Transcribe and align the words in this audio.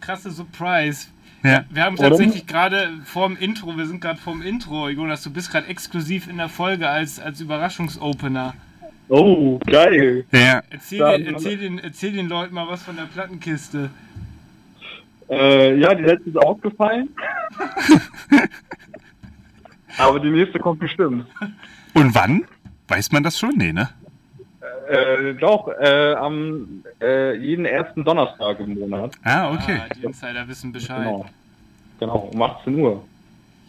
krasse 0.00 0.30
Surprise. 0.30 1.08
Ja. 1.42 1.64
Wir 1.70 1.84
haben 1.84 1.96
tatsächlich 1.96 2.46
gerade 2.46 2.90
vorm 3.04 3.36
Intro, 3.36 3.76
wir 3.76 3.86
sind 3.86 4.00
gerade 4.00 4.18
vorm 4.18 4.42
Intro, 4.42 4.88
Jonas, 4.88 5.22
du 5.22 5.30
bist 5.30 5.52
gerade 5.52 5.68
exklusiv 5.68 6.28
in 6.28 6.36
der 6.38 6.48
Folge 6.48 6.88
als, 6.88 7.20
als 7.20 7.40
Überraschungsopener. 7.40 8.54
Oh, 9.08 9.58
geil. 9.66 10.26
Ja. 10.32 10.62
Erzähl, 10.68 11.18
den, 11.18 11.34
erzähl, 11.34 11.56
den, 11.56 11.78
erzähl 11.78 12.12
den 12.12 12.28
Leuten 12.28 12.54
mal 12.54 12.68
was 12.68 12.82
von 12.82 12.96
der 12.96 13.04
Plattenkiste. 13.04 13.90
Äh, 15.30 15.78
ja, 15.78 15.94
die 15.94 16.02
letzte 16.02 16.30
ist 16.30 16.36
ausgefallen. 16.36 17.08
Aber 19.98 20.20
die 20.20 20.30
nächste 20.30 20.58
kommt 20.58 20.80
bestimmt. 20.80 21.26
Und 21.94 22.14
wann? 22.14 22.44
Weiß 22.86 23.12
man 23.12 23.22
das 23.22 23.38
schon? 23.38 23.54
Nee, 23.56 23.72
ne? 23.72 23.90
Äh, 24.88 25.34
doch, 25.34 25.68
äh, 25.80 26.14
am 26.14 26.82
äh, 27.00 27.34
jeden 27.36 27.64
ersten 27.64 28.04
Donnerstag 28.04 28.60
im 28.60 28.74
Monat. 28.78 29.12
Ah, 29.22 29.52
okay. 29.52 29.80
Ah, 29.84 29.94
die 29.94 30.04
Insider 30.04 30.46
wissen 30.48 30.72
Bescheid. 30.72 30.98
Genau. 31.04 31.26
Genau, 32.00 32.30
um 32.32 32.42
18 32.42 32.74
Uhr. 32.78 33.04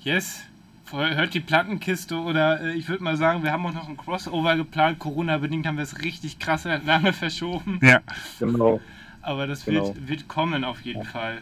Yes. 0.03 0.43
Hört 0.91 1.33
die 1.35 1.39
Plattenkiste 1.39 2.15
oder 2.15 2.61
äh, 2.61 2.73
ich 2.73 2.89
würde 2.89 3.03
mal 3.03 3.15
sagen, 3.15 3.43
wir 3.43 3.51
haben 3.51 3.63
auch 3.65 3.73
noch 3.73 3.87
ein 3.87 3.97
Crossover 3.97 4.55
geplant. 4.55 4.97
Corona-bedingt 4.97 5.67
haben 5.67 5.77
wir 5.77 5.83
es 5.83 6.03
richtig 6.03 6.39
krass 6.39 6.67
lange 6.85 7.13
verschoben. 7.13 7.79
Ja. 7.83 7.99
Genau. 8.39 8.79
Aber 9.21 9.45
das 9.45 9.65
Genau. 9.65 9.87
wird, 9.87 10.07
wird 10.07 10.27
kommen 10.27 10.63
auf 10.63 10.81
jeden 10.81 11.03
Fall. 11.03 11.39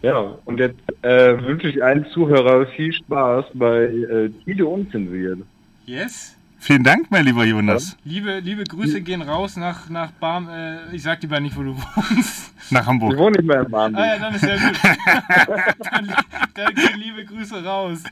Ja, 0.00 0.36
und 0.46 0.58
jetzt 0.58 0.80
äh, 1.02 1.40
wünsche 1.44 1.68
ich 1.68 1.82
allen 1.84 2.06
Zuhörer 2.06 2.66
viel 2.66 2.92
Spaß 2.92 3.46
bei 3.54 3.82
äh, 3.84 4.30
Tide 4.44 4.66
Unzensiert. 4.66 5.38
Yes. 5.86 6.36
Vielen 6.64 6.84
Dank, 6.84 7.10
mein 7.10 7.24
lieber 7.24 7.44
Jonas. 7.44 7.96
Liebe, 8.04 8.38
liebe 8.38 8.62
Grüße 8.62 9.00
gehen 9.00 9.20
raus 9.20 9.56
nach, 9.56 9.88
nach 9.88 10.12
Barm. 10.12 10.48
Äh, 10.48 10.94
ich 10.94 11.02
sag 11.02 11.20
lieber 11.20 11.40
nicht, 11.40 11.56
wo 11.56 11.64
du 11.64 11.76
wohnst. 11.76 12.54
Nach 12.70 12.82
Ich 12.82 12.86
Hamburg. 12.86 13.16
wohne 13.18 13.32
nicht 13.38 13.48
mehr 13.48 13.62
im 13.62 13.70
Bahnhof. 13.72 14.00
Ah 14.00 14.06
ja, 14.06 14.18
dann 14.20 14.34
ist 14.36 14.44
ja 14.44 14.54
gut. 14.56 14.78
dann, 15.90 16.14
dann 16.54 16.74
gehen 16.76 17.00
liebe 17.00 17.24
Grüße 17.24 17.64
raus. 17.64 18.04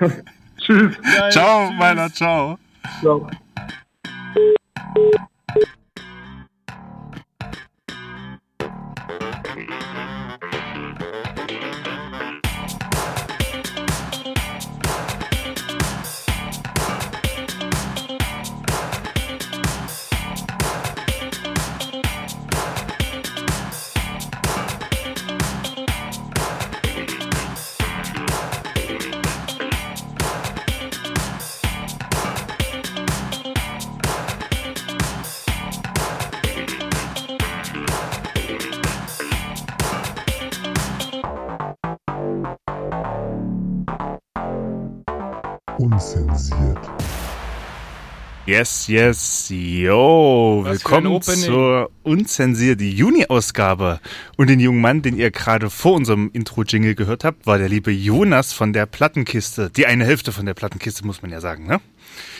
Tschüss. 0.58 0.96
Geil, 1.02 1.30
Ciao, 1.30 1.68
tschüss. 1.68 1.78
meiner, 1.78 2.12
ciao. 2.12 2.58
Ciao. 3.00 3.30
Unzensiert. 46.14 46.78
Yes, 48.46 48.86
yes, 48.86 49.46
yo. 49.50 50.60
Was 50.64 50.84
Willkommen 50.84 51.20
zur 51.22 51.90
unzensierten 52.02 52.86
Juni-Ausgabe. 52.86 54.00
Und 54.36 54.48
den 54.48 54.60
jungen 54.60 54.80
Mann, 54.80 55.02
den 55.02 55.16
ihr 55.16 55.30
gerade 55.32 55.70
vor 55.70 55.94
unserem 55.94 56.30
Intro-Jingle 56.32 56.94
gehört 56.94 57.24
habt, 57.24 57.46
war 57.46 57.58
der 57.58 57.68
liebe 57.68 57.90
Jonas 57.90 58.52
von 58.52 58.72
der 58.72 58.86
Plattenkiste. 58.86 59.70
Die 59.70 59.86
eine 59.86 60.04
Hälfte 60.04 60.30
von 60.30 60.46
der 60.46 60.54
Plattenkiste, 60.54 61.04
muss 61.04 61.22
man 61.22 61.32
ja 61.32 61.40
sagen, 61.40 61.66
ne? 61.66 61.80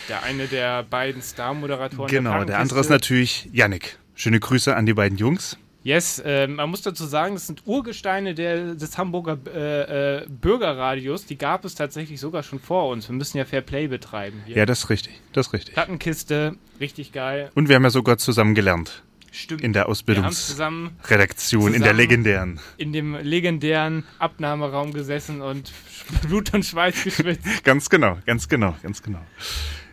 Der 0.07 0.23
eine 0.23 0.47
der 0.47 0.83
beiden 0.83 1.21
Star-Moderatoren. 1.21 2.09
Genau, 2.09 2.45
der 2.45 2.59
andere 2.59 2.79
ist 2.79 2.89
natürlich 2.89 3.49
Yannick. 3.51 3.97
Schöne 4.13 4.39
Grüße 4.39 4.73
an 4.73 4.85
die 4.85 4.93
beiden 4.93 5.17
Jungs. 5.17 5.57
Yes, 5.85 6.17
äh, 6.17 6.47
man 6.47 6.71
muss 6.71 6.81
dazu 6.81 7.05
sagen, 7.05 7.35
das 7.35 7.45
sind 7.45 7.61
Urgesteine 7.67 8.33
der, 8.33 8.73
des 8.73 8.97
Hamburger 8.97 9.37
äh, 9.53 10.23
äh, 10.23 10.25
Bürgerradios. 10.27 11.27
Die 11.27 11.37
gab 11.37 11.63
es 11.63 11.75
tatsächlich 11.75 12.19
sogar 12.19 12.41
schon 12.41 12.59
vor 12.59 12.89
uns. 12.89 13.07
Wir 13.07 13.15
müssen 13.15 13.37
ja 13.37 13.45
Fair 13.45 13.61
Play 13.61 13.87
betreiben 13.87 14.41
hier. 14.47 14.57
Ja, 14.57 14.65
das 14.65 14.79
ist 14.79 14.89
richtig. 14.89 15.21
Das 15.31 15.45
ist 15.45 15.53
richtig. 15.53 15.75
Plattenkiste, 15.75 16.55
richtig 16.79 17.11
geil. 17.11 17.51
Und 17.53 17.69
wir 17.69 17.75
haben 17.75 17.83
ja 17.83 17.91
sogar 17.91 18.17
zusammen 18.17 18.55
gelernt. 18.55 19.03
Stimmt. 19.31 19.61
In 19.61 19.73
der 19.73 19.87
Ausbildungsredaktion, 19.87 21.61
zusammen 21.61 21.75
in 21.75 21.83
der 21.83 21.93
legendären. 21.93 22.59
in 22.77 22.91
dem 22.91 23.13
legendären 23.13 24.05
Abnahmeraum 24.17 24.91
gesessen 24.91 25.43
und 25.43 25.71
Blut 26.23 26.51
und 26.55 26.65
Schweiß 26.65 27.03
geschwitzt. 27.03 27.45
Ganz 27.63 27.91
genau, 27.91 28.17
ganz 28.25 28.49
genau, 28.49 28.75
ganz 28.81 29.03
genau. 29.03 29.21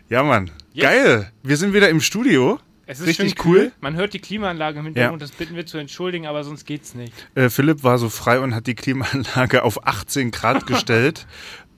Ja, 0.08 0.22
Mann. 0.22 0.50
Yes. 0.72 0.84
Geil. 0.84 1.32
Wir 1.42 1.58
sind 1.58 1.74
wieder 1.74 1.90
im 1.90 2.00
Studio. 2.00 2.58
Es 2.92 3.00
ist 3.00 3.06
Richtig 3.08 3.30
schön 3.40 3.44
cool. 3.52 3.72
Man 3.80 3.96
hört 3.96 4.12
die 4.14 4.18
Klimaanlage 4.20 4.78
im 4.78 4.84
Hintergrund, 4.86 5.20
Ja. 5.20 5.26
das 5.26 5.34
bitten 5.36 5.56
wir 5.56 5.66
zu 5.66 5.78
entschuldigen, 5.78 6.26
aber 6.26 6.44
sonst 6.44 6.64
geht's 6.64 6.94
nicht. 6.94 7.12
Äh, 7.34 7.48
Philipp 7.50 7.82
war 7.82 7.98
so 7.98 8.08
frei 8.08 8.38
und 8.40 8.54
hat 8.54 8.66
die 8.66 8.74
Klimaanlage 8.74 9.62
auf 9.64 9.86
18 9.86 10.30
Grad 10.30 10.66
gestellt. 10.66 11.26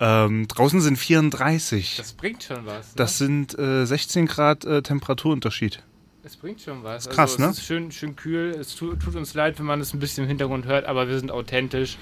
ähm, 0.01 0.47
draußen 0.49 0.81
sind 0.81 0.97
34. 0.99 1.97
Das 1.97 2.13
bringt 2.13 2.43
schon 2.43 2.67
was. 2.67 2.89
Ne? 2.89 2.93
Das 2.97 3.19
sind 3.19 3.59
äh, 3.59 3.85
16 3.87 4.27
Grad 4.27 4.65
äh, 4.65 4.83
Temperaturunterschied. 4.83 5.83
Es 6.25 6.37
bringt 6.37 6.61
schon 6.61 6.83
was. 6.83 7.09
krass, 7.09 7.33
also, 7.33 7.43
ne? 7.45 7.51
Es 7.51 7.59
ist 7.59 7.65
schön, 7.67 7.93
schön 7.93 8.17
kühl. 8.17 8.51
Es 8.59 8.75
tu, 8.75 8.95
tut 8.97 9.15
uns 9.15 9.35
leid, 9.35 9.59
wenn 9.59 9.67
man 9.67 9.81
es 9.81 9.93
ein 9.93 9.99
bisschen 10.01 10.25
im 10.25 10.29
Hintergrund 10.29 10.65
hört, 10.67 10.87
aber 10.87 11.07
wir 11.09 11.19
sind 11.19 11.31
authentisch. 11.31 11.97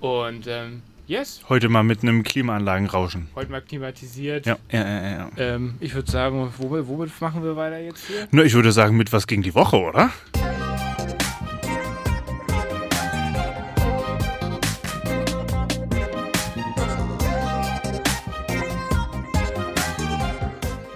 Und 0.00 0.46
ähm, 0.46 0.82
yes, 1.06 1.40
Heute 1.48 1.68
mal 1.68 1.82
mit 1.82 2.02
einem 2.02 2.22
Klimaanlagenrauschen. 2.22 3.28
heute 3.34 3.50
mal 3.50 3.60
klimatisiert. 3.62 4.46
Ja, 4.46 4.56
ja, 4.70 4.80
ja, 4.86 5.10
ja. 5.10 5.30
Ähm, 5.36 5.74
ich 5.80 5.94
würde 5.94 6.10
sagen, 6.10 6.52
womit, 6.58 6.86
womit 6.88 7.20
machen 7.20 7.42
wir 7.42 7.56
weiter 7.56 7.78
jetzt 7.78 8.06
hier? 8.06 8.26
Na, 8.30 8.42
ich 8.42 8.54
würde 8.54 8.72
sagen, 8.72 8.96
mit 8.96 9.12
was 9.12 9.26
gegen 9.26 9.42
die 9.42 9.54
Woche, 9.54 9.76
oder? 9.76 10.10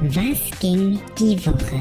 Was 0.00 0.58
ging 0.60 1.00
die 1.18 1.44
Woche? 1.44 1.80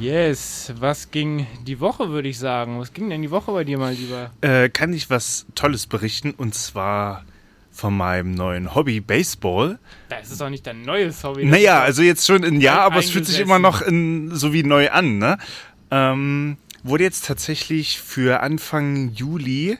Yes, 0.00 0.72
was 0.78 1.10
ging 1.10 1.46
die 1.66 1.80
Woche, 1.80 2.10
würde 2.10 2.28
ich 2.28 2.38
sagen. 2.38 2.78
Was 2.78 2.92
ging 2.92 3.10
denn 3.10 3.22
die 3.22 3.30
Woche 3.30 3.52
bei 3.52 3.64
dir 3.64 3.78
mal 3.78 3.92
lieber? 3.92 4.30
Äh, 4.40 4.68
kann 4.68 4.92
ich 4.92 5.10
was 5.10 5.46
Tolles 5.54 5.86
berichten 5.86 6.32
und 6.32 6.54
zwar 6.54 7.24
von 7.70 7.96
meinem 7.96 8.34
neuen 8.34 8.74
Hobby 8.74 9.00
Baseball. 9.00 9.78
Das 10.08 10.30
ist 10.30 10.40
doch 10.40 10.50
nicht 10.50 10.66
dein 10.66 10.82
neues 10.82 11.24
Hobby. 11.24 11.44
Naja, 11.44 11.80
also 11.80 12.02
jetzt 12.02 12.26
schon 12.26 12.44
ein 12.44 12.60
Jahr, 12.60 12.80
aber 12.80 12.98
es 12.98 13.10
fühlt 13.10 13.26
sich 13.26 13.40
immer 13.40 13.58
noch 13.58 13.80
in, 13.80 14.34
so 14.34 14.52
wie 14.52 14.62
neu 14.62 14.90
an, 14.90 15.18
ne? 15.18 15.38
Ähm, 15.90 16.58
wurde 16.82 17.04
jetzt 17.04 17.26
tatsächlich 17.26 18.00
für 18.00 18.40
Anfang 18.40 19.12
Juli 19.14 19.78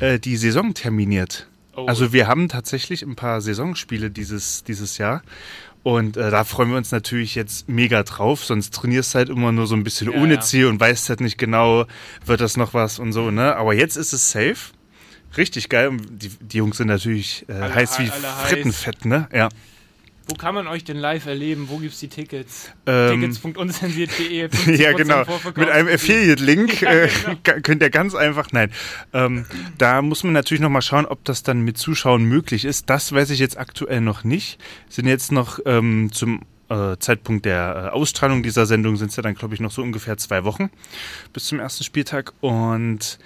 äh, 0.00 0.18
die 0.18 0.36
Saison 0.36 0.74
terminiert. 0.74 1.48
Oh. 1.76 1.86
Also 1.86 2.12
wir 2.12 2.28
haben 2.28 2.48
tatsächlich 2.48 3.02
ein 3.02 3.16
paar 3.16 3.40
Saisonspiele 3.40 4.10
dieses, 4.10 4.62
dieses 4.64 4.98
Jahr. 4.98 5.22
Und 5.84 6.16
äh, 6.16 6.30
da 6.30 6.44
freuen 6.44 6.70
wir 6.70 6.78
uns 6.78 6.90
natürlich 6.92 7.34
jetzt 7.34 7.68
mega 7.68 8.02
drauf, 8.02 8.42
sonst 8.44 8.72
trainierst 8.74 9.12
du 9.14 9.18
halt 9.18 9.28
immer 9.28 9.52
nur 9.52 9.66
so 9.66 9.76
ein 9.76 9.84
bisschen 9.84 10.10
Ja, 10.10 10.18
ohne. 10.18 10.40
Ziel 10.40 10.66
und 10.66 10.80
weißt 10.80 11.10
halt 11.10 11.20
nicht 11.20 11.36
genau, 11.36 11.84
wird 12.24 12.40
das 12.40 12.56
noch 12.56 12.72
was 12.72 12.98
und 12.98 13.12
so, 13.12 13.30
ne? 13.30 13.54
Aber 13.54 13.74
jetzt 13.74 13.96
ist 13.96 14.14
es 14.14 14.30
safe. 14.30 14.72
Richtig 15.36 15.68
geil. 15.68 15.88
Und 15.88 16.06
die, 16.10 16.30
die 16.30 16.56
Jungs 16.56 16.78
sind 16.78 16.86
natürlich 16.86 17.44
äh, 17.48 17.52
Alle 17.52 17.74
heiß 17.74 17.98
wie 17.98 18.10
alle 18.10 18.36
heiß. 18.36 18.48
Frittenfett, 18.48 19.04
ne? 19.04 19.28
Ja. 19.32 19.50
Wo 20.26 20.34
kann 20.34 20.54
man 20.54 20.66
euch 20.66 20.84
denn 20.84 20.96
live 20.96 21.26
erleben? 21.26 21.68
Wo 21.68 21.76
gibt's 21.78 22.00
die 22.00 22.08
Tickets? 22.08 22.70
Ähm, 22.86 23.20
Tickets.unzensiert.de. 23.20 24.46
50% 24.48 24.76
Ja, 24.82 24.92
genau. 24.92 25.24
Mit 25.56 25.68
einem 25.68 25.88
Affiliate-Link 25.88 26.80
Ja, 26.80 26.90
äh, 26.90 27.08
genau. 27.08 27.36
ka- 27.42 27.60
könnt 27.60 27.82
ihr 27.82 27.90
ganz 27.90 28.14
einfach, 28.14 28.50
nein. 28.52 28.70
Ähm, 29.12 29.44
da 29.78 30.00
muss 30.02 30.24
man 30.24 30.32
natürlich 30.32 30.62
noch 30.62 30.70
mal 30.70 30.80
schauen, 30.82 31.04
ob 31.06 31.24
das 31.24 31.42
dann 31.42 31.60
mit 31.60 31.76
Zuschauen 31.78 32.24
möglich 32.24 32.64
ist. 32.64 32.88
Das 32.88 33.12
weiß 33.12 33.30
ich 33.30 33.38
jetzt 33.38 33.58
aktuell 33.58 34.00
noch 34.00 34.24
nicht. 34.24 34.58
Sind 34.88 35.06
jetzt 35.06 35.30
noch 35.30 35.58
ähm, 35.66 36.10
zum 36.12 36.40
äh, 36.70 36.96
Zeitpunkt 36.98 37.44
der 37.44 37.90
äh, 37.92 37.94
Ausstrahlung 37.94 38.42
dieser 38.42 38.64
Sendung 38.64 38.96
sind 38.96 39.10
es 39.10 39.16
ja 39.16 39.22
dann, 39.22 39.34
glaube 39.34 39.54
ich, 39.54 39.60
noch 39.60 39.70
so 39.72 39.82
ungefähr 39.82 40.16
zwei 40.16 40.44
Wochen 40.44 40.70
bis 41.34 41.44
zum 41.44 41.60
ersten 41.60 41.84
Spieltag. 41.84 42.32
Und 42.40 43.18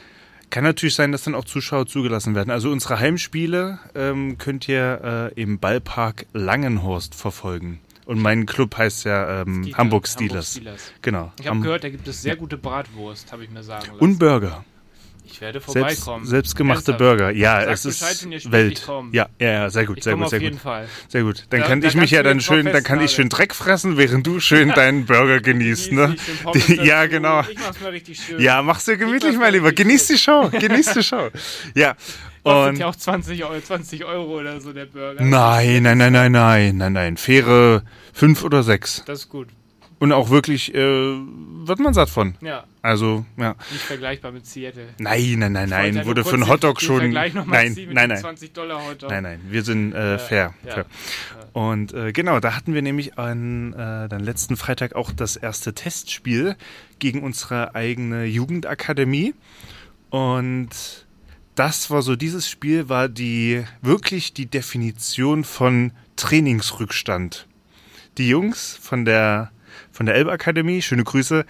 kann 0.50 0.64
natürlich 0.64 0.94
sein, 0.94 1.12
dass 1.12 1.22
dann 1.22 1.34
auch 1.34 1.44
Zuschauer 1.44 1.86
zugelassen 1.86 2.34
werden. 2.34 2.50
Also 2.50 2.70
unsere 2.70 2.98
Heimspiele 2.98 3.78
ähm, 3.94 4.38
könnt 4.38 4.68
ihr 4.68 5.32
äh, 5.36 5.40
im 5.40 5.58
Ballpark 5.58 6.26
Langenhorst 6.32 7.14
verfolgen. 7.14 7.80
Und 8.06 8.20
mein 8.20 8.46
Club 8.46 8.76
heißt 8.78 9.04
ja 9.04 9.42
ähm, 9.42 9.62
Steelers, 9.62 9.78
Hamburg 9.78 10.08
Steelers. 10.08 10.52
Steelers. 10.52 10.92
Genau. 11.02 11.32
Ich 11.38 11.46
habe 11.46 11.60
gehört, 11.60 11.84
da 11.84 11.90
gibt 11.90 12.08
es 12.08 12.22
sehr 12.22 12.36
gute 12.36 12.56
Bratwurst, 12.56 13.32
habe 13.32 13.44
ich 13.44 13.50
mir 13.50 13.62
sagen 13.62 13.86
lassen. 13.86 13.98
Und 13.98 14.18
Burger. 14.18 14.64
Ich 15.30 15.40
werde 15.40 15.60
Selbst, 15.60 15.72
vorbeikommen. 16.02 16.26
selbstgemachte 16.26 16.92
Ernsthaft. 16.92 16.98
Burger. 17.18 17.30
Ja, 17.30 17.60
Sag 17.60 17.68
es 17.74 17.82
Bescheid, 17.84 18.12
ist 18.12 18.24
wenn 18.24 18.32
ihr 18.32 18.52
Welt. 18.52 18.78
ich 18.78 18.84
komm. 18.86 19.10
Ja, 19.12 19.28
ja, 19.38 19.50
ja, 19.50 19.70
sehr 19.70 19.84
gut, 19.86 19.98
Ich 19.98 20.04
sehr 20.04 20.14
gut, 20.14 20.24
auf 20.24 20.30
sehr 20.30 20.40
jeden 20.40 20.54
gut. 20.56 20.62
Fall. 20.62 20.88
Sehr 21.08 21.22
gut. 21.22 21.44
Dann 21.50 21.60
Da- 21.60 21.66
kann 21.66 21.80
da 21.80 21.88
ich 21.88 21.94
mich 21.94 22.10
ja 22.10 22.22
dann 22.22 22.40
schön, 22.40 22.66
dann 22.66 22.82
kann 22.82 23.00
ich 23.00 23.10
schön. 23.12 23.28
Dreck 23.28 23.54
fressen, 23.54 23.96
während 23.98 24.26
du 24.26 24.40
schön 24.40 24.68
deinen 24.74 25.06
Burger 25.06 25.40
genießt, 25.40 25.92
ne? 25.92 26.16
Pommes 26.42 26.68
Ja, 26.68 27.06
genau. 27.06 27.42
Ich 27.42 27.58
mach's 27.58 27.80
mir 27.80 27.92
richtig 27.92 28.20
schön. 28.20 28.40
Ja, 28.40 28.62
mach's 28.62 28.84
dir 28.86 28.96
gemütlich, 28.96 29.32
mach's 29.32 29.40
mein 29.40 29.52
Lieber. 29.52 29.72
Genieß 29.72 30.06
die 30.08 30.18
Show. 30.18 30.48
Genieß 30.50 30.94
die 30.94 31.02
Show. 31.02 31.28
Ja. 31.74 31.94
Kostet 32.44 32.68
Und 32.70 32.78
ja 32.78 32.86
auch 32.86 32.96
20 32.96 33.44
Euro, 33.44 33.60
20 33.60 34.04
Euro 34.06 34.38
oder 34.40 34.60
so 34.60 34.72
der 34.72 34.86
Burger. 34.86 35.22
nein, 35.22 35.82
nein, 35.82 35.98
nein, 35.98 36.12
nein, 36.12 36.32
nein, 36.32 36.76
nein, 36.78 36.92
nein. 36.94 37.16
Faire 37.18 37.82
fünf 38.14 38.42
oder 38.42 38.62
sechs. 38.62 39.02
Das 39.06 39.20
ist 39.20 39.28
gut. 39.28 39.48
Und 39.98 40.12
auch 40.12 40.30
wirklich, 40.30 40.72
äh, 40.74 40.78
wird 40.78 41.80
man 41.80 41.92
satt 41.92 42.08
von. 42.08 42.36
Ja, 42.40 42.64
Also, 42.80 43.26
ja. 43.36 43.56
nicht 43.72 43.82
vergleichbar 43.82 44.30
mit 44.30 44.46
Seattle. 44.46 44.88
Nein, 44.98 45.38
nein, 45.38 45.52
nein, 45.52 45.68
nein. 45.68 46.06
Wurde 46.06 46.24
für 46.24 46.34
einen 46.34 46.48
Hotdog 46.48 46.80
schon. 46.80 47.10
Nein, 47.10 47.32
nein, 47.46 47.76
nein. 47.90 48.16
20 48.16 48.52
Dollar 48.52 48.86
Hotdog. 48.86 49.10
Nein, 49.10 49.24
nein, 49.24 49.40
wir 49.48 49.62
sind 49.64 49.92
äh, 49.92 50.18
fair. 50.18 50.54
ja. 50.64 50.74
fair. 50.74 50.86
Und 51.52 51.92
äh, 51.92 52.12
genau, 52.12 52.38
da 52.40 52.54
hatten 52.54 52.74
wir 52.74 52.82
nämlich 52.82 53.18
an 53.18 53.72
äh, 53.72 54.08
dann 54.08 54.20
letzten 54.20 54.56
Freitag 54.56 54.94
auch 54.94 55.10
das 55.10 55.36
erste 55.36 55.74
Testspiel 55.74 56.56
gegen 56.98 57.22
unsere 57.22 57.74
eigene 57.74 58.24
Jugendakademie. 58.26 59.34
Und 60.10 60.70
das 61.56 61.90
war 61.90 62.02
so, 62.02 62.14
dieses 62.14 62.48
Spiel 62.48 62.88
war 62.88 63.08
die 63.08 63.64
wirklich 63.82 64.34
die 64.34 64.46
Definition 64.46 65.42
von 65.42 65.92
Trainingsrückstand. 66.14 67.48
Die 68.18 68.28
Jungs 68.28 68.78
von 68.80 69.04
der 69.04 69.50
von 69.90 70.06
der 70.06 70.14
Elbe-Akademie, 70.14 70.80
schöne 70.80 71.02
Grüße, 71.02 71.44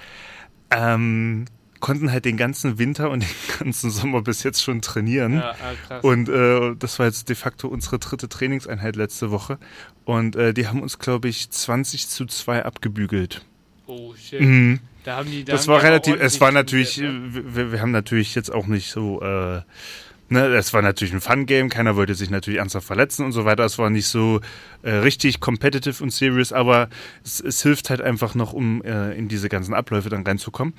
ähm, 0.71 1.47
konnten 1.81 2.11
halt 2.11 2.25
den 2.25 2.37
ganzen 2.37 2.79
Winter 2.79 3.11
und 3.11 3.23
den 3.23 3.29
ganzen 3.59 3.91
Sommer 3.91 4.23
bis 4.23 4.43
jetzt 4.43 4.63
schon 4.63 4.81
trainieren. 4.83 5.35
Ja, 5.35 5.51
ah, 5.53 5.75
krass. 5.87 6.05
Und 6.05 6.29
äh, 6.29 6.75
das 6.79 6.99
war 6.99 7.07
jetzt 7.07 7.29
de 7.29 7.37
facto 7.37 7.69
unsere 7.69 7.99
dritte 7.99 8.29
Trainingseinheit 8.29 8.97
letzte 8.97 9.31
Woche. 9.31 9.59
Und 10.05 10.37
äh, 10.37 10.53
die 10.55 10.67
haben 10.67 10.83
uns, 10.83 10.99
glaube 10.99 11.29
ich, 11.29 11.51
20 11.51 12.09
zu 12.09 12.27
2 12.27 12.65
abgebügelt. 12.65 13.45
oh, 13.87 14.15
shit. 14.15 14.41
Mhm. 14.41 14.81
Da 15.05 15.17
haben 15.17 15.31
die, 15.31 15.45
da 15.45 15.53
Das 15.53 15.63
haben 15.63 15.75
war 15.75 15.83
relativ, 15.83 16.17
es 16.21 16.41
war 16.41 16.51
natürlich, 16.53 16.99
ne? 16.99 17.21
wir, 17.33 17.73
wir 17.73 17.81
haben 17.81 17.93
natürlich 17.93 18.35
jetzt 18.35 18.53
auch 18.53 18.67
nicht 18.67 18.91
so, 18.91 19.23
äh, 19.23 19.63
ne, 20.29 20.47
es 20.55 20.73
war 20.75 20.83
natürlich 20.83 21.15
ein 21.15 21.21
Fun-Game, 21.21 21.69
keiner 21.69 21.97
wollte 21.97 22.15
sich 22.15 22.31
natürlich 22.31 22.59
ernsthaft 22.59 22.87
verletzen 22.87 23.25
und 23.25 23.33
so 23.33 23.45
weiter. 23.45 23.65
Es 23.65 23.79
war 23.79 23.91
nicht 23.91 24.07
so 24.07 24.41
äh, 24.83 24.91
richtig 24.91 25.41
competitive 25.41 26.03
und 26.03 26.11
serious, 26.11 26.53
aber 26.53 26.89
es, 27.25 27.41
es 27.41 27.63
hilft 27.63 27.91
halt 27.91 28.01
einfach 28.01 28.35
noch, 28.35 28.53
um 28.53 28.83
äh, 28.83 29.13
in 29.13 29.29
diese 29.29 29.49
ganzen 29.49 29.75
Abläufe 29.75 30.09
dann 30.09 30.25
reinzukommen. 30.27 30.75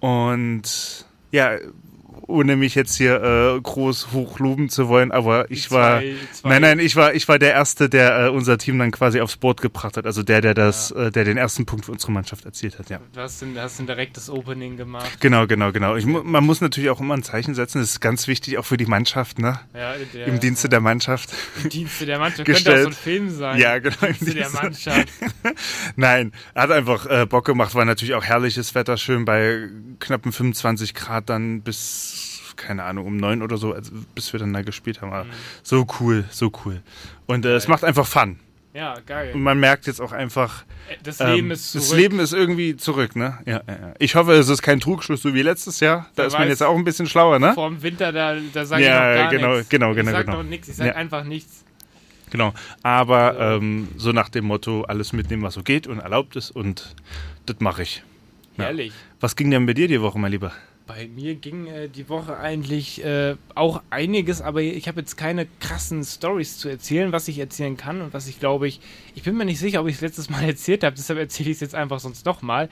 Und 0.00 1.06
ja, 1.30 1.58
ohne 2.26 2.56
mich 2.56 2.74
jetzt 2.74 2.96
hier 2.96 3.22
äh, 3.56 3.60
groß 3.60 4.12
hochloben 4.12 4.68
zu 4.68 4.88
wollen, 4.88 5.12
aber 5.12 5.50
ich 5.50 5.66
Die 5.68 5.70
war, 5.72 6.00
zwei- 6.00 6.14
zwei- 6.32 6.48
nein, 6.48 6.62
nein, 6.62 6.78
ich 6.78 6.96
war, 6.96 7.14
ich 7.14 7.28
war 7.28 7.38
der 7.38 7.52
Erste, 7.52 7.88
der 7.88 8.26
äh, 8.26 8.28
unser 8.28 8.58
Team 8.58 8.78
dann 8.78 8.90
quasi 8.90 9.20
aufs 9.20 9.36
Board 9.36 9.60
gebracht 9.60 9.96
hat. 9.96 10.06
Also 10.06 10.22
der, 10.22 10.40
der 10.40 10.54
das, 10.54 10.90
äh, 10.90 11.10
der 11.10 11.24
den 11.24 11.36
ersten 11.36 11.66
Punkt 11.66 11.84
für 11.86 11.92
unsere 11.92 12.12
Mannschaft 12.12 12.44
erzielt 12.44 12.78
hat, 12.78 12.90
ja. 12.90 13.00
Du 13.12 13.20
hast 13.20 13.42
ein, 13.42 13.56
hast 13.58 13.78
ein 13.80 13.86
direktes 13.86 14.28
Opening 14.30 14.76
gemacht. 14.76 15.20
Genau, 15.20 15.46
genau, 15.46 15.72
genau. 15.72 15.96
Ich, 15.96 16.06
man 16.06 16.44
muss 16.44 16.60
natürlich 16.60 16.90
auch 16.90 17.00
immer 17.00 17.16
ein 17.16 17.22
Zeichen 17.22 17.54
setzen. 17.54 17.80
Das 17.80 17.90
ist 17.90 18.00
ganz 18.00 18.26
wichtig, 18.28 18.58
auch 18.58 18.64
für 18.64 18.76
die 18.76 18.86
Mannschaft, 18.86 19.38
ne? 19.38 19.60
Ja, 19.74 19.94
der, 20.12 20.26
Im 20.26 20.40
Dienste 20.40 20.68
der 20.68 20.80
Mannschaft. 20.80 21.30
Im 21.62 21.68
Dienste 21.68 22.06
der 22.06 22.18
Mannschaft. 22.18 22.44
Könnte 22.46 22.72
auch 22.72 22.78
so 22.82 22.86
ein. 22.88 22.92
Film 22.92 23.30
sein. 23.30 23.58
Ja, 23.60 23.78
genau, 23.78 23.96
Im 24.02 24.08
im 24.08 24.12
Dienste 24.18 24.34
der 24.34 24.42
Dienste. 24.48 24.62
Mannschaft. 24.62 25.08
Nein, 25.96 26.32
hat 26.54 26.70
einfach 26.70 27.06
äh, 27.06 27.26
Bock 27.26 27.44
gemacht. 27.44 27.74
War 27.74 27.84
natürlich 27.84 28.14
auch 28.14 28.24
herrliches 28.24 28.74
Wetter, 28.74 28.96
schön 28.96 29.24
bei 29.24 29.68
knappen 30.00 30.32
25 30.32 30.94
Grad 30.94 31.28
dann 31.28 31.62
bis, 31.62 32.13
keine 32.56 32.82
Ahnung, 32.84 33.06
um 33.06 33.16
neun 33.16 33.42
oder 33.42 33.56
so, 33.56 33.72
also 33.72 33.92
bis 34.14 34.32
wir 34.32 34.40
dann 34.40 34.52
da 34.52 34.62
gespielt 34.62 35.00
haben. 35.00 35.08
Mhm. 35.08 35.14
Aber 35.14 35.26
So 35.62 35.86
cool, 36.00 36.24
so 36.30 36.52
cool. 36.64 36.82
Und 37.26 37.44
äh, 37.46 37.54
es 37.54 37.68
macht 37.68 37.84
einfach 37.84 38.06
Fun. 38.06 38.38
Ja, 38.72 38.94
geil. 39.06 39.32
Und 39.34 39.42
man 39.42 39.60
merkt 39.60 39.86
jetzt 39.86 40.00
auch 40.00 40.10
einfach, 40.10 40.64
Das 41.04 41.20
ähm, 41.20 41.28
Leben 41.34 41.50
ist 41.52 41.70
zurück. 41.70 41.84
das 41.88 41.96
Leben 41.96 42.18
ist 42.18 42.32
irgendwie 42.32 42.76
zurück, 42.76 43.14
ne? 43.14 43.38
Ja, 43.46 43.62
ja. 43.68 43.94
Ich 44.00 44.16
hoffe, 44.16 44.32
es 44.32 44.48
ist 44.48 44.62
kein 44.62 44.80
Trugschluss, 44.80 45.22
so 45.22 45.32
wie 45.32 45.42
letztes 45.42 45.78
Jahr. 45.78 46.06
Da 46.16 46.22
Wer 46.22 46.26
ist 46.26 46.32
man 46.32 46.42
weiß. 46.42 46.48
jetzt 46.48 46.62
auch 46.64 46.76
ein 46.76 46.82
bisschen 46.82 47.06
schlauer, 47.06 47.38
ne? 47.38 47.54
Vor 47.54 47.68
dem 47.68 47.80
Winter, 47.82 48.10
da, 48.10 48.34
da 48.52 48.64
sage 48.66 48.82
Ja, 48.82 49.12
ich 49.12 49.14
noch 49.16 49.22
gar 49.22 49.30
genau, 49.30 49.54
nichts. 49.54 49.68
genau, 49.68 49.94
genau, 49.94 50.10
Ich 50.10 50.16
sag 50.16 50.26
genau. 50.26 50.36
noch 50.38 50.42
nichts, 50.48 50.68
ich 50.68 50.74
sag 50.76 50.86
Ja. 50.88 50.94
einfach 50.96 51.22
nichts. 51.22 51.62
Genau. 52.30 52.52
Aber 52.82 53.38
ähm, 53.38 53.86
so 53.96 54.10
nach 54.10 54.28
dem 54.28 54.46
Motto, 54.46 54.82
alles 54.82 55.12
mitnehmen, 55.12 55.44
was 55.44 55.54
so 55.54 55.62
geht 55.62 55.86
und 55.86 56.00
erlaubt 56.00 56.34
ist 56.34 56.50
und 56.50 56.96
das 57.46 57.60
mache 57.60 57.82
ich. 57.82 58.02
Ja. 58.56 58.64
Ehrlich. 58.64 58.92
Was 59.20 59.36
ging 59.36 59.52
denn 59.52 59.66
bei 59.66 59.74
dir 59.74 59.86
die 59.86 60.00
Woche, 60.00 60.18
mein 60.18 60.32
Lieber? 60.32 60.50
Bei 60.86 61.08
mir 61.08 61.34
ging 61.34 61.66
äh, 61.66 61.88
die 61.88 62.10
Woche 62.10 62.36
eigentlich 62.36 63.02
äh, 63.02 63.36
auch 63.54 63.82
einiges, 63.88 64.42
aber 64.42 64.60
ich 64.60 64.86
habe 64.86 65.00
jetzt 65.00 65.16
keine 65.16 65.46
krassen 65.58 66.04
Stories 66.04 66.58
zu 66.58 66.68
erzählen, 66.68 67.10
was 67.10 67.26
ich 67.28 67.38
erzählen 67.38 67.78
kann 67.78 68.02
und 68.02 68.12
was 68.12 68.26
ich 68.26 68.38
glaube 68.38 68.68
ich, 68.68 68.80
ich 69.14 69.22
bin 69.22 69.34
mir 69.34 69.46
nicht 69.46 69.58
sicher, 69.58 69.80
ob 69.80 69.88
ich 69.88 69.94
es 69.94 70.00
letztes 70.02 70.28
Mal 70.28 70.44
erzählt 70.46 70.84
habe, 70.84 70.94
deshalb 70.94 71.18
erzähle 71.18 71.50
ich 71.50 71.56
es 71.56 71.60
jetzt 71.60 71.74
einfach 71.74 72.00
sonst 72.00 72.26
nochmal. 72.26 72.68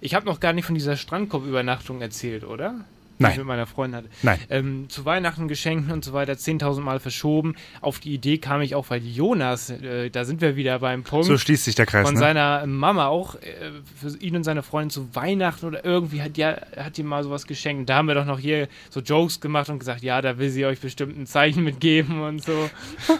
Ich 0.00 0.14
habe 0.14 0.26
noch 0.26 0.40
gar 0.40 0.52
nicht 0.52 0.64
von 0.64 0.74
dieser 0.74 0.96
Strandkorb-Übernachtung 0.96 2.00
erzählt, 2.00 2.42
oder? 2.42 2.84
Die 3.22 3.26
Nein. 3.28 3.32
ich 3.32 3.38
mit 3.38 3.46
meiner 3.46 3.66
Freundin 3.66 3.98
hatte. 3.98 4.08
Nein. 4.22 4.38
Ähm, 4.50 4.86
zu 4.88 5.04
Weihnachten 5.04 5.46
Geschenken 5.48 5.92
und 5.92 6.04
so 6.04 6.12
weiter 6.12 6.32
10.000 6.32 6.80
Mal 6.80 6.98
verschoben. 6.98 7.54
Auf 7.80 8.00
die 8.00 8.12
Idee 8.14 8.38
kam 8.38 8.60
ich 8.62 8.74
auch, 8.74 8.90
weil 8.90 9.02
Jonas, 9.04 9.70
äh, 9.70 10.10
da 10.10 10.24
sind 10.24 10.40
wir 10.40 10.56
wieder 10.56 10.78
beim 10.80 11.04
Punkt 11.04 11.26
So 11.26 11.38
schließt 11.38 11.64
sich 11.64 11.74
der 11.76 11.86
Kreis, 11.86 12.04
von 12.06 12.14
ne? 12.14 12.20
seiner 12.20 12.66
Mama 12.66 13.06
auch 13.06 13.36
äh, 13.36 13.38
für 14.00 14.16
ihn 14.18 14.34
und 14.36 14.44
seine 14.44 14.62
Freundin 14.62 14.90
zu 14.90 15.14
Weihnachten 15.14 15.66
oder 15.66 15.84
irgendwie 15.84 16.20
hat 16.22 16.36
ja 16.36 16.56
hat 16.76 16.98
ihm 16.98 17.06
mal 17.06 17.22
sowas 17.22 17.46
geschenkt. 17.46 17.88
Da 17.88 17.96
haben 17.96 18.08
wir 18.08 18.14
doch 18.14 18.24
noch 18.24 18.38
hier 18.38 18.68
so 18.90 19.00
Jokes 19.00 19.40
gemacht 19.40 19.68
und 19.70 19.78
gesagt, 19.78 20.02
ja, 20.02 20.20
da 20.20 20.38
will 20.38 20.50
sie 20.50 20.66
euch 20.66 20.80
bestimmt 20.80 21.16
ein 21.16 21.26
Zeichen 21.26 21.62
mitgeben 21.64 22.20
und 22.22 22.42
so. 22.44 22.68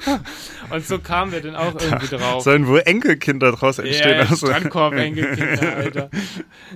und 0.71 0.87
so 0.87 0.99
kamen 0.99 1.33
wir 1.33 1.41
dann 1.41 1.55
auch 1.57 1.75
irgendwie 1.81 2.09
drauf. 2.17 2.43
Sollen 2.43 2.67
wohl 2.67 2.83
Enkelkinder 2.85 3.53
draus 3.53 3.79
entstehen? 3.79 4.19
Ja, 4.19 4.27
Also- 4.29 4.47
Strandkorb, 4.47 4.95
Enkelkinder, 4.97 5.77
Alter. 5.77 6.11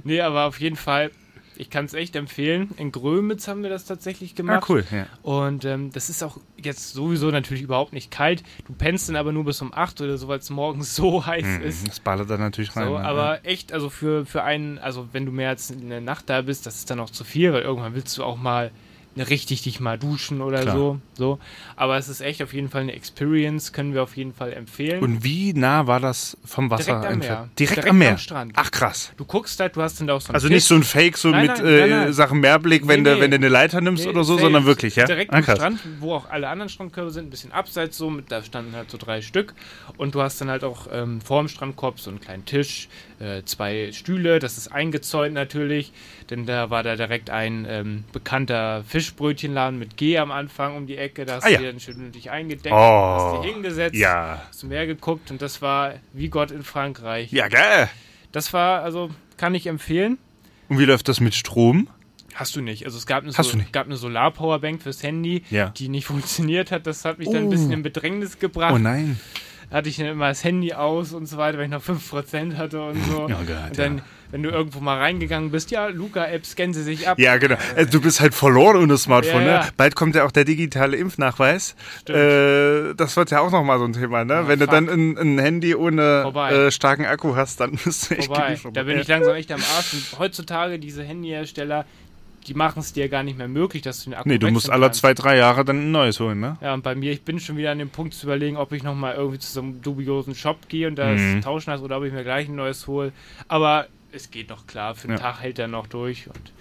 Nee, 0.04 0.20
aber 0.20 0.44
auf 0.44 0.60
jeden 0.60 0.76
Fall, 0.76 1.10
ich 1.58 1.70
kann 1.70 1.84
es 1.86 1.94
echt 1.94 2.16
empfehlen. 2.16 2.70
In 2.76 2.92
Grömitz 2.92 3.48
haben 3.48 3.62
wir 3.62 3.70
das 3.70 3.84
tatsächlich 3.84 4.32
Ah, 4.32 4.36
gemacht. 4.36 4.64
cool. 4.68 4.84
Ja. 4.90 5.06
Und 5.22 5.64
ähm, 5.64 5.90
das 5.92 6.08
ist 6.10 6.22
auch 6.22 6.38
jetzt 6.56 6.92
sowieso 6.92 7.30
natürlich 7.30 7.62
überhaupt 7.62 7.92
nicht 7.92 8.10
kalt. 8.10 8.42
Du 8.66 8.72
pennst 8.72 9.08
dann 9.08 9.16
aber 9.16 9.32
nur 9.32 9.44
bis 9.44 9.60
um 9.62 9.72
8 9.74 10.00
oder 10.00 10.16
so, 10.18 10.28
weil 10.28 10.38
es 10.38 10.50
morgens 10.50 10.94
so 10.96 11.24
heiß 11.26 11.44
Mhm, 11.44 11.62
ist. 11.62 11.88
Das 11.88 12.00
ballert 12.00 12.30
dann 12.30 12.40
natürlich 12.40 12.74
rein. 12.76 12.86
So, 12.88 12.98
ne? 12.98 13.04
aber 13.04 13.44
echt, 13.44 13.72
also 13.72 13.90
für, 13.90 14.26
für 14.26 14.42
einen, 14.42 14.78
also 14.78 15.08
wenn 15.12 15.26
du 15.26 15.32
mehr 15.32 15.50
als 15.50 15.70
eine 15.72 16.00
Nacht 16.00 16.28
da 16.30 16.42
bist, 16.42 16.66
das 16.66 16.76
ist 16.76 16.90
dann 16.90 17.00
auch 17.00 17.10
zu 17.10 17.24
viel, 17.24 17.52
weil 17.52 17.62
irgendwann 17.62 17.94
willst 17.94 18.16
du 18.18 18.24
auch 18.24 18.36
mal 18.36 18.70
richtig 19.24 19.62
dich 19.62 19.80
mal 19.80 19.98
duschen 19.98 20.40
oder 20.42 20.60
Klar. 20.62 20.74
so, 20.76 21.00
so. 21.14 21.38
Aber 21.76 21.96
es 21.96 22.08
ist 22.08 22.20
echt 22.20 22.42
auf 22.42 22.52
jeden 22.52 22.68
Fall 22.68 22.82
eine 22.82 22.92
Experience, 22.92 23.72
können 23.72 23.94
wir 23.94 24.02
auf 24.02 24.16
jeden 24.16 24.32
Fall 24.34 24.52
empfehlen. 24.52 25.02
Und 25.02 25.24
wie 25.24 25.52
nah 25.54 25.86
war 25.86 26.00
das 26.00 26.36
vom 26.44 26.70
Wasser 26.70 26.84
Direkt 26.84 27.06
am 27.06 27.12
entfernt? 27.14 27.40
Meer. 27.40 27.50
Direkt, 27.58 27.76
Direkt 27.76 27.90
am 27.90 27.98
Meer. 27.98 28.10
am 28.10 28.18
Strand. 28.18 28.52
Ach 28.56 28.70
krass. 28.70 29.12
du 29.16 29.24
guckst 29.24 29.58
halt, 29.60 29.74
du 29.76 29.82
hast 29.82 29.98
dann 30.00 30.06
da 30.06 30.14
auch 30.14 30.20
so 30.20 30.28
einen 30.28 30.34
Also 30.36 30.48
Tisch. 30.48 30.54
nicht 30.56 30.64
so 30.64 30.74
ein 30.74 30.82
Fake, 30.82 31.16
so 31.16 31.30
Nein, 31.30 31.46
mit 31.46 31.58
nein, 31.58 31.66
äh, 31.66 31.86
nein. 31.88 32.12
Sachen 32.12 32.40
Mehrblick, 32.40 32.86
wenn, 32.86 33.02
Nee, 33.02 33.14
du, 33.14 33.20
wenn 33.20 33.30
du 33.30 33.36
eine 33.36 33.48
Leiter 33.48 33.80
nimmst 33.80 34.04
Nee, 34.04 34.10
oder 34.10 34.24
so, 34.24 34.38
sondern 34.38 34.64
wirklich, 34.66 34.96
ja? 34.96 35.04
Direkt 35.06 35.32
Ah, 35.32 35.38
am. 35.38 35.42
Strand, 35.44 35.80
wo 36.00 36.14
auch 36.14 36.28
alle 36.30 36.48
anderen 36.48 36.68
Strandkörbe 36.68 37.10
sind, 37.10 37.26
ein 37.26 37.30
bisschen 37.30 37.52
abseits 37.52 37.96
so, 37.96 38.10
mit, 38.10 38.30
da 38.30 38.42
standen 38.42 38.74
halt 38.76 38.90
so 38.90 38.98
drei 38.98 39.22
Stück. 39.22 39.54
Und 39.96 40.14
du 40.14 40.22
hast 40.22 40.40
dann 40.40 40.50
halt 40.50 40.64
auch 40.64 40.88
ähm, 40.92 41.20
vor 41.20 41.42
dem 41.42 41.48
Strandkorb 41.48 42.00
so 42.00 42.10
einen 42.10 42.20
kleinen 42.20 42.44
Tisch, 42.44 42.88
äh, 43.18 43.42
zwei 43.44 43.90
Stühle, 43.92 44.38
das 44.38 44.58
ist 44.58 44.68
eingezäunt 44.68 45.32
natürlich, 45.34 45.92
denn 46.30 46.46
da 46.46 46.70
war 46.70 46.82
da 46.82 46.96
direkt 46.96 47.30
ein 47.30 47.66
ähm, 47.68 48.04
bekannter 48.12 48.84
Fischbrötchenladen 48.88 49.78
mit 49.78 49.96
G 49.96 50.18
am 50.18 50.30
Anfang 50.30 50.76
um 50.76 50.86
die 50.86 50.96
Ecke, 50.96 51.24
da 51.24 51.36
hast 51.36 51.44
Ah, 51.44 51.48
du 51.48 51.52
ja. 51.54 51.60
dir 51.60 51.70
dann 51.72 51.80
schön 51.80 52.12
dich 52.12 52.30
eingedeckt, 52.30 52.74
Oh, 52.74 52.78
hast 52.78 53.44
dich 53.44 53.52
hingesetzt, 53.52 53.96
Ja. 53.96 54.42
hast 54.48 54.58
zum 54.60 54.68
Meer 54.70 54.86
geguckt 54.86 55.30
und 55.30 55.40
das 55.42 55.62
war 55.62 55.94
wie 56.12 56.28
Gott 56.28 56.50
in 56.50 56.62
Frankreich. 56.62 57.32
Ja, 57.32 57.48
geil. 57.48 57.88
Das 58.32 58.52
war, 58.52 58.82
also 58.82 59.10
kann 59.36 59.54
ich 59.54 59.66
empfehlen. 59.66 60.18
Und 60.68 60.78
wie 60.78 60.84
läuft 60.84 61.08
das 61.08 61.20
mit 61.20 61.34
Strom? 61.34 61.88
Hast 62.34 62.54
du 62.56 62.60
nicht. 62.60 62.84
Also 62.84 62.98
es 62.98 63.06
gab 63.06 63.22
eine, 63.22 63.32
Hast 63.32 63.50
so, 63.52 63.56
du 63.56 63.64
gab 63.72 63.86
eine 63.86 63.96
Solar-Powerbank 63.96 64.82
fürs 64.82 65.02
Handy, 65.02 65.42
Ja. 65.50 65.70
die 65.70 65.88
nicht 65.88 66.04
funktioniert 66.06 66.70
hat. 66.70 66.86
Das 66.86 67.04
hat 67.04 67.18
mich 67.18 67.28
dann 67.28 67.36
ein 67.38 67.46
Oh. 67.46 67.50
bisschen 67.50 67.72
in 67.72 67.82
Bedrängnis 67.82 68.38
gebracht. 68.38 68.74
Oh 68.74 68.78
nein. 68.78 69.18
Hatte 69.70 69.88
ich 69.88 69.96
dann 69.96 70.06
immer 70.06 70.28
das 70.28 70.44
Handy 70.44 70.74
aus 70.74 71.12
und 71.12 71.26
so 71.26 71.38
weiter, 71.38 71.56
weil 71.58 71.64
ich 71.64 71.70
noch 71.70 71.82
5% 71.82 72.56
hatte 72.56 72.82
und 72.82 73.02
so. 73.06 73.28
Ja, 73.28 73.36
Gott, 73.42 73.70
und 73.70 73.78
dann, 73.78 73.96
ja. 73.98 74.04
Wenn 74.30 74.42
du 74.42 74.50
irgendwo 74.50 74.80
mal 74.80 74.98
reingegangen 74.98 75.50
bist, 75.50 75.70
ja, 75.70 75.86
Luca-App, 75.88 76.44
scannen 76.46 76.74
sie 76.74 76.82
sich 76.82 77.08
ab. 77.08 77.18
Ja, 77.18 77.36
genau. 77.36 77.56
Äh, 77.76 77.86
Du 77.86 78.00
bist 78.00 78.20
halt 78.20 78.34
verloren 78.34 78.76
ohne 78.76 78.96
Smartphone, 78.98 79.42
Ja, 79.42 79.48
ja. 79.48 79.58
ne? 79.64 79.68
Bald 79.76 79.94
kommt 79.96 80.14
ja 80.14 80.24
auch 80.24 80.32
der 80.32 80.44
digitale 80.44 80.96
Impfnachweis. 80.96 81.74
Äh, 82.08 82.94
das 82.94 83.16
wird 83.16 83.30
ja 83.30 83.40
auch 83.40 83.50
nochmal 83.50 83.78
so 83.78 83.84
ein 83.84 83.92
Thema, 83.92 84.24
ne? 84.24 84.44
Wenn 84.46 84.58
du 84.58 84.66
fuck. 84.66 84.74
dann 84.74 84.88
ein, 84.88 85.16
ein 85.18 85.38
Handy 85.38 85.74
ohne 85.74 86.32
äh, 86.50 86.70
starken 86.70 87.04
Akku 87.06 87.36
hast, 87.36 87.60
dann 87.60 87.72
bist 87.84 88.10
du 88.10 88.16
echt 88.16 88.26
Vorbei. 88.26 88.58
Da 88.72 88.82
bin 88.82 88.96
Ja. 88.96 89.02
ich 89.02 89.08
langsam 89.08 89.34
echt 89.34 89.52
am 89.52 89.60
Arsch. 89.76 89.92
Und 89.94 90.18
heutzutage, 90.18 90.78
diese 90.78 91.02
Handyhersteller, 91.02 91.84
die 92.46 92.54
machen 92.54 92.78
es 92.78 92.92
dir 92.92 93.08
gar 93.08 93.24
nicht 93.24 93.36
mehr 93.36 93.48
möglich, 93.48 93.82
dass 93.82 94.04
du 94.04 94.10
den 94.10 94.14
Akku 94.18 94.28
Nee, 94.28 94.38
du 94.38 94.48
musst 94.50 94.70
alle 94.70 94.86
kannst. 94.86 95.00
zwei, 95.00 95.14
drei 95.14 95.36
Jahre 95.36 95.64
dann 95.64 95.78
ein 95.88 95.90
neues 95.90 96.20
holen, 96.20 96.38
ne? 96.38 96.56
Ja, 96.60 96.74
und 96.74 96.82
bei 96.84 96.94
mir, 96.94 97.10
ich 97.10 97.22
bin 97.22 97.40
schon 97.40 97.56
wieder 97.56 97.72
an 97.72 97.78
dem 97.80 97.90
Punkt 97.90 98.14
zu 98.14 98.26
überlegen, 98.26 98.56
ob 98.56 98.70
ich 98.72 98.82
nochmal 98.84 99.14
irgendwie 99.16 99.40
zu 99.40 99.50
so 99.52 99.60
einem 99.60 99.82
dubiosen 99.82 100.34
Shop 100.36 100.68
gehe 100.68 100.86
und 100.86 100.96
das 100.96 101.20
Mhm. 101.20 101.40
tauschen 101.40 101.70
lasse 101.70 101.82
oder 101.82 101.98
ob 101.98 102.04
ich 102.04 102.12
mir 102.12 102.22
gleich 102.22 102.48
ein 102.48 102.54
neues 102.54 102.86
hole. 102.86 103.12
Aber 103.48 103.86
es 104.16 104.30
geht 104.30 104.48
noch 104.50 104.66
klar, 104.66 104.94
für 104.94 105.08
einen 105.08 105.18
Ja. 105.18 105.22
Tag 105.22 105.40
hält 105.40 105.58
er 105.58 105.68
noch 105.68 105.86
durch. 105.86 106.26
Und 106.28 106.52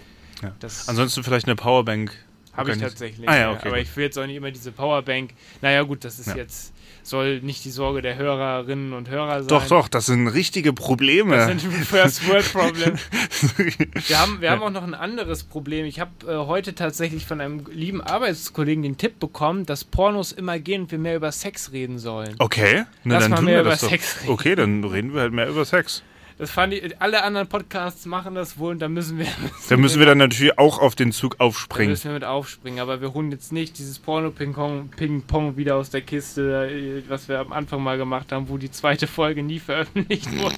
Ja. 0.43 0.53
Ansonsten 0.87 1.23
vielleicht 1.23 1.47
eine 1.47 1.55
Powerbank 1.55 2.11
Habe 2.53 2.71
ich 2.71 2.77
tatsächlich. 2.77 3.27
Ah 3.27 3.37
ja, 3.37 3.51
okay, 3.51 3.67
aber 3.67 3.77
gut. 3.77 3.85
ich 3.87 3.95
will 3.97 4.03
jetzt 4.05 4.17
auch 4.17 4.25
nicht 4.25 4.35
immer 4.35 4.51
diese 4.51 4.71
Powerbank. 4.71 5.31
Naja, 5.61 5.81
gut, 5.83 6.03
das 6.05 6.19
ist 6.19 6.35
jetzt, 6.35 6.73
soll 7.03 7.41
nicht 7.41 7.65
die 7.65 7.69
Sorge 7.69 8.01
der 8.01 8.15
Hörerinnen 8.15 8.93
und 8.93 9.09
Hörer 9.09 9.39
sein. 9.39 9.47
Doch, 9.47 9.67
doch, 9.67 9.87
das 9.89 10.05
sind 10.05 10.27
richtige 10.29 10.71
Probleme. 10.71 11.35
Das 11.35 11.47
sind 11.47 11.61
First 11.85 12.27
World 12.29 12.51
Problem. 12.53 12.95
Wir 14.07 14.19
haben, 14.19 14.39
wir 14.41 14.51
haben 14.51 14.61
auch 14.61 14.69
noch 14.71 14.83
ein 14.83 14.93
anderes 14.93 15.43
Problem. 15.43 15.85
Ich 15.85 15.99
habe 15.99 16.11
äh, 16.27 16.35
heute 16.47 16.75
tatsächlich 16.75 17.25
von 17.25 17.41
einem 17.41 17.65
lieben 17.71 18.01
Arbeitskollegen 18.01 18.83
den 18.83 18.97
Tipp 18.97 19.19
bekommen, 19.19 19.65
dass 19.65 19.83
Pornos 19.83 20.31
immer 20.31 20.57
gehen 20.59 20.83
und 20.83 20.91
wir 20.91 20.99
mehr 20.99 21.15
über 21.15 21.31
Sex 21.31 21.71
reden 21.71 21.99
sollen. 21.99 22.35
okay, 22.39 22.83
na, 23.03 23.19
dann 23.19 23.35
tun 23.35 23.45
mehr 23.45 23.55
wir 23.55 23.61
über 23.61 23.69
das 23.71 23.81
doch. 23.81 23.89
Sex 23.89 24.21
reden. 24.21 24.31
Okay, 24.31 24.55
dann 24.55 24.83
reden 24.83 25.13
wir 25.13 25.21
halt 25.21 25.33
mehr 25.33 25.47
über 25.49 25.65
Sex. 25.65 26.03
Das 26.37 26.51
fand 26.51 26.73
ich, 26.73 27.01
alle 27.01 27.23
anderen 27.23 27.47
Podcasts 27.47 28.05
machen 28.05 28.35
das 28.35 28.59
wohl 28.59 28.71
und 28.73 28.79
da 28.79 28.89
müssen 28.89 29.17
wir, 29.17 29.25
Da 29.69 29.77
müssen 29.77 29.99
wir 29.99 30.05
dann 30.05 30.17
natürlich 30.17 30.57
auch 30.59 30.79
auf 30.79 30.93
den 30.93 31.13
Zug 31.13 31.37
da 31.37 31.45
aufspringen. 31.45 31.89
müssen 31.91 32.09
wir 32.09 32.13
mit 32.13 32.25
aufspringen. 32.25 32.79
Aber 32.81 32.99
wir 32.99 33.13
holen 33.13 33.31
jetzt 33.31 33.53
nicht 33.53 33.77
dieses 33.77 33.99
Porno-Ping-Pong 33.99 34.89
Ping 34.97 35.23
-Pong 35.25 35.55
wieder 35.55 35.75
aus 35.77 35.91
der 35.91 36.01
Kiste, 36.01 36.67
äh, 36.69 37.03
was 37.09 37.29
wir 37.29 37.39
am 37.39 37.53
Anfang 37.53 37.81
mal 37.81 37.97
gemacht 37.97 38.33
haben, 38.33 38.49
wo 38.49 38.57
die 38.57 38.69
zweite 38.69 39.07
Folge 39.07 39.43
nie 39.43 39.59
veröffentlicht 39.59 40.29
wurde, 40.37 40.55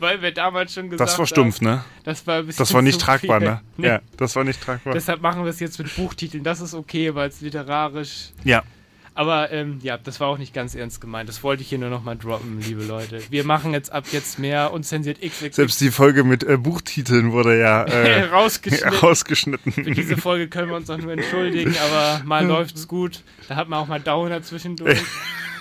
weil 0.00 0.20
wir 0.20 0.32
damals 0.32 0.74
schon 0.74 0.90
gesagt 0.90 1.08
Das 1.08 1.18
war 1.18 1.26
stumpf, 1.28 1.60
ne? 1.60 1.70
haben, 1.70 1.84
das 2.02 2.26
war, 2.26 2.38
ein 2.38 2.46
bisschen 2.46 2.58
Das 2.62 2.74
war 2.74 2.82
nicht 2.82 3.00
tragbar, 3.00 3.38
viel. 3.40 3.48
ne? 3.50 3.60
Ja, 3.78 4.00
das 4.16 4.34
war 4.34 4.42
nicht 4.42 4.60
tragbar. 4.60 4.94
Deshalb 4.94 5.20
machen 5.22 5.44
wir 5.44 5.50
es 5.50 5.60
jetzt 5.60 5.78
mit 5.78 5.94
Buchtiteln. 5.94 6.42
Das 6.42 6.60
ist 6.60 6.74
okay, 6.74 7.14
weil 7.14 7.28
es 7.28 7.40
literarisch. 7.40 8.30
Ja, 8.42 8.64
Aber 9.14 9.50
ähm, 9.52 9.80
ja, 9.82 9.98
das 9.98 10.20
war 10.20 10.28
auch 10.28 10.38
nicht 10.38 10.54
ganz 10.54 10.74
ernst 10.74 11.00
gemeint. 11.00 11.28
Das 11.28 11.42
wollte 11.42 11.62
ich 11.62 11.68
hier 11.68 11.78
nur 11.78 11.90
nochmal 11.90 12.16
droppen, 12.16 12.60
liebe 12.60 12.84
Leute. 12.84 13.20
Wir 13.30 13.44
machen 13.44 13.72
jetzt 13.72 13.92
ab 13.92 14.06
jetzt 14.12 14.38
mehr 14.38 14.72
unzensiert 14.72 15.20
XXX 15.20 15.56
selbst 15.56 15.80
die 15.80 15.90
Folge 15.90 16.24
mit 16.24 16.44
äh, 16.44 16.56
Buchtiteln 16.56 17.32
wurde 17.32 17.58
ja 17.58 17.82
äh, 17.84 18.24
rausgeschnitten. 18.24 18.98
rausgeschnitten. 19.02 19.72
Für 19.72 19.90
diese 19.90 20.16
Folge 20.16 20.48
können 20.48 20.68
wir 20.68 20.76
uns 20.76 20.88
auch 20.90 20.98
nur 20.98 21.12
entschuldigen, 21.12 21.74
aber 21.78 22.22
mal 22.24 22.46
läuft's 22.46 22.88
gut. 22.88 23.22
Da 23.48 23.56
hat 23.56 23.68
man 23.68 23.80
auch 23.80 23.88
mal 23.88 24.00
Downer 24.00 24.42
zwischendurch. 24.42 25.00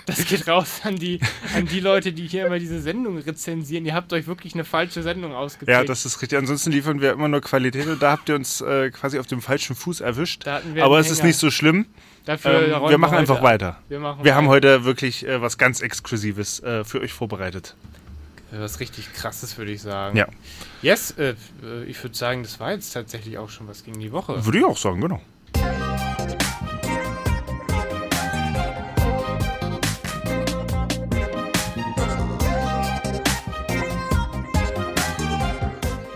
Das 0.05 0.25
geht 0.25 0.47
raus 0.47 0.81
an 0.83 0.95
die, 0.95 1.19
an 1.55 1.67
die 1.67 1.79
Leute, 1.79 2.13
die 2.13 2.27
hier 2.27 2.47
immer 2.47 2.57
diese 2.57 2.81
Sendung 2.81 3.19
rezensieren. 3.19 3.85
Ihr 3.85 3.93
habt 3.93 4.11
euch 4.11 4.25
wirklich 4.25 4.53
eine 4.55 4.65
falsche 4.65 5.03
Sendung 5.03 5.33
ausgeprägt. 5.33 5.77
Ja, 5.77 5.83
das 5.83 6.05
ist 6.05 6.21
richtig. 6.21 6.39
Ansonsten 6.39 6.71
liefern 6.71 6.99
wir 6.99 7.11
immer 7.11 7.27
nur 7.27 7.41
Qualität 7.41 7.85
und 7.87 8.01
da 8.01 8.11
habt 8.11 8.27
ihr 8.29 8.35
uns 8.35 8.61
äh, 8.61 8.89
quasi 8.89 9.19
auf 9.19 9.27
dem 9.27 9.41
falschen 9.41 9.75
Fuß 9.75 10.01
erwischt. 10.01 10.47
Aber 10.47 10.99
es 10.99 11.11
ist 11.11 11.19
Hänger. 11.19 11.27
nicht 11.27 11.37
so 11.37 11.51
schlimm. 11.51 11.85
Dafür 12.25 12.63
Ähm, 12.63 12.89
wir 12.89 12.97
machen 12.97 13.11
heute 13.11 13.19
einfach 13.19 13.41
weiter. 13.41 13.77
Wir, 13.87 13.99
machen 13.99 14.23
Wir 14.23 14.35
haben 14.35 14.47
heute 14.47 14.83
wirklich 14.85 15.25
äh, 15.25 15.41
was 15.41 15.57
ganz 15.57 15.81
Exklusives 15.81 16.61
äh, 16.61 16.83
für 16.83 17.01
euch 17.01 17.13
vorbereitet. 17.13 17.75
was 18.51 18.79
richtig 18.79 19.13
krasses, 19.13 19.57
würde 19.57 19.71
ich 19.71 19.81
sagen. 19.81 20.17
Ja. 20.17 20.27
Yes, 20.81 21.11
äh, 21.11 21.35
äh, 21.63 21.83
ich 21.85 22.01
würde 22.03 22.15
sagen, 22.15 22.43
das 22.43 22.59
war 22.59 22.71
jetzt 22.71 22.91
tatsächlich 22.91 23.37
auch 23.37 23.49
schon 23.49 23.67
was 23.67 23.83
gegen 23.83 23.99
die 23.99 24.11
Woche. 24.11 24.45
Würde 24.45 24.57
ich 24.57 24.65
auch 24.65 24.77
sagen, 24.77 25.01
genau. 25.01 25.21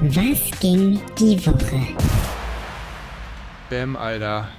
Was 0.06 0.60
ging 0.60 1.00
die 1.18 1.46
Woche? 1.46 1.88
Bam, 3.70 3.96
Alter. 3.96 4.50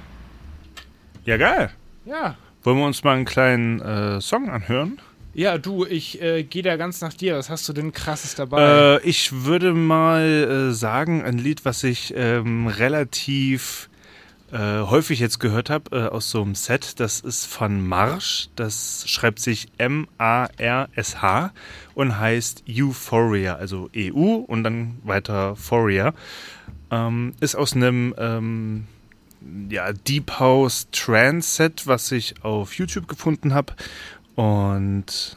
Ja, 1.24 1.36
geil. 1.36 1.70
Ja. 2.04 2.36
Wollen 2.62 2.78
wir 2.78 2.86
uns 2.86 3.04
mal 3.04 3.14
einen 3.16 3.24
kleinen 3.24 3.80
äh, 3.80 4.20
Song 4.20 4.50
anhören? 4.50 4.98
Ja, 5.34 5.58
du, 5.58 5.84
ich 5.84 6.22
äh, 6.22 6.44
gehe 6.44 6.62
da 6.62 6.76
ganz 6.76 7.00
nach 7.00 7.12
dir. 7.12 7.36
Was 7.36 7.50
hast 7.50 7.68
du 7.68 7.72
denn 7.72 7.92
krasses 7.92 8.36
dabei? 8.36 9.00
Äh, 9.02 9.08
ich 9.08 9.44
würde 9.44 9.74
mal 9.74 10.68
äh, 10.70 10.72
sagen, 10.72 11.24
ein 11.24 11.38
Lied, 11.38 11.64
was 11.64 11.82
ich 11.82 12.14
ähm, 12.16 12.68
relativ 12.68 13.88
äh, 14.52 14.82
häufig 14.82 15.18
jetzt 15.18 15.40
gehört 15.40 15.70
habe 15.70 15.96
äh, 15.96 16.08
aus 16.08 16.30
so 16.30 16.40
einem 16.40 16.54
Set, 16.54 17.00
das 17.00 17.18
ist 17.18 17.46
von 17.46 17.84
Marsch. 17.84 18.48
Das 18.54 19.04
schreibt 19.08 19.40
sich 19.40 19.66
M-A-R-S-H 19.78 21.52
und 21.94 22.18
heißt 22.20 22.64
Euphoria, 22.68 23.56
also 23.56 23.90
EU 23.96 24.36
und 24.46 24.62
dann 24.62 24.98
weiter 25.02 25.56
Foria. 25.56 26.14
Ähm, 26.92 27.32
ist 27.40 27.56
aus 27.56 27.74
einem 27.74 28.14
ähm, 28.16 28.86
ja, 29.68 29.92
Deep 29.92 30.38
House 30.38 30.88
Trance 30.92 31.56
Set, 31.56 31.86
was 31.86 32.10
ich 32.12 32.34
auf 32.42 32.74
YouTube 32.74 33.08
gefunden 33.08 33.54
habe. 33.54 33.72
Und 34.34 35.36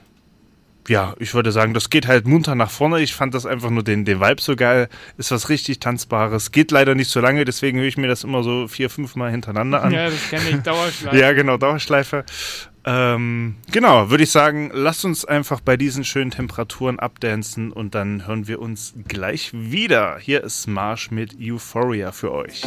ja, 0.88 1.16
ich 1.20 1.34
würde 1.34 1.52
sagen, 1.52 1.74
das 1.74 1.90
geht 1.90 2.08
halt 2.08 2.26
munter 2.26 2.56
nach 2.56 2.72
vorne. 2.72 3.02
Ich 3.02 3.14
fand 3.14 3.34
das 3.34 3.46
einfach 3.46 3.70
nur 3.70 3.84
den, 3.84 4.06
den 4.06 4.22
Vibe 4.22 4.42
so 4.42 4.56
geil. 4.56 4.88
Ist 5.18 5.32
was 5.32 5.50
richtig 5.50 5.80
Tanzbares. 5.80 6.52
Geht 6.52 6.72
leider 6.72 6.96
nicht 6.96 7.10
so 7.10 7.20
lange, 7.20 7.46
deswegen 7.46 7.80
höre 7.80 7.88
ich 7.88 7.98
mir 7.98 8.08
das 8.08 8.24
immer 8.24 8.44
so 8.44 8.68
vier, 8.68 8.90
fünf 8.90 9.16
Mal 9.16 9.32
hintereinander 9.32 9.84
an. 9.84 9.92
ja, 9.94 10.10
das 10.10 10.30
kenne 10.30 10.50
ich 10.50 10.58
Dauerschleife. 10.58 11.18
Ja, 11.18 11.34
genau, 11.34 11.58
Dauerschleife. 11.58 12.26
Ähm, 12.86 13.56
genau, 13.70 14.10
würde 14.10 14.24
ich 14.24 14.32
sagen, 14.32 14.72
lasst 14.74 15.04
uns 15.04 15.26
einfach 15.26 15.60
bei 15.60 15.76
diesen 15.76 16.06
schönen 16.06 16.32
Temperaturen 16.32 17.00
abdancen 17.00 17.74
und 17.74 17.96
dann 17.96 18.26
hören 18.26 18.48
wir 18.48 18.62
uns 18.62 18.94
gleich 19.10 19.52
wieder. 19.54 20.18
Hier 20.20 20.42
ist 20.44 20.68
Marsch 20.68 21.12
mit 21.12 21.36
Euphoria 21.38 22.14
für 22.14 22.32
euch. 22.32 22.62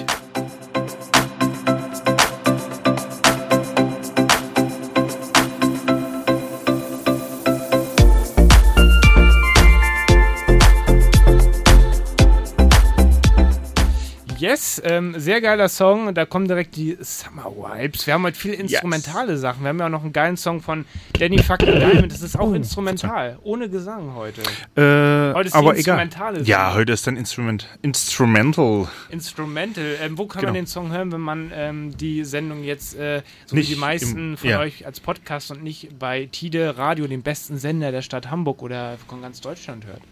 Yes, 14.51 14.83
ähm, 14.85 15.15
sehr 15.17 15.41
geiler 15.41 15.69
Song. 15.69 16.13
Da 16.13 16.27
kommen 16.27 16.49
direkt 16.49 16.75
die 16.75 16.97
Summer 17.01 17.45
Vibes. 17.55 18.05
Wir 18.09 18.15
haben 18.15 18.25
halt 18.25 18.37
viele 18.37 18.55
instrumentale 18.57 19.37
Sachen. 19.37 19.63
Wir 19.63 19.69
haben 19.69 19.79
ja 19.79 19.87
auch 19.87 19.91
noch 19.91 20.03
einen 20.03 20.13
geilen 20.13 20.37
Song 20.37 20.61
von 20.61 20.87
Danny 21.17 21.39
Fucking 21.41 21.79
Diamond. 21.79 22.11
Das 22.13 22.21
ist 22.21 22.35
Oh, 22.35 22.41
auch 22.41 22.53
instrumental. 22.55 23.39
Ohne 23.45 23.69
Gesang 23.69 24.13
heute. 24.17 24.41
Äh, 24.75 25.35
Heute 25.35 25.47
ist 25.47 25.55
aber 25.55 25.77
egal. 25.77 26.01
instrumentale 26.01 26.43
Ja, 26.43 26.75
heute 26.75 26.93
ist 26.95 27.07
dann 27.07 27.17
Instrument, 27.17 27.69
Instrumental. 27.83 28.89
Instrumental. 29.11 29.97
Ähm, 30.03 30.19
wo 30.19 30.27
kann 30.27 30.41
Genau. 30.41 30.49
man 30.53 30.55
den 30.63 30.67
Song 30.67 30.91
hören, 30.91 31.13
wenn 31.13 31.21
man 31.21 31.53
ähm, 31.55 31.97
die 31.97 32.25
Sendung 32.25 32.65
jetzt, 32.65 32.97
äh, 32.99 33.23
so 33.47 33.55
Nicht 33.55 33.71
wie 33.71 33.75
die 33.75 33.81
meisten 33.81 34.33
im- 34.33 34.37
von 34.37 34.51
ja. 34.51 34.59
euch 34.59 34.85
als 34.85 34.99
Podcast 34.99 35.53
und 35.53 35.63
nicht 35.63 35.97
bei 35.97 36.27
Tide 36.27 36.77
Radio, 36.77 37.07
dem 37.07 37.23
besten 37.23 37.57
Sender 37.57 37.93
der 37.93 38.03
Stadt 38.03 38.33
Hamburg 38.33 38.63
oder 38.63 38.99
von 39.07 39.23
ganz 39.23 39.41
Deutschland 39.41 39.87
hört? 39.87 40.03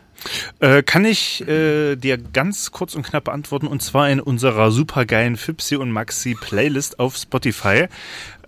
Äh, 0.61 0.83
kann 0.83 1.05
ich 1.05 1.47
äh, 1.47 1.95
dir 1.95 2.19
ganz 2.19 2.73
kurz 2.73 2.97
und 2.97 3.05
knapp 3.05 3.25
beantworten 3.25 3.69
und 3.69 3.81
zwar 3.81 4.11
in 4.11 4.19
unserer 4.19 4.73
supergeilen 4.73 5.37
Fipsi 5.37 5.77
und 5.77 5.93
Maxi 5.93 6.35
Playlist 6.35 6.99
auf 6.99 7.17
Spotify. 7.17 7.87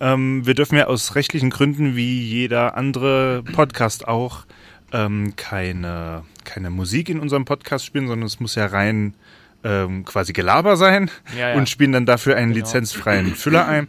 Ähm, 0.00 0.44
wir 0.44 0.54
dürfen 0.54 0.76
ja 0.76 0.86
aus 0.88 1.14
rechtlichen 1.14 1.50
Gründen 1.50 1.94
wie 1.94 2.20
jeder 2.20 2.76
andere 2.76 3.44
Podcast 3.52 4.08
auch 4.08 4.44
ähm, 4.92 5.34
keine, 5.36 6.24
keine 6.44 6.70
Musik 6.70 7.08
in 7.10 7.20
unserem 7.20 7.44
Podcast 7.44 7.84
spielen, 7.86 8.08
sondern 8.08 8.26
es 8.26 8.40
muss 8.40 8.56
ja 8.56 8.66
rein 8.66 9.14
ähm, 9.62 10.04
quasi 10.04 10.32
Gelaber 10.32 10.76
sein 10.76 11.10
Ja, 11.38 11.50
ja. 11.50 11.54
und 11.54 11.68
spielen 11.68 11.92
dann 11.92 12.06
dafür 12.06 12.34
einen 12.34 12.52
Genau. 12.54 12.64
lizenzfreien 12.66 13.36
Füller 13.36 13.68
ein. 13.68 13.86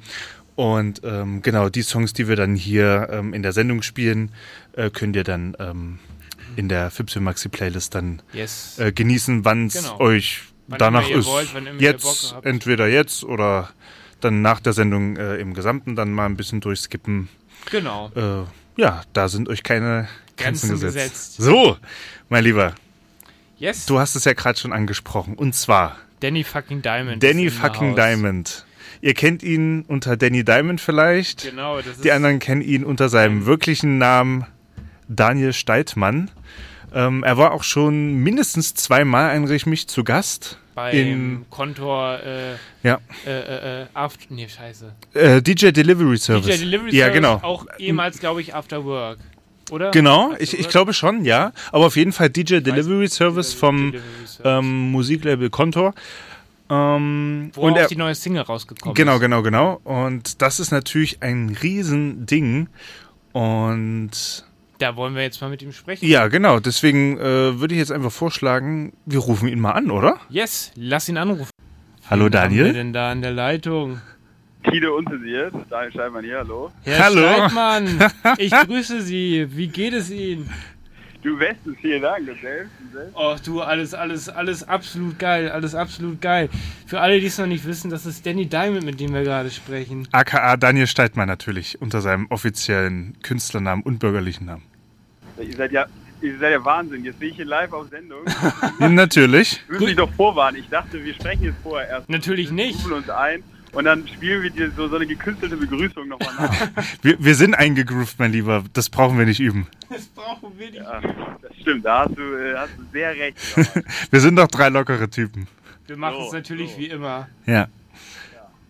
Und 0.55 1.01
ähm, 1.03 1.41
genau, 1.41 1.69
die 1.69 1.81
Songs, 1.81 2.13
die 2.13 2.27
wir 2.27 2.35
dann 2.35 2.53
hier 2.53 3.07
ähm, 3.11 3.33
in 3.33 3.41
der 3.41 3.53
Sendung 3.53 3.81
spielen, 3.81 4.31
äh, 4.73 4.91
könnt 4.91 5.15
ihr 5.15 5.23
dann 5.23 5.55
ähm, 5.59 5.97
in 6.55 6.69
der 6.69 6.91
Fipsi 6.91 7.19
Maxi 7.19 7.49
Playlist 7.49 7.95
dann 7.95 8.21
Yes. 8.33 8.77
äh, 8.79 8.91
genießen, 8.91 9.45
wann 9.45 9.67
es 9.67 9.73
Genau. 9.75 9.99
euch 9.99 10.41
Wann 10.67 10.79
danach 10.79 11.09
ist. 11.09 11.25
wollt, 11.25 11.49
jetzt, 11.79 12.35
entweder 12.43 12.87
jetzt 12.87 13.23
oder 13.23 13.69
dann 14.19 14.41
nach 14.41 14.59
der 14.59 14.73
Sendung 14.73 15.17
äh, 15.17 15.37
im 15.37 15.53
Gesamten 15.53 15.95
dann 15.95 16.11
mal 16.13 16.25
ein 16.27 16.37
bisschen 16.37 16.61
durchskippen. 16.61 17.27
genau. 17.69 18.11
Äh, 18.15 18.43
ja, 18.81 19.01
da 19.13 19.27
sind 19.27 19.49
euch 19.49 19.63
keine 19.63 20.07
Grenzen, 20.37 20.69
Grenzen 20.69 20.85
gesetzt. 20.85 21.37
gesetzt. 21.37 21.41
So, 21.41 21.77
mein 22.29 22.43
Lieber, 22.43 22.73
Yes. 23.57 23.85
du 23.85 23.99
hast 23.99 24.15
es 24.15 24.25
ja 24.25 24.33
gerade 24.33 24.57
schon 24.59 24.73
angesprochen. 24.73 25.35
Und 25.35 25.53
zwar 25.55 25.97
Danny 26.21 26.43
Fucking 26.43 26.81
Diamond. 26.81 27.21
Danny 27.23 27.49
fucking. 27.49 27.95
Diamond. 27.95 28.65
Ihr 29.01 29.13
kennt 29.15 29.41
ihn 29.43 29.83
unter 29.87 30.15
Danny 30.17 30.43
Diamond 30.43 30.79
vielleicht. 30.79 31.49
Genau, 31.49 31.77
das 31.77 31.87
ist 31.87 32.03
Die 32.03 32.11
anderen 32.11 32.37
kennen 32.39 32.61
ihn 32.61 32.83
unter 32.83 33.09
seinem 33.09 33.45
wirklichen 33.47 33.97
Namen 33.97 34.45
Daniel 35.15 35.53
Steitmann. 35.53 36.29
Ähm, 36.93 37.23
er 37.23 37.37
war 37.37 37.51
auch 37.53 37.63
schon 37.63 38.15
mindestens 38.15 38.73
zweimal, 38.73 39.29
erinnere 39.29 39.55
ich 39.55 39.65
mich, 39.65 39.87
zu 39.87 40.03
Gast. 40.03 40.57
bei 40.75 40.91
in 40.91 41.45
Kontor 41.49 42.19
äh, 42.19 42.55
ja, 42.83 42.99
äh, 43.25 43.29
äh, 43.29 43.81
äh, 43.83 43.85
After, 43.93 44.25
nee, 44.29 44.47
scheiße. 44.49 44.93
äh, 45.13 45.41
DJ 45.41 45.69
Delivery 45.71 46.17
Service. 46.17 46.47
DJ 46.57 46.63
Delivery 46.65 46.93
ja, 46.95 47.05
Service, 47.05 47.15
genau. 47.15 47.33
auch 47.43 47.65
ehemals, 47.77 48.19
glaube 48.19 48.41
ich, 48.41 48.53
After 48.55 48.83
Work. 48.83 49.19
Oder? 49.69 49.91
Genau, 49.91 50.31
After 50.31 50.41
ich, 50.43 50.59
ich 50.59 50.67
glaube 50.67 50.93
schon, 50.93 51.23
ja. 51.23 51.53
Aber 51.71 51.85
auf 51.85 51.95
jeden 51.95 52.11
Fall 52.11 52.29
DJ 52.29 52.55
Weiß 52.55 52.63
Delivery 52.63 52.97
nicht, 53.03 53.13
Service 53.13 53.53
vom 53.53 53.91
Delivery 53.93 54.27
Service. 54.27 54.41
ähm, 54.43 54.91
Musiklabel 54.91 55.49
Kontor. 55.49 55.93
Ähm, 56.69 57.51
Wo 57.53 57.61
und 57.61 57.73
auch 57.73 57.77
er, 57.77 57.87
die 57.87 57.95
neue 57.95 58.15
Single 58.15 58.41
rausgekommen 58.43 58.95
Genau, 58.95 59.15
ist. 59.15 59.21
genau, 59.21 59.41
genau. 59.43 59.79
Und 59.85 60.41
das 60.41 60.59
ist 60.59 60.71
natürlich 60.71 61.21
ein 61.21 61.55
Riesending. 61.61 62.67
Und 63.33 64.11
Da 64.81 64.95
wollen 64.95 65.13
wir 65.13 65.21
jetzt 65.21 65.39
mal 65.41 65.49
mit 65.49 65.61
ihm 65.61 65.73
sprechen. 65.73 66.03
ja, 66.07 66.27
genau. 66.27 66.59
Deswegen 66.59 67.19
äh, 67.19 67.59
würde 67.59 67.75
ich 67.75 67.79
jetzt 67.79 67.91
einfach 67.91 68.11
vorschlagen, 68.11 68.93
wir 69.05 69.19
rufen 69.19 69.47
ihn 69.47 69.59
mal 69.59 69.73
an, 69.73 69.91
oder? 69.91 70.17
Yes, 70.29 70.71
lass 70.75 71.07
ihn 71.07 71.17
anrufen. 71.17 71.51
Hallo 72.09 72.25
Wen 72.25 72.31
Daniel. 72.31 72.73
denn 72.73 72.91
da 72.91 73.11
an 73.11 73.21
der 73.21 73.31
Leitung? 73.31 74.01
Tide 74.67 74.91
unzensiert. 74.91 75.53
Daniel 75.69 75.91
Steinmann 75.91 76.23
hier, 76.23 76.37
hallo. 76.39 76.71
Herr 76.83 77.05
Hallo. 77.05 77.21
Streitmann, 77.21 78.11
ich 78.39 78.51
grüße 78.51 79.01
Sie. 79.01 79.47
Wie 79.51 79.67
geht 79.67 79.93
es 79.93 80.09
Ihnen? 80.09 80.49
Du 81.21 81.37
bestens, 81.37 81.77
vielen 81.79 82.01
Dank. 82.01 82.27
Und 82.27 82.41
selbst, 82.41 82.71
und 82.81 82.91
selbst. 82.91 83.15
Oh, 83.15 83.35
du, 83.45 83.61
alles, 83.61 83.93
alles, 83.93 84.29
alles 84.29 84.67
absolut 84.67 85.19
geil, 85.19 85.51
alles 85.51 85.75
absolut 85.75 86.19
geil. 86.21 86.49
Für 86.87 87.01
alle, 87.01 87.19
die 87.19 87.27
es 87.27 87.37
noch 87.37 87.45
nicht 87.45 87.65
wissen, 87.65 87.91
das 87.91 88.07
ist 88.07 88.25
Danny 88.25 88.47
Diamond, 88.47 88.83
mit 88.83 88.99
dem 88.99 89.13
wir 89.13 89.21
gerade 89.23 89.51
sprechen. 89.51 90.07
AKA 90.11 90.57
Daniel 90.57 90.87
Steitmann 90.87 91.27
natürlich, 91.27 91.79
unter 91.79 92.01
seinem 92.01 92.25
offiziellen 92.31 93.15
Künstlernamen 93.21 93.83
und 93.83 93.99
bürgerlichen 93.99 94.47
Namen. 94.47 94.63
Ihr 95.41 95.55
seid 95.55 95.71
ja, 95.71 95.85
ihr 96.21 96.37
seid 96.39 96.51
ja 96.51 96.63
Wahnsinn. 96.65 97.03
Jetzt 97.03 97.19
sehe 97.19 97.29
ich 97.29 97.35
hier 97.35 97.45
live 97.45 97.73
auf 97.73 97.89
Sendung. 97.89 98.19
natürlich. 98.79 99.61
Ich 99.71 99.79
mich 99.79 99.95
doch 99.95 100.11
vorwarnen. 100.13 100.59
Ich 100.59 100.69
dachte, 100.69 101.03
wir 101.03 101.13
sprechen 101.13 101.43
jetzt 101.45 101.57
vorher 101.63 101.89
erst. 101.89 102.09
Natürlich 102.09 102.47
Wir 102.49 102.53
nicht. 102.55 102.79
rufen 102.79 102.93
uns 102.93 103.09
ein 103.09 103.43
und 103.73 103.85
dann 103.85 104.07
spielen 104.07 104.43
wir 104.43 104.49
dir 104.49 104.71
so, 104.75 104.87
so 104.87 104.95
eine 104.97 105.05
gekünstelte 105.07 105.55
Begrüßung 105.57 106.07
nochmal 106.07 106.33
nach. 106.37 106.67
Wir, 107.01 107.15
wir 107.23 107.35
sind 107.35 107.55
eingegroovt, 107.55 108.19
mein 108.19 108.31
Lieber. 108.33 108.63
Das 108.73 108.89
brauchen 108.89 109.17
wir 109.17 109.25
nicht 109.25 109.39
üben. 109.39 109.65
Das 109.89 110.05
brauchen 110.07 110.51
wir 110.57 110.67
nicht. 110.71 110.81
Ja, 110.81 110.99
das 111.41 111.55
stimmt, 111.61 111.85
da 111.85 112.05
hast 112.05 112.17
du, 112.17 112.21
äh, 112.21 112.55
hast 112.57 112.71
du 112.77 112.83
sehr 112.91 113.15
recht. 113.15 113.37
Wir 114.11 114.19
sind 114.19 114.35
doch 114.35 114.47
drei 114.47 114.67
lockere 114.69 115.09
Typen. 115.09 115.47
Wir 115.87 115.95
machen 115.97 116.17
es 116.21 116.29
So, 116.31 116.35
natürlich 116.35 116.73
so. 116.73 116.77
wie 116.79 116.85
immer. 116.87 117.27
Ja. 117.45 117.67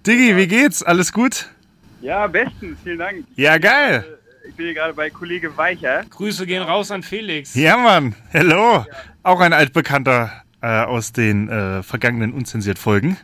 Diggi, 0.06 0.36
wie 0.38 0.48
geht's? 0.48 0.82
Alles 0.84 1.12
gut? 1.12 1.48
Ja, 2.02 2.26
bestens, 2.28 2.78
vielen 2.84 3.00
Dank. 3.00 3.24
Ja, 3.36 3.58
geil. 3.58 4.18
Ich 4.52 4.58
bin 4.58 4.66
hier 4.66 4.76
gerade 4.76 4.94
bei 4.94 5.10
Kollege 5.10 5.56
Weicher. 5.56 6.04
Grüße 6.10 6.46
gehen 6.46 6.62
raus 6.62 6.92
an 6.92 7.04
Felix. 7.04 7.56
Ja, 7.56 7.78
Mann. 7.78 8.16
Hello. 8.32 8.86
Auch 9.24 9.40
ein 9.40 9.54
altbekannter 9.54 10.30
äh, 10.62 10.68
aus 10.84 11.14
den 11.14 11.48
äh, 11.48 11.82
vergangenen 11.84 12.34
Unzensiert-Folgen. 12.34 13.16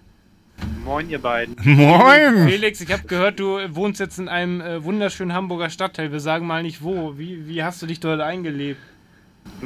Moin, 0.86 1.10
ihr 1.10 1.20
beiden. 1.20 1.58
Moin. 1.66 2.48
Felix, 2.48 2.80
ich 2.80 2.94
habe 2.94 3.04
gehört, 3.08 3.42
du 3.42 3.60
wohnst 3.76 4.00
jetzt 4.00 4.20
in 4.20 4.30
einem 4.30 4.62
äh, 4.62 4.82
wunderschönen 4.86 5.34
Hamburger 5.34 5.70
Stadtteil. 5.70 6.14
Wir 6.14 6.22
sagen 6.22 6.48
mal 6.48 6.64
nicht 6.64 6.82
wo. 6.82 7.18
Wie, 7.18 7.46
wie 7.46 7.62
hast 7.62 7.82
du 7.82 7.88
dich 7.88 8.00
dort 8.00 8.22
eingelebt? 8.22 8.80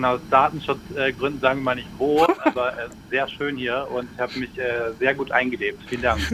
Aus 0.02 0.20
Datenschutzgründen 0.32 1.40
sagen 1.42 1.60
wir 1.60 1.64
mal 1.64 1.76
nicht 1.76 1.90
wo, 2.00 2.26
aber 2.44 2.74
äh, 2.74 2.88
sehr 3.12 3.28
schön 3.28 3.56
hier 3.56 3.88
und 3.92 4.08
ich 4.16 4.20
habe 4.20 4.40
mich 4.40 4.58
äh, 4.58 4.94
sehr 4.98 5.14
gut 5.14 5.32
eingelebt. 5.32 5.80
Vielen 5.88 6.02
Dank. 6.02 6.22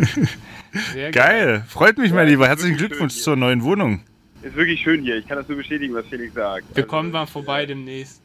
Sehr 0.94 1.12
Geil. 1.12 1.64
Freut 1.68 1.98
mich, 1.98 2.12
mein 2.12 2.26
Ja, 2.26 2.32
Lieber. 2.32 2.48
Herzlichen 2.48 2.78
Glückwunsch 2.78 3.16
zur 3.16 3.36
neuen 3.36 3.64
Wohnung. 3.64 4.02
Ist 4.48 4.56
wirklich 4.56 4.80
schön 4.82 5.02
hier. 5.04 5.18
Ich 5.18 5.28
kann 5.28 5.38
das 5.38 5.48
nur 5.48 5.58
bestätigen, 5.58 5.94
was 5.94 6.06
Felix 6.08 6.34
sagt. 6.34 6.66
Wir 6.74 6.78
Also, 6.84 6.88
kommen 6.88 7.12
mal 7.12 7.26
vorbei 7.26 7.66
demnächst. 7.66 8.22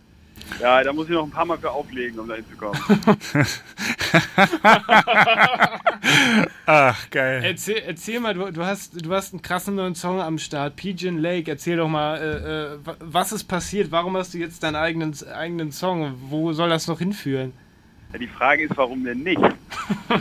Ja, 0.61 0.83
da 0.83 0.93
muss 0.93 1.07
ich 1.07 1.13
noch 1.13 1.25
ein 1.25 1.31
paar 1.31 1.45
Mal 1.45 1.59
für 1.59 1.71
auflegen, 1.71 2.19
um 2.19 2.29
da 2.29 2.35
hinzukommen. 2.35 2.79
Ach, 6.67 7.11
geil. 7.11 7.43
Erzähl, 7.45 7.83
erzähl 7.87 8.21
mal, 8.21 8.35
du, 8.35 8.51
du, 8.51 8.65
hast, 8.65 9.05
du 9.05 9.13
hast 9.13 9.33
einen 9.33 9.43
krassen 9.43 9.75
neuen 9.75 9.95
Song 9.95 10.21
am 10.21 10.39
Start, 10.39 10.77
Pigeon 10.77 11.19
Lake. 11.19 11.51
Erzähl 11.51 11.77
doch 11.77 11.89
mal, 11.89 12.17
äh, 12.19 12.75
äh, 12.75 12.87
wa- 12.87 12.97
was 13.01 13.33
ist 13.33 13.45
passiert? 13.45 13.91
Warum 13.91 14.17
hast 14.17 14.35
du 14.35 14.39
jetzt 14.39 14.63
deinen 14.63 14.77
eigenen, 14.77 15.15
eigenen 15.35 15.71
Song? 15.73 16.15
Wo 16.29 16.53
soll 16.53 16.69
das 16.69 16.87
noch 16.89 16.99
hinführen? 16.99 17.53
Ja, 18.13 18.19
die 18.19 18.29
Frage 18.29 18.65
ist, 18.65 18.77
warum 18.77 19.05
denn 19.05 19.19
nicht? 19.23 19.41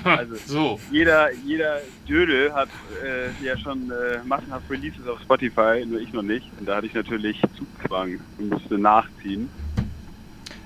Also, 0.06 0.36
So. 0.46 0.80
jeder, 0.90 1.32
jeder 1.34 1.82
Dödel 2.08 2.54
hat 2.54 2.70
äh, 3.04 3.32
ja 3.44 3.58
schon 3.58 3.92
äh, 3.92 4.24
massenhaft 4.24 4.70
Releases 4.70 5.06
auf 5.08 5.22
Spotify, 5.22 5.86
nur 5.86 6.00
ich 6.00 6.12
noch 6.14 6.24
nicht. 6.24 6.48
Und 6.58 6.66
da 6.66 6.78
hatte 6.78 6.88
ich 6.88 6.94
natürlich 6.94 7.42
Zugzwang 7.58 8.22
und 8.38 8.50
musste 8.50 8.78
nachziehen. 8.78 9.50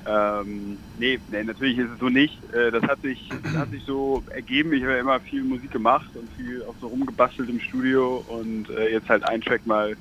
Ähm, 0.06 0.80
nee, 0.98 1.20
nee, 1.28 1.44
natürlich 1.44 1.80
ist 1.80 1.90
es 1.92 2.00
so 2.00 2.10
nicht. 2.10 2.44
Äh, 2.54 2.72
das 2.72 2.84
hat 2.84 3.02
sich, 3.02 3.28
das 3.44 3.54
hat 3.56 3.70
sich 3.72 3.84
so 3.86 4.24
ergeben. 4.32 4.72
Ich 4.74 4.84
habe 4.84 4.94
ja 4.94 5.00
immer 5.00 5.20
viel 5.20 5.44
Musik 5.44 5.72
gemacht 5.72 6.16
und 6.16 6.32
viel 6.34 6.64
auch 6.64 6.76
so 6.80 6.88
rumgebastelt 6.88 7.50
im 7.50 7.60
Studio 7.60 8.18
und 8.28 8.70
äh, 8.70 8.92
jetzt 8.92 9.10
halt 9.10 9.28
ein 9.28 9.42
Track 9.42 9.66
mal 9.66 9.98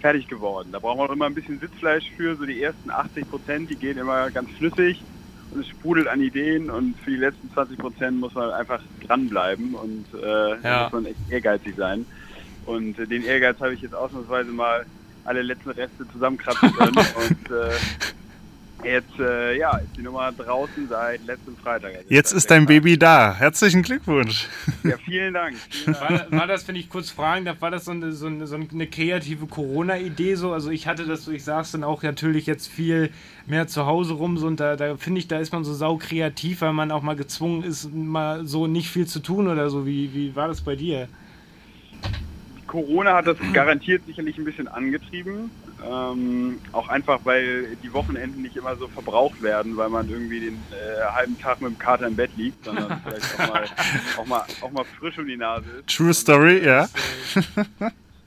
fertig 0.00 0.28
geworden. 0.28 0.70
Da 0.72 0.78
brauchen 0.78 1.00
wir 1.00 1.04
auch 1.04 1.12
immer 1.12 1.26
ein 1.26 1.34
bisschen 1.34 1.58
Sitzfleisch 1.58 2.08
für. 2.16 2.36
So 2.36 2.46
die 2.46 2.62
ersten 2.62 2.90
80 2.90 3.28
Prozent, 3.28 3.70
die 3.70 3.76
gehen 3.76 3.98
immer 3.98 4.30
ganz 4.30 4.50
flüssig 4.52 5.04
es 5.58 5.68
sprudelt 5.68 6.06
an 6.08 6.20
Ideen 6.20 6.70
und 6.70 6.96
für 7.00 7.10
die 7.10 7.16
letzten 7.16 7.50
20 7.52 7.78
Prozent 7.78 8.20
muss 8.20 8.34
man 8.34 8.50
einfach 8.50 8.80
dranbleiben 9.06 9.74
und 9.74 10.04
äh, 10.22 10.60
Ja. 10.62 10.84
muss 10.84 10.92
man 10.92 11.06
echt 11.06 11.16
ehrgeizig 11.30 11.74
sein. 11.76 12.04
Und 12.66 12.98
äh, 12.98 13.06
den 13.06 13.24
Ehrgeiz 13.24 13.58
habe 13.60 13.74
ich 13.74 13.80
jetzt 13.82 13.94
ausnahmsweise 13.94 14.50
mal 14.50 14.84
alle 15.24 15.42
letzten 15.42 15.70
Reste 15.70 16.06
zusammenkratzen 16.12 16.72
können 16.74 16.96
und 16.96 17.50
äh, 17.50 17.70
jetzt 18.84 19.18
äh, 19.18 19.56
ja 19.58 19.76
ist 19.78 19.96
die 19.96 20.02
Nummer 20.02 20.32
draußen 20.32 20.88
seit 20.88 21.24
letztem 21.26 21.56
Freitag. 21.56 21.94
Also 21.94 22.06
Jetzt 22.08 22.32
ist 22.32 22.50
dein 22.50 22.66
Baby 22.66 22.98
da. 22.98 23.34
Herzlichen 23.34 23.82
Glückwunsch. 23.82 24.48
Ja, 24.82 24.96
vielen 24.98 25.34
Dank. 25.34 25.56
Vielen 25.70 25.94
Dank. 25.94 26.30
War, 26.30 26.38
war 26.40 26.46
das, 26.46 26.66
wenn 26.68 26.76
ich 26.76 26.88
kurz 26.88 27.10
fragen 27.10 27.44
darf, 27.44 27.60
war 27.60 27.70
das 27.70 27.84
so 27.84 27.90
eine, 27.92 28.12
so 28.12 28.26
eine, 28.26 28.46
so 28.46 28.56
eine 28.56 28.86
kreative 28.86 29.46
Corona-Idee 29.46 30.34
so? 30.34 30.52
Also 30.52 30.70
ich 30.70 30.86
hatte 30.86 31.06
das 31.06 31.24
so, 31.24 31.32
ich 31.32 31.44
saß 31.44 31.72
dann 31.72 31.84
auch 31.84 32.02
natürlich 32.02 32.46
jetzt 32.46 32.68
viel 32.68 33.10
mehr 33.46 33.66
zu 33.66 33.86
Hause 33.86 34.14
rum 34.14 34.38
so 34.38 34.46
und 34.46 34.60
da, 34.60 34.76
da 34.76 34.96
finde 34.96 35.18
ich, 35.18 35.28
da 35.28 35.38
ist 35.38 35.52
man 35.52 35.64
so 35.64 35.74
sau 35.74 35.96
kreativ, 35.96 36.60
weil 36.62 36.72
man 36.72 36.90
auch 36.90 37.02
mal 37.02 37.16
gezwungen 37.16 37.62
ist, 37.62 37.92
mal 37.92 38.46
so 38.46 38.66
nicht 38.66 38.90
viel 38.90 39.06
zu 39.06 39.20
tun 39.20 39.48
oder 39.48 39.70
so. 39.70 39.86
Wie, 39.86 40.14
wie 40.14 40.34
war 40.36 40.48
das 40.48 40.60
bei 40.60 40.76
dir? 40.76 41.08
Corona 42.70 43.16
hat 43.16 43.26
das 43.26 43.36
garantiert 43.52 44.06
sicherlich 44.06 44.38
ein 44.38 44.44
bisschen 44.44 44.68
angetrieben. 44.68 45.50
Ähm, 45.84 46.60
auch 46.70 46.88
einfach, 46.88 47.18
weil 47.24 47.76
die 47.82 47.92
Wochenenden 47.92 48.42
nicht 48.42 48.54
immer 48.54 48.76
so 48.76 48.86
verbraucht 48.86 49.42
werden, 49.42 49.76
weil 49.76 49.88
man 49.88 50.08
irgendwie 50.08 50.38
den 50.38 50.54
äh, 50.54 51.02
halben 51.12 51.36
Tag 51.40 51.60
mit 51.60 51.72
dem 51.72 51.78
Kater 51.80 52.06
im 52.06 52.14
Bett 52.14 52.30
liegt, 52.36 52.64
sondern 52.64 53.02
vielleicht 53.04 53.40
auch 53.40 53.48
mal, 53.48 53.64
auch 54.18 54.26
mal, 54.26 54.44
auch 54.60 54.70
mal 54.70 54.84
frisch 55.00 55.18
um 55.18 55.26
die 55.26 55.36
Nase 55.36 55.68
ist. 55.80 55.88
True 55.88 56.14
Story, 56.14 56.64
ja. 56.64 56.88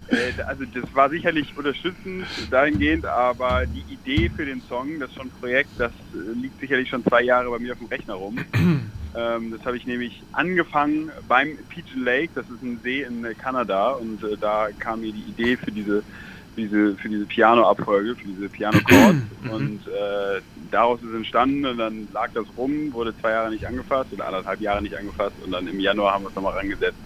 Äh, 0.10 0.42
also 0.46 0.66
das 0.66 0.94
war 0.94 1.10
sicherlich 1.10 1.58
unterstützend 1.58 2.26
dahingehend, 2.52 3.06
aber 3.06 3.66
die 3.66 3.94
Idee 3.94 4.30
für 4.30 4.46
den 4.46 4.62
Song, 4.68 5.00
das 5.00 5.10
ist 5.10 5.16
schon 5.16 5.28
ein 5.28 5.40
Projekt, 5.40 5.70
das 5.78 5.94
äh, 6.14 6.38
liegt 6.38 6.60
sicherlich 6.60 6.90
schon 6.90 7.06
zwei 7.06 7.22
Jahre 7.22 7.50
bei 7.50 7.60
mir 7.60 7.72
auf 7.72 7.80
dem 7.80 7.88
Rechner 7.88 8.16
rum. 8.16 8.38
ähm, 9.16 9.52
das 9.52 9.66
habe 9.66 9.78
ich 9.78 9.86
nämlich 9.86 10.22
angefangen 10.32 11.12
beim 11.28 11.58
Pigeon 11.70 12.04
Lake, 12.04 12.30
das 12.36 12.46
ist 12.50 12.62
ein 12.64 12.80
See 12.84 13.04
in 13.04 13.26
Kanada 13.38 13.92
und 13.92 14.24
äh, 14.24 14.38
da 14.40 14.70
kam 14.80 15.02
mir 15.02 15.12
die 15.12 15.24
Idee 15.30 15.58
für 15.58 15.72
diese 15.72 16.04
diese 16.56 16.96
für 16.96 17.10
diese 17.10 17.26
Piano-Abfolge, 17.26 18.16
für 18.16 18.28
diese 18.28 18.50
Piano-Chords 18.50 19.22
und 19.52 19.88
äh, 19.88 20.42
daraus 20.72 21.02
ist 21.02 21.14
entstanden 21.14 21.66
und 21.66 21.78
dann 21.78 22.08
lag 22.14 22.30
das 22.34 22.46
rum, 22.58 22.94
wurde 22.94 23.14
zwei 23.20 23.32
Jahre 23.32 23.52
nicht 23.52 23.66
angefasst 23.66 24.14
oder 24.14 24.28
anderthalb 24.28 24.62
Jahre 24.62 24.82
nicht 24.82 24.96
angefasst 24.96 25.36
und 25.46 25.52
dann 25.52 25.68
im 25.68 25.80
Januar 25.80 26.14
haben 26.14 26.24
wir 26.24 26.30
es 26.30 26.36
nochmal 26.36 26.54
rangesetzt, 26.54 26.98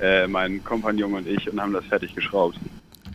äh, 0.00 0.26
mein 0.26 0.62
Kompagnon 0.64 1.14
und 1.14 1.26
ich 1.26 1.50
und 1.50 1.60
haben 1.60 1.72
das 1.72 1.84
fertig 1.86 2.14
geschraubt. 2.14 2.58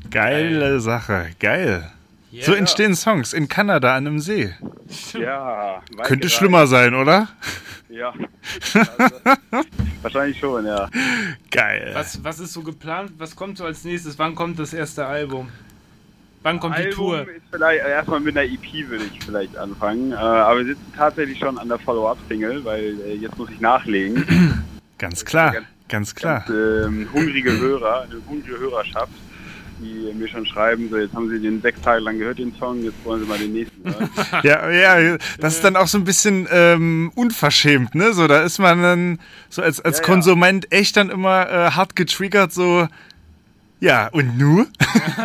Geile 0.09 0.79
Sache. 0.81 1.29
Geil. 1.39 1.89
Yeah. 2.33 2.45
So 2.45 2.53
entstehen 2.53 2.95
Songs 2.95 3.33
in 3.33 3.47
Kanada 3.47 3.95
an 3.95 4.07
einem 4.07 4.19
See. 4.19 4.53
Ja, 5.13 5.81
Könnte 6.03 6.29
schlimmer 6.29 6.67
sein, 6.67 6.95
oder? 6.95 7.27
Ja. 7.91 8.13
Also, 10.03 10.15
wahrscheinlich 10.15 10.39
schon, 10.39 10.65
ja. 10.65 10.89
Geil. 11.51 11.91
Was, 11.93 12.23
was 12.23 12.39
ist 12.39 12.53
so 12.53 12.63
geplant? 12.63 13.11
Was 13.19 13.35
kommt 13.35 13.57
so 13.59 13.65
als 13.65 13.83
nächstes? 13.83 14.17
Wann 14.17 14.33
kommt 14.33 14.57
das 14.57 14.73
erste 14.73 15.05
Album? 15.05 15.49
Wann 16.41 16.59
kommt 16.59 16.77
die 16.77 16.83
Album 16.85 16.95
Tour? 16.95 17.21
ist 17.21 17.43
vielleicht, 17.51 17.83
äh, 17.83 17.89
erstmal 17.89 18.19
mit 18.19 18.35
einer 18.35 18.49
EP 18.49 18.89
würde 18.89 19.03
ich 19.03 19.23
vielleicht 19.23 19.55
anfangen. 19.57 20.11
Äh, 20.11 20.15
aber 20.15 20.59
wir 20.59 20.65
sitzen 20.65 20.93
tatsächlich 20.97 21.37
schon 21.37 21.57
an 21.59 21.67
der 21.67 21.77
Follow-up-Single, 21.77 22.65
weil 22.65 22.99
äh, 23.01 23.13
jetzt 23.13 23.37
muss 23.37 23.49
ich 23.51 23.59
nachlegen. 23.59 24.25
Ganz 24.97 25.23
klar. 25.23 25.53
Ganz 25.87 26.15
klar. 26.15 26.45
Und, 26.47 26.55
ähm, 26.55 27.09
hungrige 27.13 27.51
Hörer, 27.59 28.03
eine 28.03 28.21
hungrige 28.27 28.57
Hörerschaft, 28.57 29.11
die 29.81 30.13
mir 30.13 30.27
schon 30.27 30.45
schreiben, 30.45 30.89
so 30.89 30.97
jetzt 30.97 31.13
haben 31.13 31.29
sie 31.29 31.39
den 31.39 31.61
sechs 31.61 31.81
Tage 31.81 32.01
lang 32.01 32.19
gehört, 32.19 32.39
den 32.39 32.53
Song, 32.55 32.83
jetzt 32.83 33.03
wollen 33.03 33.21
sie 33.21 33.27
mal 33.27 33.37
den 33.37 33.53
nächsten 33.53 33.83
hören. 33.83 34.09
Ja, 34.43 34.69
ja, 34.69 35.17
das 35.39 35.55
ist 35.55 35.63
dann 35.63 35.75
auch 35.75 35.87
so 35.87 35.97
ein 35.97 36.03
bisschen 36.03 36.47
ähm, 36.51 37.11
unverschämt, 37.15 37.95
ne? 37.95 38.13
So, 38.13 38.27
da 38.27 38.41
ist 38.43 38.59
man 38.59 38.81
dann 38.81 39.19
so 39.49 39.61
als, 39.61 39.79
als 39.81 39.97
Ja, 39.97 40.03
ja. 40.03 40.07
Konsument 40.07 40.71
echt 40.71 40.97
dann 40.97 41.09
immer 41.09 41.49
äh, 41.49 41.71
hart 41.71 41.95
getriggert, 41.95 42.53
so. 42.53 42.87
Ja, 43.79 44.09
und 44.09 44.37
nu? 44.37 44.67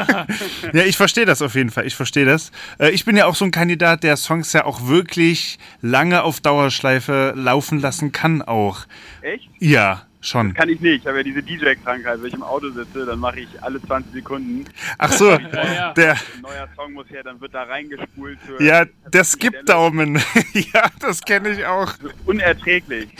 ja, 0.72 0.82
ich 0.84 0.96
verstehe 0.96 1.26
das 1.26 1.42
auf 1.42 1.54
jeden 1.54 1.68
Fall. 1.68 1.86
Ich 1.86 1.94
verstehe 1.94 2.24
das. 2.24 2.52
Äh, 2.78 2.90
ich 2.90 3.04
bin 3.04 3.14
ja 3.14 3.26
auch 3.26 3.34
so 3.34 3.44
ein 3.44 3.50
Kandidat, 3.50 4.02
der 4.02 4.16
Songs 4.16 4.54
ja 4.54 4.64
auch 4.64 4.86
wirklich 4.86 5.58
lange 5.82 6.22
auf 6.22 6.40
Dauerschleife 6.40 7.34
laufen 7.36 7.80
lassen 7.80 8.12
kann, 8.12 8.40
auch. 8.40 8.86
Echt? 9.20 9.50
Ja, 9.58 10.05
schon. 10.26 10.54
Kann 10.54 10.68
ich 10.68 10.80
nicht. 10.80 11.02
Ich 11.02 11.06
habe 11.06 11.18
ja 11.18 11.22
diese 11.22 11.42
DJ-Krankheit. 11.42 12.20
Wenn 12.20 12.28
ich 12.28 12.34
im 12.34 12.42
Auto 12.42 12.70
sitze, 12.70 13.06
dann 13.06 13.18
mache 13.18 13.40
ich 13.40 13.62
alle 13.62 13.80
20 13.80 14.12
Sekunden. 14.12 14.64
Ach 14.98 15.12
so, 15.12 15.30
ja. 15.52 15.92
der, 15.92 16.12
Ein 16.12 16.18
neuer 16.42 16.68
Song 16.76 16.92
muss 16.92 17.08
her, 17.10 17.22
dann 17.22 17.40
wird 17.40 17.54
da 17.54 17.64
reingespult. 17.64 18.38
Für 18.40 18.62
ja, 18.62 18.84
der 19.12 19.24
Skip-Daumen. 19.24 20.16
ja, 20.52 20.88
das 21.00 21.22
kenne 21.22 21.50
ich 21.50 21.64
auch. 21.64 21.92
Unerträglich. 22.24 23.08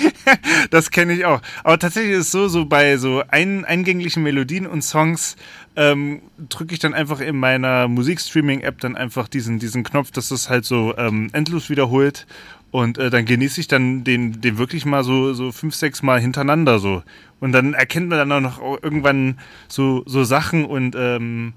Das 0.71 0.91
kenne 0.91 1.13
ich 1.13 1.25
auch. 1.25 1.41
Aber 1.63 1.79
tatsächlich 1.79 2.13
ist 2.13 2.27
es 2.27 2.31
so, 2.33 2.49
so 2.49 2.67
bei 2.67 2.97
so 2.97 3.23
ein, 3.29 3.65
eingänglichen 3.65 4.25
Melodien 4.25 4.67
und 4.67 4.83
Songs 4.83 5.37
ähm, 5.77 6.23
drücke 6.49 6.75
ich 6.75 6.81
dann 6.81 6.95
einfach 6.95 7.21
in 7.21 7.37
meiner 7.37 7.87
Musikstreaming-App 7.87 8.81
dann 8.81 8.97
einfach 8.97 9.29
diesen, 9.29 9.59
diesen 9.59 9.85
Knopf, 9.85 10.11
dass 10.11 10.31
das 10.31 10.51
halt 10.51 10.65
so 10.65 10.97
ähm, 10.97 11.31
endlos 11.33 11.71
wiederholt. 11.71 12.27
Und 12.71 12.99
äh, 12.99 13.11
dann 13.11 13.25
genieße 13.25 13.61
ich 13.61 13.69
dann 13.69 14.05
den, 14.05 14.41
den 14.41 14.59
wirklich 14.59 14.85
mal 14.85 15.05
so, 15.05 15.33
so 15.35 15.53
fünf, 15.53 15.75
sechs 15.75 16.03
Mal 16.03 16.21
hintereinander 16.21 16.79
so. 16.79 17.03
Und 17.41 17.53
dann 17.53 17.75
erkennt 17.75 18.09
man 18.09 18.19
dann 18.19 18.33
auch 18.33 18.41
noch 18.41 18.83
irgendwann 18.83 19.39
so, 19.69 20.03
so 20.07 20.25
Sachen 20.25 20.65
und 20.65 20.95
ähm, 20.99 21.53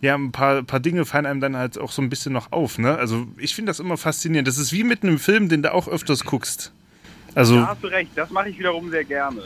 ja, 0.00 0.14
ein 0.14 0.32
paar, 0.32 0.62
paar 0.62 0.80
Dinge 0.80 1.04
fallen 1.04 1.26
einem 1.26 1.40
dann 1.40 1.56
halt 1.56 1.78
auch 1.78 1.92
so 1.92 2.02
ein 2.02 2.08
bisschen 2.08 2.32
noch 2.32 2.52
auf. 2.52 2.78
Ne? 2.78 2.96
Also 2.96 3.26
ich 3.36 3.54
finde 3.54 3.70
das 3.70 3.80
immer 3.80 3.96
faszinierend. 3.96 4.48
Das 4.48 4.58
ist 4.58 4.72
wie 4.72 4.84
mit 4.84 5.02
einem 5.02 5.18
Film, 5.18 5.48
den 5.48 5.62
du 5.62 5.72
auch 5.72 5.88
öfters 5.88 6.24
guckst. 6.24 6.72
Also 7.34 7.56
Da 7.56 7.68
hast 7.68 7.82
du 7.84 7.86
recht, 7.88 8.10
das 8.16 8.30
mache 8.30 8.48
ich 8.48 8.58
wiederum 8.58 8.90
sehr 8.90 9.04
gerne. 9.04 9.40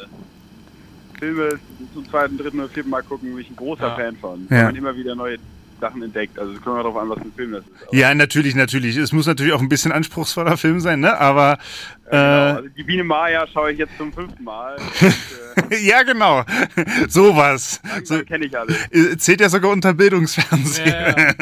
Filme 1.18 1.58
zum 1.92 2.08
zweiten, 2.08 2.38
dritten 2.38 2.60
oder 2.60 2.68
vierten 2.68 2.90
Mal 2.90 3.02
gucken, 3.02 3.30
bin 3.30 3.40
ich 3.40 3.50
ein 3.50 3.56
großer 3.56 3.88
Ja. 3.88 3.94
Fan 3.96 4.16
von. 4.16 4.46
Ja. 4.50 4.56
Weil 4.56 4.64
man 4.64 4.76
immer 4.76 4.96
wieder 4.96 5.14
neue 5.14 5.38
Sachen 5.80 6.02
entdeckt. 6.02 6.38
Also 6.38 6.52
es 6.52 6.60
kommt 6.60 6.78
darauf 6.78 6.96
an, 6.96 7.08
was 7.08 7.18
für 7.18 7.24
ein 7.24 7.32
Film 7.32 7.52
das 7.52 7.64
ist. 7.64 7.86
Aber, 7.86 7.96
ja, 7.96 8.14
natürlich, 8.14 8.54
natürlich. 8.54 8.96
Es 8.96 9.12
muss 9.12 9.26
natürlich 9.26 9.52
auch 9.52 9.60
ein 9.60 9.68
bisschen 9.68 9.92
anspruchsvoller 9.92 10.56
Film 10.56 10.80
sein, 10.80 11.00
ne? 11.00 11.18
Aber 11.18 11.58
genau. 12.04 12.16
äh, 12.16 12.16
also 12.16 12.68
die 12.68 12.82
Biene 12.82 13.04
Maya 13.04 13.46
schaue 13.46 13.72
ich 13.72 13.78
jetzt 13.78 13.96
zum 13.96 14.12
fünften 14.12 14.44
Mal. 14.44 14.76
Und, 14.76 15.72
äh, 15.72 15.78
ja, 15.78 16.02
genau. 16.02 16.44
Sowas. 17.08 17.80
So, 18.04 18.22
kenne 18.24 18.46
ich 18.46 18.58
alles. 18.58 18.76
äh, 18.90 19.16
zählt 19.16 19.40
ja 19.40 19.48
sogar 19.48 19.70
unter 19.70 19.94
Bildungsfernsehen. 19.94 20.88
Ja, 20.88 21.18
ja. 21.18 21.34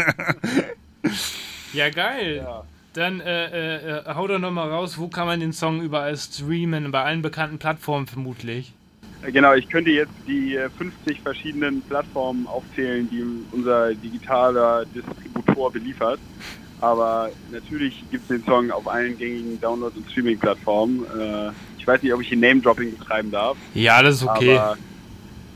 ja 1.72 1.90
geil. 1.90 2.36
Ja. 2.44 2.64
Dann 2.94 3.20
äh, 3.20 3.46
äh, 3.46 3.98
äh, 4.00 4.14
hau 4.14 4.26
doch 4.26 4.38
nochmal 4.38 4.68
raus, 4.68 4.98
wo 4.98 5.08
kann 5.08 5.26
man 5.26 5.40
den 5.40 5.52
Song 5.52 5.80
überall 5.80 6.16
streamen? 6.16 6.90
Bei 6.92 7.02
allen 7.04 7.22
bekannten 7.22 7.58
Plattformen 7.58 8.06
vermutlich. 8.06 8.74
Genau, 9.30 9.54
ich 9.54 9.68
könnte 9.68 9.90
jetzt 9.90 10.12
die 10.26 10.56
äh, 10.56 10.68
50 10.68 11.20
verschiedenen 11.20 11.82
Plattformen 11.82 12.46
aufzählen, 12.46 13.08
die 13.08 13.24
unser 13.52 13.94
digitaler 13.94 14.84
Distributor 14.86 15.70
beliefert. 15.70 16.18
Aber 16.80 17.30
natürlich 17.52 18.04
gibt 18.10 18.24
es 18.24 18.28
den 18.28 18.44
Song 18.44 18.72
auf 18.72 18.88
allen 18.88 19.16
gängigen 19.16 19.60
Download- 19.60 19.96
und 19.96 20.10
Streaming-Plattformen. 20.10 21.04
Äh, 21.04 21.50
ich 21.78 21.86
weiß 21.86 22.02
nicht, 22.02 22.12
ob 22.12 22.20
ich 22.20 22.28
hier 22.28 22.38
Name-Dropping 22.38 22.96
betreiben 22.98 23.30
darf. 23.30 23.56
Ja, 23.74 24.02
das 24.02 24.16
ist 24.16 24.24
okay. 24.24 24.58
Aber 24.58 24.76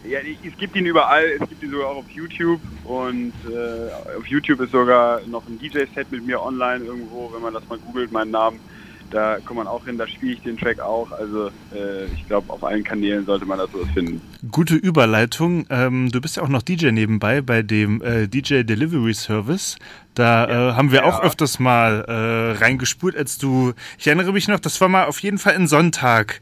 ja, 0.08 0.20
es 0.20 0.56
gibt 0.56 0.76
ihn 0.76 0.86
überall, 0.86 1.24
es 1.40 1.48
gibt 1.48 1.64
ihn 1.64 1.70
sogar 1.72 1.88
auch 1.88 1.96
auf 1.96 2.10
YouTube 2.10 2.60
und 2.84 3.32
äh, 3.48 4.16
auf 4.16 4.26
YouTube 4.26 4.60
ist 4.60 4.70
sogar 4.70 5.20
noch 5.26 5.44
ein 5.48 5.58
DJ-Set 5.58 6.12
mit 6.12 6.24
mir 6.24 6.40
online 6.40 6.84
irgendwo, 6.84 7.32
wenn 7.34 7.42
man 7.42 7.54
das 7.54 7.68
mal 7.68 7.78
googelt, 7.78 8.12
meinen 8.12 8.30
Namen, 8.30 8.60
da 9.10 9.38
kommt 9.44 9.58
man 9.58 9.66
auch 9.66 9.84
hin, 9.84 9.98
da 9.98 10.06
spiele 10.06 10.32
ich 10.34 10.40
den 10.42 10.56
Track 10.56 10.80
auch. 10.80 11.10
Also 11.12 11.48
äh, 11.74 12.06
ich 12.14 12.26
glaube, 12.26 12.52
auf 12.52 12.62
allen 12.64 12.84
Kanälen 12.84 13.24
sollte 13.26 13.44
man 13.46 13.58
das 13.58 13.70
sowas 13.72 13.88
finden. 13.94 14.20
Gute 14.50 14.74
Überleitung. 14.74 15.66
Ähm, 15.70 16.10
du 16.10 16.20
bist 16.20 16.36
ja 16.36 16.42
auch 16.42 16.48
noch 16.48 16.62
DJ 16.62 16.90
nebenbei 16.90 17.40
bei 17.40 17.62
dem 17.62 18.02
äh, 18.02 18.26
DJ 18.28 18.62
Delivery 18.62 19.14
Service. 19.14 19.76
Da 20.14 20.70
äh, 20.70 20.72
haben 20.74 20.92
wir 20.92 21.00
Ja. 21.00 21.04
auch 21.04 21.22
öfters 21.22 21.58
mal 21.58 22.04
äh, 22.08 22.58
reingespult, 22.62 23.16
als 23.16 23.38
du. 23.38 23.72
Ich 23.98 24.06
erinnere 24.06 24.32
mich 24.32 24.48
noch, 24.48 24.60
das 24.60 24.80
war 24.80 24.88
mal 24.88 25.04
auf 25.04 25.18
jeden 25.20 25.38
Fall 25.38 25.54
ein 25.54 25.66
Sonntag. 25.66 26.40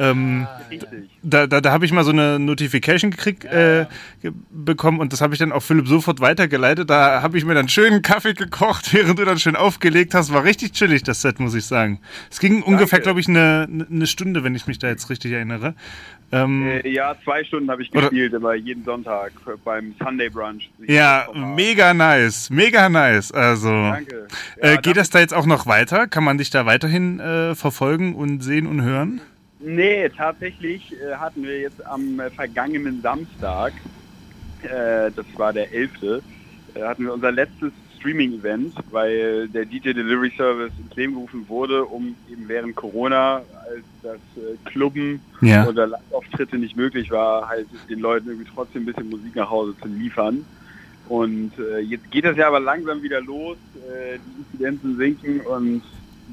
Ähm, 0.00 0.46
da 1.22 1.46
da, 1.46 1.60
da 1.60 1.72
habe 1.72 1.84
ich 1.84 1.92
mal 1.92 2.04
so 2.04 2.10
eine 2.10 2.38
Notification 2.38 3.10
gekriegt, 3.10 3.44
äh, 3.44 3.84
bekommen 4.50 4.98
und 4.98 5.12
das 5.12 5.20
habe 5.20 5.34
ich 5.34 5.38
dann 5.38 5.52
auch 5.52 5.62
Philipp 5.62 5.88
sofort 5.88 6.20
weitergeleitet. 6.20 6.88
Da 6.88 7.20
habe 7.20 7.36
ich 7.36 7.44
mir 7.44 7.54
dann 7.54 7.68
schönen 7.68 8.00
Kaffee 8.00 8.32
gekocht, 8.32 8.94
während 8.94 9.18
du 9.18 9.26
dann 9.26 9.38
schön 9.38 9.56
aufgelegt 9.56 10.14
hast. 10.14 10.32
War 10.32 10.42
richtig 10.44 10.72
chillig, 10.72 11.02
das 11.02 11.20
Set, 11.20 11.38
muss 11.38 11.54
ich 11.54 11.66
sagen. 11.66 12.00
Es 12.30 12.40
ging 12.40 12.62
ungefähr, 12.62 13.00
glaube 13.00 13.20
ich, 13.20 13.28
eine, 13.28 13.68
eine 13.90 14.06
Stunde, 14.06 14.42
wenn 14.42 14.54
ich 14.54 14.66
mich 14.66 14.78
da 14.78 14.88
jetzt 14.88 15.10
richtig 15.10 15.32
erinnere. 15.32 15.74
Ähm, 16.32 16.66
Äh, 16.66 16.88
ja, 16.88 17.14
zwei 17.24 17.44
Stunden 17.44 17.70
habe 17.70 17.82
ich 17.82 17.90
gespielt, 17.90 18.32
immer 18.32 18.54
jeden 18.54 18.84
Sonntag 18.84 19.32
beim 19.64 19.94
Sunday 20.02 20.30
Brunch. 20.30 20.70
Ja, 20.86 21.26
mega 21.34 21.92
nice, 21.92 22.48
mega 22.50 22.88
nice. 22.88 23.32
Also, 23.32 23.68
Danke. 23.68 24.28
äh, 24.56 24.74
Ja, 24.74 24.80
geht 24.80 24.96
das 24.96 25.10
da 25.10 25.18
jetzt 25.18 25.34
auch 25.34 25.46
noch 25.46 25.66
weiter? 25.66 26.06
Kann 26.06 26.24
man 26.24 26.38
dich 26.38 26.48
da 26.50 26.64
weiterhin 26.64 27.20
äh, 27.20 27.54
verfolgen 27.54 28.14
und 28.14 28.42
sehen 28.42 28.66
und 28.66 28.80
hören? 28.82 29.20
Nee, 29.62 30.08
tatsächlich 30.08 30.92
äh, 30.92 31.14
hatten 31.16 31.42
wir 31.42 31.60
jetzt 31.60 31.84
am 31.86 32.18
äh, 32.18 32.30
vergangenen 32.30 33.02
Samstag, 33.02 33.72
äh, 34.62 35.10
das 35.14 35.26
war 35.36 35.52
der 35.52 35.72
11., 35.72 35.90
äh, 36.02 36.82
hatten 36.82 37.04
wir 37.04 37.12
unser 37.12 37.30
letztes 37.30 37.72
Streaming-Event, 37.98 38.74
weil 38.90 39.48
der 39.48 39.66
DJ 39.66 39.92
Delivery 39.92 40.32
Service 40.34 40.72
ins 40.82 40.96
Leben 40.96 41.12
gerufen 41.12 41.46
wurde, 41.48 41.84
um 41.84 42.14
eben 42.32 42.48
während 42.48 42.74
Corona, 42.74 43.42
als 43.68 43.84
das 44.02 44.18
Clubben 44.64 45.20
Ja. 45.42 45.66
oder 45.66 45.86
Live-Auftritte 45.86 46.56
nicht 46.56 46.76
möglich 46.76 47.10
war, 47.10 47.46
halt 47.46 47.66
den 47.90 47.98
Leuten 48.00 48.28
irgendwie 48.30 48.48
trotzdem 48.54 48.82
ein 48.82 48.86
bisschen 48.86 49.10
Musik 49.10 49.36
nach 49.36 49.50
Hause 49.50 49.74
zu 49.82 49.88
liefern. 49.88 50.46
Und 51.10 51.52
jetzt 51.86 52.10
geht 52.10 52.24
das 52.24 52.38
ja 52.38 52.46
aber 52.48 52.60
langsam 52.60 53.02
wieder 53.02 53.20
los, 53.20 53.58
die 53.74 54.62
Inzidenzen 54.62 54.96
sinken 54.96 55.40
und 55.40 55.82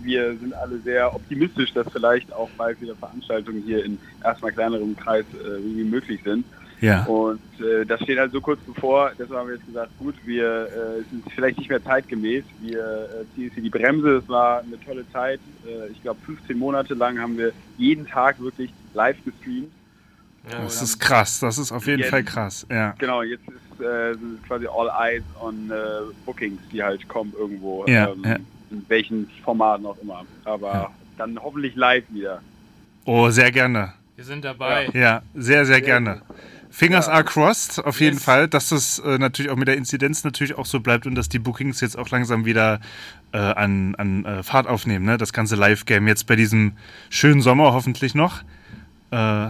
wir 0.03 0.37
sind 0.37 0.53
alle 0.53 0.79
sehr 0.79 1.13
optimistisch, 1.13 1.73
dass 1.73 1.87
vielleicht 1.91 2.31
auch 2.33 2.49
bald 2.57 2.79
wieder 2.81 2.95
Veranstaltungen 2.95 3.63
hier 3.65 3.83
in 3.85 3.97
erstmal 4.23 4.51
kleinerem 4.51 4.95
Kreis 4.95 5.25
äh, 5.33 5.47
irgendwie 5.47 5.83
möglich 5.83 6.21
sind. 6.23 6.45
Ja. 6.79 7.03
Und 7.05 7.39
äh, 7.59 7.85
das 7.85 8.01
steht 8.01 8.19
halt 8.19 8.31
so 8.31 8.39
kurz 8.39 8.59
bevor, 8.61 9.11
deshalb 9.17 9.39
haben 9.39 9.47
wir 9.47 9.55
jetzt 9.55 9.65
gesagt, 9.65 9.91
gut, 9.97 10.15
wir 10.25 10.67
äh, 10.67 11.03
sind 11.09 11.23
vielleicht 11.33 11.57
nicht 11.57 11.69
mehr 11.69 11.83
zeitgemäß, 11.83 12.43
wir 12.61 12.79
äh, 12.79 13.35
ziehen 13.35 13.45
jetzt 13.45 13.53
hier 13.55 13.63
die 13.63 13.69
Bremse, 13.71 14.17
es 14.17 14.29
war 14.29 14.59
eine 14.59 14.79
tolle 14.85 15.03
Zeit, 15.11 15.39
äh, 15.65 15.91
ich 15.91 16.01
glaube 16.03 16.19
15 16.25 16.57
Monate 16.57 16.93
lang 16.93 17.19
haben 17.19 17.37
wir 17.37 17.51
jeden 17.77 18.05
Tag 18.05 18.39
wirklich 18.39 18.71
live 18.93 19.17
gestreamt. 19.25 19.71
Das 20.49 20.81
ist 20.81 20.99
krass, 20.99 21.39
das 21.39 21.57
ist 21.57 21.71
auf 21.71 21.87
jeden 21.87 21.99
Jetzt- 21.99 22.09
Fall 22.11 22.23
krass. 22.23 22.65
Ja. 22.69 22.93
Genau, 22.99 23.21
jetzt 23.23 23.43
ist 23.47 23.67
äh, 23.81 24.13
sind 24.13 24.43
quasi 24.47 24.65
all 24.67 24.89
eyes 24.89 25.23
on 25.39 25.69
äh, 25.69 25.75
Bookings, 26.25 26.59
die 26.71 26.81
halt 26.81 27.07
kommen 27.07 27.33
irgendwo, 27.37 27.85
Ja, 27.87 28.09
ähm, 28.09 28.23
ja. 28.23 28.37
In 28.71 28.83
welchen 28.87 29.29
Formaten 29.43 29.85
auch 29.85 29.97
immer. 30.01 30.25
Aber 30.45 30.73
Ja. 30.73 30.91
dann 31.17 31.39
hoffentlich 31.41 31.75
live 31.75 32.03
wieder. 32.09 32.41
Oh, 33.05 33.29
sehr 33.29 33.51
gerne. 33.51 33.93
Wir 34.15 34.25
sind 34.25 34.43
dabei. 34.43 34.89
Ja, 34.93 35.21
sehr, 35.35 35.65
sehr 35.65 35.81
gerne. 35.81 36.21
Fingers 36.69 37.07
Ja. 37.07 37.13
are 37.13 37.23
crossed, 37.23 37.83
auf 37.85 37.99
jeden 38.01 38.17
Yes. 38.17 38.23
Fall, 38.25 38.47
dass 38.47 38.69
das 38.69 38.99
äh, 38.99 39.17
natürlich 39.17 39.49
auch 39.51 39.55
mit 39.55 39.67
der 39.67 39.77
Inzidenz 39.77 40.23
natürlich 40.23 40.55
auch 40.55 40.65
so 40.65 40.79
bleibt 40.81 41.05
und 41.07 41.15
dass 41.15 41.29
die 41.29 41.39
Bookings 41.39 41.79
jetzt 41.81 41.97
auch 41.97 42.09
langsam 42.09 42.45
wieder 42.45 42.79
äh, 43.31 43.37
an, 43.37 43.95
an 43.95 44.25
äh, 44.25 44.43
Fahrt 44.43 44.67
aufnehmen, 44.67 45.05
ne? 45.05 45.17
Das 45.17 45.33
ganze 45.33 45.55
Live-Game 45.55 46.07
jetzt 46.07 46.27
bei 46.27 46.35
diesem 46.35 46.73
schönen 47.09 47.41
Sommer 47.41 47.73
hoffentlich 47.73 48.15
noch. 48.15 48.41
Äh, 49.11 49.47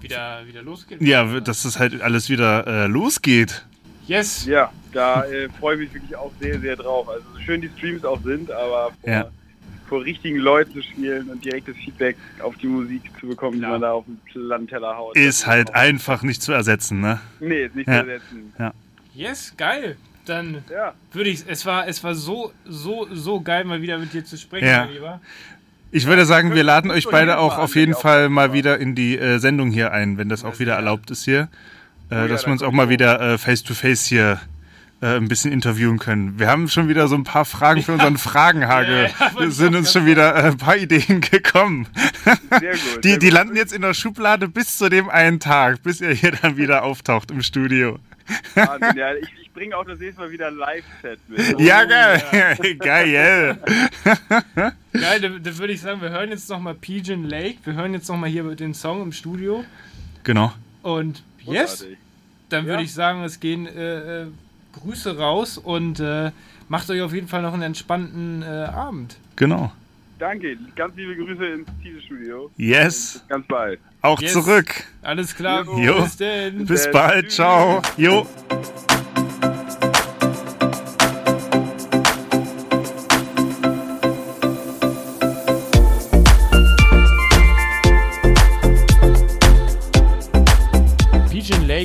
Wieder, 0.00 0.42
wieder 0.46 0.62
losgeht. 0.62 1.00
ja, 1.00 1.24
dass 1.40 1.64
es 1.64 1.78
halt 1.78 2.00
alles 2.02 2.28
wieder 2.28 2.66
äh, 2.66 2.86
losgeht. 2.86 3.64
Yes. 4.06 4.44
Ja, 4.46 4.70
da 4.96 5.24
äh, 5.26 5.48
freue 5.60 5.74
ich 5.76 5.80
mich 5.80 5.94
wirklich 5.94 6.16
auch 6.16 6.32
sehr, 6.40 6.58
sehr 6.60 6.76
drauf. 6.76 7.08
Also 7.08 7.22
so 7.34 7.40
schön 7.40 7.60
die 7.60 7.70
Streams 7.76 8.04
auch 8.04 8.20
sind, 8.22 8.50
aber 8.50 8.90
vor, 9.00 9.10
Ja. 9.12 9.28
vor 9.88 10.04
richtigen 10.04 10.38
Leuten 10.38 10.72
zu 10.72 10.82
spielen 10.82 11.28
und 11.30 11.44
direktes 11.44 11.76
Feedback 11.76 12.16
auf 12.42 12.56
die 12.56 12.66
Musik 12.66 13.02
zu 13.20 13.28
bekommen, 13.28 13.58
Klar. 13.58 13.68
die 13.68 13.72
man 13.72 13.80
da 13.82 13.92
auf 13.92 14.04
dem 14.06 14.18
Landteller 14.34 14.96
haut. 14.96 15.16
Ist 15.16 15.46
halt 15.46 15.70
auch- 15.70 15.74
einfach 15.74 16.22
nicht 16.22 16.42
zu 16.42 16.52
ersetzen, 16.52 17.00
ne? 17.00 17.20
Nee, 17.40 17.64
ist 17.66 17.76
nicht 17.76 17.88
Ja. 17.88 18.02
zu 18.02 18.10
ersetzen. 18.10 18.52
Yes, 19.14 19.54
geil. 19.56 19.96
Dann 20.26 20.64
Ja, 20.70 20.92
würde 21.12 21.30
ich, 21.30 21.44
es 21.46 21.64
war, 21.64 21.86
es 21.86 22.02
war 22.02 22.14
so, 22.16 22.52
so, 22.68 23.06
so 23.12 23.40
geil, 23.40 23.64
mal 23.64 23.80
wieder 23.80 23.96
mit 23.98 24.12
dir 24.12 24.24
zu 24.24 24.36
sprechen, 24.36 24.66
Ja. 24.66 24.84
mein 24.86 24.92
Lieber. 24.94 25.20
Ich 25.92 26.06
würde 26.06 26.26
sagen, 26.26 26.52
wir 26.52 26.64
laden 26.64 26.90
euch 26.90 27.06
beide 27.08 27.38
auch 27.38 27.56
auf 27.58 27.76
jeden 27.76 27.94
Fall 27.94 28.28
mal 28.28 28.52
wieder 28.52 28.78
in 28.78 28.94
die 28.96 29.16
äh, 29.16 29.38
Sendung 29.38 29.70
hier 29.70 29.92
ein, 29.92 30.18
wenn 30.18 30.28
das 30.28 30.44
auch 30.44 30.58
wieder 30.58 30.74
erlaubt 30.74 31.10
ist 31.12 31.24
hier. 31.24 31.48
Äh, 32.10 32.14
ja, 32.16 32.28
dass 32.28 32.42
da 32.42 32.48
wir 32.48 32.52
uns 32.52 32.62
auch 32.64 32.72
mal 32.72 32.88
wieder 32.88 33.20
äh, 33.20 33.38
face 33.38 33.62
to 33.62 33.72
face 33.72 34.04
hier 34.06 34.40
äh, 35.06 35.16
ein 35.16 35.28
bisschen 35.28 35.52
interviewen 35.52 35.98
können. 35.98 36.38
Wir 36.38 36.48
haben 36.48 36.68
schon 36.68 36.88
wieder 36.88 37.06
so 37.08 37.14
ein 37.14 37.24
paar 37.24 37.44
Fragen 37.44 37.82
für 37.82 37.92
unseren 37.92 38.18
Fragenhagel. 38.18 39.10
Ja, 39.18 39.26
ja, 39.26 39.40
Es 39.40 39.48
ich 39.48 39.54
sind 39.54 39.74
uns 39.76 39.92
schon 39.92 40.06
wieder 40.06 40.34
äh, 40.34 40.48
ein 40.48 40.56
paar 40.56 40.76
Ideen 40.76 41.20
gekommen. 41.20 41.86
sehr 42.60 42.72
gut. 42.72 43.04
Die, 43.04 43.08
sehr 43.10 43.18
die 43.18 43.26
gut. 43.26 43.32
landen 43.34 43.56
jetzt 43.56 43.72
in 43.72 43.82
der 43.82 43.94
Schublade 43.94 44.48
bis 44.48 44.78
zu 44.78 44.88
dem 44.88 45.08
einen 45.08 45.38
Tag, 45.40 45.82
bis 45.82 46.00
ihr 46.00 46.10
hier 46.10 46.32
dann 46.32 46.56
wieder 46.56 46.82
auftaucht 46.82 47.30
im 47.30 47.42
Studio. 47.42 47.98
Wahnsinn, 48.54 48.96
ja, 48.96 49.14
ich, 49.14 49.28
ich 49.40 49.52
bringe 49.52 49.76
auch 49.76 49.84
das 49.84 50.00
nächste 50.00 50.20
Mal 50.22 50.30
wieder 50.32 50.48
ein 50.48 50.56
Live-Set 50.56 51.20
mit. 51.28 51.60
Ja, 51.60 51.84
geil. 51.84 52.56
geil. 52.80 53.58
Geil, 54.92 55.20
dann, 55.20 55.42
dann 55.42 55.58
würde 55.58 55.72
ich 55.72 55.80
sagen, 55.80 56.00
wir 56.00 56.10
hören 56.10 56.30
jetzt 56.30 56.48
nochmal 56.50 56.74
Pigeon 56.74 57.24
Lake. 57.24 57.58
Wir 57.64 57.74
hören 57.74 57.92
jetzt 57.94 58.08
nochmal 58.08 58.28
hier 58.30 58.42
den 58.56 58.74
Song 58.74 59.02
im 59.02 59.12
Studio. 59.12 59.64
Genau. 60.24 60.52
Und 60.82 61.22
yes, 61.44 61.70
Großartig. 61.78 61.98
dann 62.48 62.64
würde 62.64 62.78
Ja. 62.78 62.84
ich 62.84 62.94
sagen, 62.94 63.22
es 63.22 63.38
gehen 63.40 63.66
äh, 63.66 64.22
äh, 64.22 64.26
Grüße 64.82 65.18
raus 65.18 65.58
und 65.58 66.00
äh, 66.00 66.30
macht 66.68 66.88
euch 66.90 67.00
auf 67.02 67.12
jeden 67.12 67.28
Fall 67.28 67.42
noch 67.42 67.52
einen 67.54 67.62
entspannten 67.62 68.42
äh, 68.42 68.46
Abend. 68.46 69.16
Genau. 69.36 69.72
Danke, 70.18 70.56
ganz 70.74 70.96
liebe 70.96 71.14
Grüße 71.14 71.44
ins 71.46 71.68
Teaser-Studio. 71.82 72.50
Yes. 72.56 73.12
Bis 73.14 73.28
ganz 73.28 73.46
bald. 73.46 73.80
Auch 74.00 74.20
Yes. 74.20 74.32
zurück. 74.32 74.84
Alles 75.02 75.34
klar, 75.34 75.64
Jo. 75.78 76.02
bis 76.02 76.16
denn. 76.16 76.64
Bis 76.64 76.86
Äh, 76.86 76.90
bald. 76.92 77.24
tschüss. 77.26 77.34
Ciao. 77.36 77.82
Jo. 77.98 78.26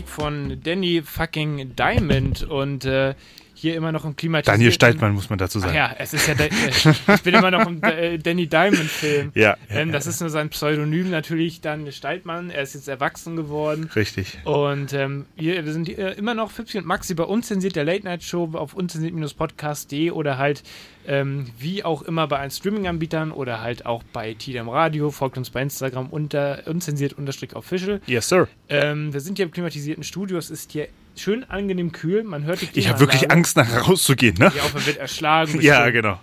Lake 0.01 0.09
von 0.09 0.59
Danny 0.63 1.03
fucking 1.03 1.75
Diamond 1.75 2.41
und 2.41 2.85
äh, 2.85 3.13
hier 3.61 3.75
immer 3.75 3.91
noch 3.91 4.05
im 4.05 4.15
klimatisierten... 4.15 4.59
Daniel 4.59 4.71
Steitmann 4.71 5.13
muss 5.13 5.29
man 5.29 5.37
dazu 5.37 5.59
sagen. 5.59 5.75
ja, 5.75 5.95
es 5.99 6.13
ist 6.13 6.27
ja, 6.27 6.33
der, 6.33 6.49
ich 6.51 7.21
bin 7.21 7.35
immer 7.35 7.51
noch 7.51 7.67
im 7.67 7.81
äh, 7.83 8.17
Danny 8.17 8.47
Diamond-Film. 8.47 9.31
Ja, 9.35 9.41
ja, 9.41 9.57
ähm, 9.69 9.89
ja, 9.89 9.93
das 9.93 10.07
ist 10.07 10.19
nur 10.19 10.31
sein 10.31 10.49
Pseudonym 10.49 11.11
natürlich, 11.11 11.61
Daniel 11.61 11.91
Steitmann. 11.91 12.49
Er 12.49 12.63
ist 12.63 12.73
jetzt 12.73 12.87
erwachsen 12.87 13.35
geworden. 13.35 13.89
Richtig. 13.95 14.39
Und 14.45 14.93
ähm, 14.93 15.25
wir, 15.35 15.63
wir 15.63 15.73
sind 15.73 15.89
äh, 15.89 16.13
immer 16.13 16.33
noch 16.33 16.49
Fipsi 16.49 16.79
und 16.79 16.87
Maxi 16.87 17.13
bei 17.13 17.23
unzensiert 17.23 17.75
der 17.75 17.83
Late 17.83 18.03
Night 18.03 18.23
Show 18.23 18.49
auf 18.53 18.73
unzensiert-podcast.de 18.73 20.09
oder 20.09 20.39
halt 20.39 20.63
ähm, 21.07 21.51
wie 21.59 21.83
auch 21.83 22.01
immer 22.01 22.27
bei 22.27 22.39
allen 22.39 22.51
Streaming-Anbietern 22.51 23.31
oder 23.31 23.61
halt 23.61 23.85
auch 23.85 24.03
bei 24.11 24.33
TDM 24.33 24.69
Radio. 24.69 25.11
Folgt 25.11 25.37
uns 25.37 25.51
bei 25.51 25.61
Instagram 25.61 26.07
unter 26.07 26.63
unzensiert-official. 26.65 28.01
Yes, 28.07 28.27
sir. 28.27 28.47
Ähm, 28.69 29.13
wir 29.13 29.21
sind 29.21 29.37
hier 29.37 29.45
im 29.45 29.51
klimatisierten 29.51 30.03
Studio. 30.03 30.37
Es 30.37 30.49
ist 30.49 30.71
hier 30.71 30.87
schön 31.15 31.43
angenehm 31.49 31.91
kühl. 31.91 32.23
Man 32.23 32.43
hört 32.43 32.61
die 32.61 32.79
Ich 32.79 32.87
habe 32.87 32.99
wirklich 32.99 33.21
Klimaanlage. 33.21 33.37
Angst, 33.37 33.57
nachher 33.57 33.81
rauszugehen, 33.81 34.35
ne? 34.37 34.51
Ja, 34.55 34.63
auch 34.63 34.73
man 34.73 34.85
wird 34.85 34.97
erschlagen. 34.97 35.59
Ja, 35.61 35.89
genau. 35.89 36.19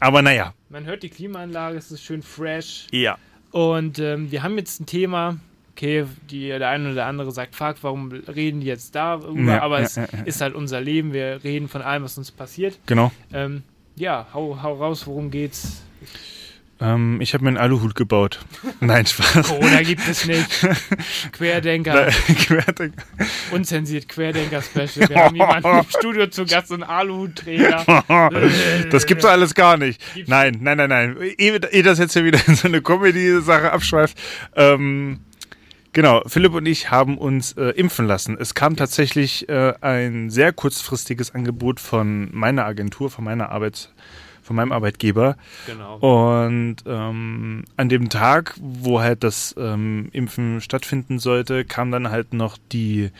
Aber 0.00 0.22
naja. 0.22 0.54
Man 0.68 0.84
hört 0.86 1.02
die 1.02 1.10
Klimaanlage, 1.10 1.76
es 1.76 1.90
ist 1.90 2.02
schön 2.02 2.22
fresh. 2.22 2.86
Ja. 2.90 3.18
Und 3.50 3.98
ähm, 3.98 4.30
wir 4.30 4.42
haben 4.42 4.56
jetzt 4.58 4.80
ein 4.80 4.86
Thema. 4.86 5.38
Okay, 5.72 6.04
die, 6.30 6.48
der 6.48 6.68
eine 6.68 6.86
oder 6.86 6.94
der 6.94 7.06
andere 7.06 7.30
sagt, 7.32 7.54
fuck, 7.54 7.76
warum 7.82 8.10
reden 8.12 8.60
die 8.60 8.66
jetzt 8.66 8.94
darüber? 8.94 9.52
Ja, 9.52 9.62
Aber 9.62 9.78
ja, 9.78 9.86
es 9.86 9.96
ja, 9.96 10.04
ist 10.24 10.40
halt 10.40 10.54
unser 10.54 10.80
Leben. 10.80 11.12
Wir 11.12 11.42
reden 11.42 11.68
von 11.68 11.80
allem, 11.80 12.02
was 12.02 12.18
uns 12.18 12.30
passiert. 12.30 12.78
Genau. 12.86 13.12
Ähm, 13.32 13.62
ja, 13.96 14.26
hau, 14.34 14.58
hau 14.62 14.74
raus, 14.74 15.06
worum 15.06 15.30
geht's? 15.30 15.82
Ähm, 16.80 17.20
ich 17.20 17.34
habe 17.34 17.44
mir 17.44 17.48
einen 17.48 17.56
Aluhut 17.58 17.94
gebaut. 17.94 18.40
Nein, 18.80 19.04
Spaß. 19.04 19.48
Corona 19.48 19.82
gibt 19.82 20.06
es 20.08 20.24
nicht. 20.26 20.48
Querdenker, 21.32 22.06
Querdenker. 22.46 23.02
unzensiert 23.50 24.08
Querdenker-Special. 24.08 25.08
Wir 25.08 25.16
haben 25.16 25.36
jemanden 25.36 25.68
im 25.68 25.84
Studio 25.90 26.26
zu 26.28 26.46
Gast, 26.46 26.72
einen 26.72 26.82
Aluhutträger. 26.82 27.84
Das 28.90 29.06
gibt's 29.06 29.24
doch 29.24 29.30
alles 29.30 29.54
gar 29.54 29.76
nicht. 29.76 30.00
Nein, 30.26 30.58
nein, 30.60 30.78
nein, 30.78 30.88
nein. 30.88 31.16
Ehe, 31.36 31.60
ehe 31.70 31.82
das 31.82 31.98
jetzt 31.98 32.14
hier 32.14 32.24
wieder 32.24 32.40
in 32.46 32.54
so 32.54 32.68
eine 32.68 32.80
Comedy-Sache 32.80 33.72
abschweift. 33.72 34.16
Ähm, 34.56 35.20
genau, 35.92 36.22
Philipp 36.26 36.54
und 36.54 36.64
ich 36.66 36.90
haben 36.90 37.18
uns 37.18 37.52
äh, 37.52 37.70
impfen 37.70 38.06
lassen. 38.06 38.38
Es 38.40 38.54
kam 38.54 38.76
tatsächlich 38.76 39.48
äh, 39.50 39.74
ein 39.82 40.30
sehr 40.30 40.52
kurzfristiges 40.54 41.34
Angebot 41.34 41.78
von 41.78 42.30
meiner 42.32 42.64
Agentur, 42.64 43.10
von 43.10 43.24
meiner 43.24 43.50
Arbeit, 43.50 43.92
von 44.50 44.56
meinem 44.56 44.72
Arbeitgeber. 44.72 45.36
Genau. 45.66 45.98
Und 45.98 46.78
ähm, 46.84 47.62
an 47.76 47.88
dem 47.88 48.08
Tag, 48.08 48.56
wo 48.58 49.00
halt 49.00 49.22
das 49.22 49.54
ähm, 49.56 50.08
Impfen 50.10 50.60
stattfinden 50.60 51.20
sollte, 51.20 51.64
kam 51.64 51.92
dann 51.92 52.10
halt 52.10 52.34
noch 52.34 52.58
die 52.72 53.12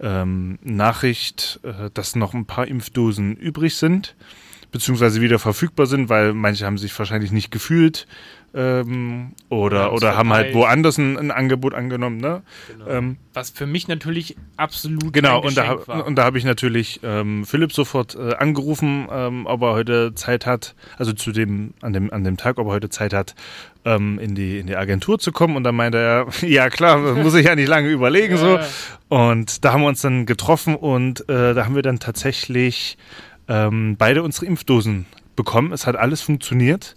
ähm, 0.00 0.58
Nachricht, 0.64 1.60
äh, 1.62 1.88
dass 1.94 2.16
noch 2.16 2.34
ein 2.34 2.46
paar 2.46 2.66
Impfdosen 2.66 3.36
übrig 3.36 3.76
sind, 3.76 4.16
beziehungsweise 4.72 5.20
wieder 5.20 5.38
verfügbar 5.38 5.86
sind, 5.86 6.08
weil 6.08 6.34
manche 6.34 6.66
haben 6.66 6.78
sich 6.78 6.98
wahrscheinlich 6.98 7.30
nicht 7.30 7.52
gefühlt 7.52 8.08
ähm, 8.54 9.32
oder, 9.48 9.92
oder 9.92 10.16
haben 10.16 10.32
halt 10.32 10.54
woanders 10.54 10.98
ein, 10.98 11.18
ein 11.18 11.30
Angebot 11.30 11.74
angenommen. 11.74 12.18
Ne? 12.18 12.42
Genau. 12.68 12.86
Ähm, 12.86 13.16
Was 13.32 13.50
für 13.50 13.66
mich 13.66 13.88
natürlich 13.88 14.36
absolut 14.56 15.12
Genau, 15.12 15.40
und 15.40 15.56
da, 15.56 15.86
war. 15.86 16.06
und 16.06 16.16
da 16.16 16.24
habe 16.24 16.38
ich 16.38 16.44
natürlich 16.44 17.00
ähm, 17.02 17.44
Philipp 17.46 17.72
sofort 17.72 18.14
äh, 18.14 18.34
angerufen, 18.34 19.08
ähm, 19.10 19.46
ob 19.46 19.62
er 19.62 19.72
heute 19.72 20.14
Zeit 20.14 20.44
hat, 20.44 20.74
also 20.98 21.12
zu 21.12 21.32
dem, 21.32 21.74
an 21.80 21.92
dem, 21.92 22.12
an 22.12 22.24
dem 22.24 22.36
Tag, 22.36 22.58
ob 22.58 22.66
er 22.66 22.72
heute 22.72 22.90
Zeit 22.90 23.14
hat, 23.14 23.34
ähm, 23.84 24.18
in, 24.18 24.34
die, 24.34 24.58
in 24.58 24.66
die 24.66 24.76
Agentur 24.76 25.18
zu 25.18 25.32
kommen. 25.32 25.56
Und 25.56 25.64
dann 25.64 25.74
meinte 25.74 25.98
er, 25.98 26.26
ja 26.46 26.68
klar, 26.68 26.98
muss 26.98 27.34
ich 27.34 27.46
ja 27.46 27.54
nicht 27.54 27.68
lange 27.68 27.88
überlegen. 27.88 28.36
so. 28.38 28.58
Und 29.08 29.64
da 29.64 29.72
haben 29.72 29.82
wir 29.82 29.88
uns 29.88 30.02
dann 30.02 30.26
getroffen 30.26 30.76
und 30.76 31.28
äh, 31.28 31.54
da 31.54 31.64
haben 31.64 31.74
wir 31.74 31.82
dann 31.82 31.98
tatsächlich 32.00 32.98
ähm, 33.48 33.96
beide 33.98 34.22
unsere 34.22 34.46
Impfdosen 34.46 35.06
bekommen. 35.36 35.72
Es 35.72 35.86
hat 35.86 35.96
alles 35.96 36.20
funktioniert. 36.20 36.94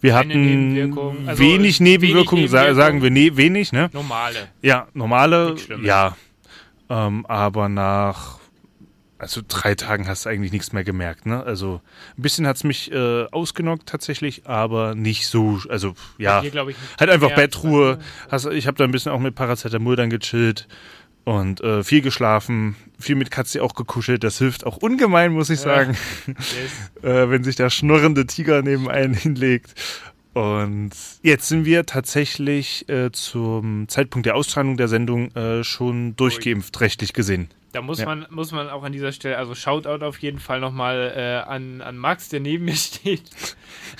Wir 0.00 0.14
hatten 0.14 0.94
also 1.26 1.42
wenig 1.42 1.80
Nebenwirkungen, 1.80 2.44
Nebenwirkungen. 2.44 2.74
sagen 2.76 3.02
wir 3.02 3.10
ne, 3.10 3.36
wenig, 3.36 3.72
ne? 3.72 3.90
Normale. 3.92 4.48
Ja, 4.62 4.88
normale, 4.94 5.56
ja. 5.82 6.16
Ähm, 6.88 7.26
aber 7.26 7.68
nach 7.68 8.38
also 9.18 9.40
drei 9.46 9.74
Tagen 9.74 10.06
hast 10.06 10.24
du 10.24 10.30
eigentlich 10.30 10.52
nichts 10.52 10.72
mehr 10.72 10.84
gemerkt, 10.84 11.26
ne? 11.26 11.42
Also 11.42 11.80
ein 12.16 12.22
bisschen 12.22 12.46
hat's 12.46 12.62
mich 12.62 12.92
äh, 12.92 13.24
ausgenockt 13.32 13.88
tatsächlich, 13.88 14.46
aber 14.46 14.94
nicht 14.94 15.26
so, 15.26 15.60
also 15.68 15.94
ja, 16.18 16.40
Hier, 16.40 16.68
ich, 16.68 16.76
halt 17.00 17.10
einfach 17.10 17.34
Bettruhe. 17.34 17.98
Hast, 18.30 18.46
ich 18.46 18.68
habe 18.68 18.76
da 18.76 18.84
ein 18.84 18.92
bisschen 18.92 19.10
auch 19.10 19.18
mit 19.18 19.34
Paracetamol 19.34 19.96
dann 19.96 20.08
gechillt 20.10 20.68
und 21.28 21.60
äh, 21.60 21.84
viel 21.84 22.00
geschlafen, 22.00 22.74
viel 22.98 23.14
mit 23.14 23.30
Katze 23.30 23.62
auch 23.62 23.74
gekuschelt. 23.74 24.24
Das 24.24 24.38
hilft 24.38 24.64
auch 24.64 24.78
ungemein, 24.78 25.32
muss 25.32 25.50
ich 25.50 25.58
Ja. 25.60 25.64
sagen, 25.66 25.96
Yes. 26.26 26.36
äh, 27.02 27.28
wenn 27.28 27.44
sich 27.44 27.54
der 27.54 27.68
schnurrende 27.68 28.26
Tiger 28.26 28.62
neben 28.62 28.88
einen 28.88 29.12
hinlegt. 29.12 29.74
Und 30.32 30.90
jetzt 31.22 31.48
sind 31.48 31.66
wir 31.66 31.84
tatsächlich 31.84 32.88
äh, 32.88 33.12
zum 33.12 33.88
Zeitpunkt 33.88 34.24
der 34.24 34.36
Ausstrahlung 34.36 34.78
der 34.78 34.88
Sendung 34.88 35.34
äh, 35.34 35.64
schon 35.64 36.16
durchgeimpft, 36.16 36.80
rechtlich 36.80 37.12
gesehen. 37.12 37.48
Da 37.72 37.82
muss 37.82 37.98
Ja. 37.98 38.06
man, 38.06 38.26
muss 38.30 38.50
man 38.52 38.70
auch 38.70 38.82
an 38.82 38.92
dieser 38.92 39.12
Stelle, 39.12 39.36
also 39.36 39.54
Shoutout 39.54 40.02
auf 40.04 40.18
jeden 40.20 40.38
Fall 40.38 40.58
nochmal 40.58 41.12
äh, 41.14 41.48
an, 41.50 41.82
an 41.82 41.98
Max, 41.98 42.28
der 42.30 42.40
neben 42.40 42.64
mir 42.64 42.74
steht. 42.76 43.22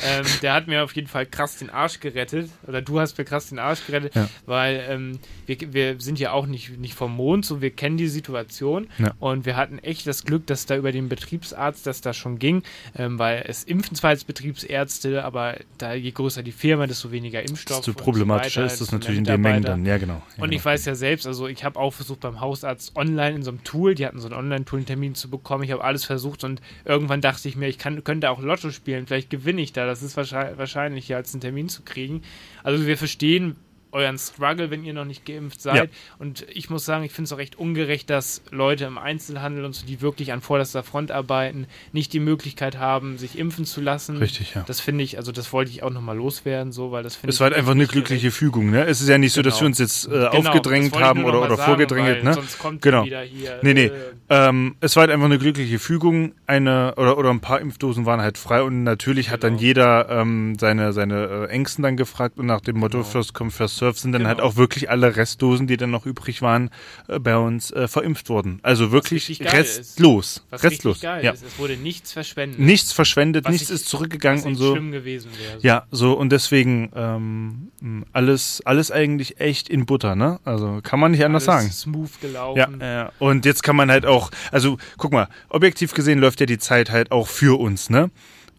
ähm, 0.06 0.24
der 0.42 0.54
hat 0.54 0.66
mir 0.68 0.84
auf 0.84 0.94
jeden 0.96 1.08
Fall 1.08 1.26
krass 1.26 1.58
den 1.58 1.68
Arsch 1.68 2.00
gerettet. 2.00 2.50
Oder 2.66 2.80
du 2.82 2.98
hast 2.98 3.18
mir 3.18 3.24
krass 3.24 3.48
den 3.50 3.58
Arsch 3.58 3.86
gerettet, 3.86 4.14
Ja. 4.14 4.28
weil 4.46 4.84
ähm, 4.88 5.18
wir, 5.46 5.56
wir 5.74 6.00
sind 6.00 6.18
ja 6.18 6.32
auch 6.32 6.46
nicht, 6.46 6.78
nicht 6.78 6.94
vom 6.94 7.14
Mond, 7.14 7.44
so 7.44 7.60
wir 7.60 7.70
kennen 7.70 7.98
die 7.98 8.08
Situation. 8.08 8.88
Ja. 8.98 9.12
Und 9.18 9.44
wir 9.44 9.56
hatten 9.56 9.78
echt 9.80 10.06
das 10.06 10.24
Glück, 10.24 10.46
dass 10.46 10.64
da 10.66 10.76
über 10.76 10.90
den 10.92 11.08
Betriebsarzt 11.10 11.86
das 11.86 12.00
da 12.00 12.14
schon 12.14 12.38
ging, 12.38 12.62
ähm, 12.96 13.18
weil 13.18 13.44
es 13.46 13.64
impfen 13.64 13.94
zwar 13.96 14.10
als 14.10 14.24
Betriebsärzte, 14.24 15.24
aber 15.24 15.56
da 15.78 15.92
je 15.94 16.10
größer 16.10 16.42
die 16.42 16.52
Firma, 16.52 16.86
desto 16.86 17.10
weniger 17.12 17.40
Impfstoff. 17.42 17.78
Desto 17.78 17.92
so 17.92 17.98
problematischer 17.98 18.62
weiter, 18.62 18.72
ist 18.72 18.80
das 18.80 18.92
natürlich 18.92 19.18
in 19.18 19.24
den 19.24 19.40
Mengen 19.40 19.62
dann. 19.62 19.84
Ja, 19.86 19.98
genau. 19.98 20.22
Und 20.36 20.44
genau. 20.44 20.52
ich 20.56 20.64
weiß 20.64 20.84
ja 20.86 20.94
selbst, 20.94 21.26
also 21.26 21.46
ich 21.48 21.64
habe 21.64 21.78
auch 21.78 21.92
versucht 21.92 22.20
beim 22.20 22.40
Hausarzt 22.40 22.96
online 22.96 23.36
in 23.36 23.42
so 23.42 23.50
einem 23.50 23.57
Tool, 23.64 23.94
die 23.94 24.06
hatten 24.06 24.18
so 24.18 24.28
ein 24.28 24.34
Online-Tool, 24.34 24.78
einen 24.78 24.86
Termin 24.86 25.14
zu 25.14 25.30
bekommen. 25.30 25.64
Ich 25.64 25.72
habe 25.72 25.84
alles 25.84 26.04
versucht 26.04 26.44
und 26.44 26.60
irgendwann 26.84 27.20
dachte 27.20 27.48
ich 27.48 27.56
mir, 27.56 27.68
ich 27.68 27.78
kann, 27.78 28.02
könnte 28.04 28.30
auch 28.30 28.40
Lotto 28.40 28.70
spielen, 28.70 29.06
vielleicht 29.06 29.30
gewinne 29.30 29.60
ich 29.60 29.72
da. 29.72 29.86
Das 29.86 30.02
ist 30.02 30.16
wahrscheinlich, 30.16 30.58
wahrscheinlicher, 30.58 31.16
als 31.16 31.34
einen 31.34 31.40
Termin 31.40 31.68
zu 31.68 31.82
kriegen. 31.82 32.22
Also 32.62 32.86
wir 32.86 32.96
verstehen 32.96 33.56
euren 33.92 34.18
Struggle, 34.18 34.70
wenn 34.70 34.84
ihr 34.84 34.92
noch 34.92 35.04
nicht 35.04 35.24
geimpft 35.24 35.60
seid. 35.62 35.76
Ja. 35.76 35.84
Und 36.18 36.46
ich 36.52 36.70
muss 36.70 36.84
sagen, 36.84 37.04
ich 37.04 37.12
finde 37.12 37.26
es 37.26 37.32
auch 37.32 37.38
recht 37.38 37.56
ungerecht, 37.56 38.10
dass 38.10 38.42
Leute 38.50 38.84
im 38.84 38.98
Einzelhandel 38.98 39.64
und 39.64 39.72
so, 39.74 39.86
die 39.86 40.00
wirklich 40.00 40.32
an 40.32 40.40
vorderster 40.40 40.82
Front 40.82 41.10
arbeiten, 41.10 41.66
nicht 41.92 42.12
die 42.12 42.20
Möglichkeit 42.20 42.78
haben, 42.78 43.18
sich 43.18 43.38
impfen 43.38 43.64
zu 43.64 43.80
lassen. 43.80 44.16
Richtig, 44.18 44.54
ja. 44.54 44.64
Das 44.66 44.80
finde 44.80 45.04
ich, 45.04 45.16
also 45.16 45.32
das 45.32 45.52
wollte 45.52 45.70
ich 45.70 45.82
auch 45.82 45.90
nochmal 45.90 46.16
loswerden, 46.16 46.72
so, 46.72 46.92
weil 46.92 47.02
das 47.02 47.16
finde 47.16 47.30
Es 47.30 47.36
ich 47.36 47.40
war 47.40 47.46
halt 47.46 47.56
einfach 47.56 47.70
eine 47.72 47.80
nicht 47.80 47.92
gerecht. 47.92 48.06
glückliche 48.08 48.30
Fügung, 48.30 48.70
ne? 48.70 48.84
Es 48.86 49.00
ist 49.00 49.08
ja 49.08 49.18
nicht 49.18 49.32
so, 49.32 49.42
dass 49.42 49.54
Genau. 49.54 49.62
wir 49.62 49.66
uns 49.68 49.78
jetzt 49.78 50.06
äh, 50.06 50.10
Genau, 50.10 50.28
aufgedrängt 50.28 50.94
haben 51.00 51.24
oder, 51.24 51.38
oder 51.40 51.56
sagen, 51.56 51.62
vorgedrängelt, 51.62 52.18
weil 52.18 52.24
ne? 52.24 52.34
Sonst 52.34 52.58
kommt 52.58 52.82
Genau. 52.82 53.04
wieder 53.04 53.22
hier. 53.22 53.58
Nee, 53.62 53.74
nee. 53.74 53.84
äh, 53.86 53.90
Ähm, 54.30 54.76
es 54.80 54.94
war 54.96 55.02
halt 55.02 55.10
einfach 55.10 55.24
eine 55.26 55.38
glückliche 55.38 55.78
Fügung. 55.78 56.32
Eine 56.46 56.94
oder, 56.96 57.16
oder 57.16 57.30
ein 57.30 57.40
paar 57.40 57.60
Impfdosen 57.60 58.04
waren 58.06 58.20
halt 58.20 58.36
frei 58.38 58.62
und 58.62 58.82
natürlich 58.84 59.30
hat 59.30 59.42
dann 59.42 59.54
Genau. 59.54 59.62
jeder 59.62 60.08
ähm, 60.10 60.56
seine, 60.58 60.92
seine 60.92 61.46
äh, 61.48 61.50
Ängsten 61.50 61.82
dann 61.82 61.96
gefragt 61.96 62.38
und 62.38 62.46
nach 62.46 62.60
dem 62.60 62.78
Motto 62.78 62.98
Genau. 62.98 63.08
First 63.10 63.32
Come, 63.34 63.50
First 63.50 63.77
Serve 63.78 63.98
sind 63.98 64.12
dann 64.12 64.20
Genau. 64.22 64.28
halt 64.28 64.40
auch 64.40 64.56
wirklich 64.56 64.90
alle 64.90 65.16
Restdosen, 65.16 65.66
die 65.66 65.76
dann 65.76 65.90
noch 65.90 66.06
übrig 66.06 66.42
waren, 66.42 66.70
äh, 67.08 67.18
bei 67.18 67.36
uns 67.36 67.70
äh, 67.70 67.88
verimpft 67.88 68.28
worden. 68.28 68.60
Also 68.62 68.92
wirklich 68.92 69.40
restlos. 69.40 70.44
was 70.50 70.62
Restlos. 70.62 70.96
richtig 70.96 71.02
geil 71.02 71.24
ja. 71.24 71.32
ist. 71.32 71.44
Es 71.44 71.58
wurde 71.58 71.76
nichts 71.76 72.12
verschwendet. 72.12 72.58
Nichts 72.58 72.92
verschwendet, 72.92 73.44
Was 73.44 73.52
nichts 73.52 73.68
ich- 73.70 73.74
ist 73.76 73.88
zurückgegangen 73.88 74.44
und 74.44 74.54
so. 74.56 74.72
schlimm 74.72 74.92
gewesen 74.92 75.30
wäre. 75.38 75.58
Ja, 75.62 75.86
so 75.90 76.12
und 76.14 76.30
deswegen 76.30 76.90
ähm, 76.94 77.70
alles, 78.12 78.60
alles 78.64 78.90
eigentlich 78.90 79.40
echt 79.40 79.68
in 79.68 79.86
Butter, 79.86 80.14
ne? 80.16 80.40
Also 80.44 80.80
kann 80.82 81.00
man 81.00 81.12
nicht 81.12 81.24
anders 81.24 81.48
Alles 81.48 81.62
sagen. 81.62 81.72
smooth 81.72 82.20
gelaufen. 82.20 82.78
Ja, 82.80 82.86
ja, 82.86 83.12
und 83.18 83.44
jetzt 83.44 83.62
kann 83.62 83.76
man 83.76 83.90
halt 83.90 84.06
auch, 84.06 84.30
also 84.52 84.78
guck 84.96 85.12
mal, 85.12 85.28
objektiv 85.48 85.94
gesehen 85.94 86.18
läuft 86.18 86.40
ja 86.40 86.46
die 86.46 86.58
Zeit 86.58 86.90
halt 86.90 87.10
auch 87.12 87.28
für 87.28 87.58
uns, 87.58 87.90
ne? 87.90 88.10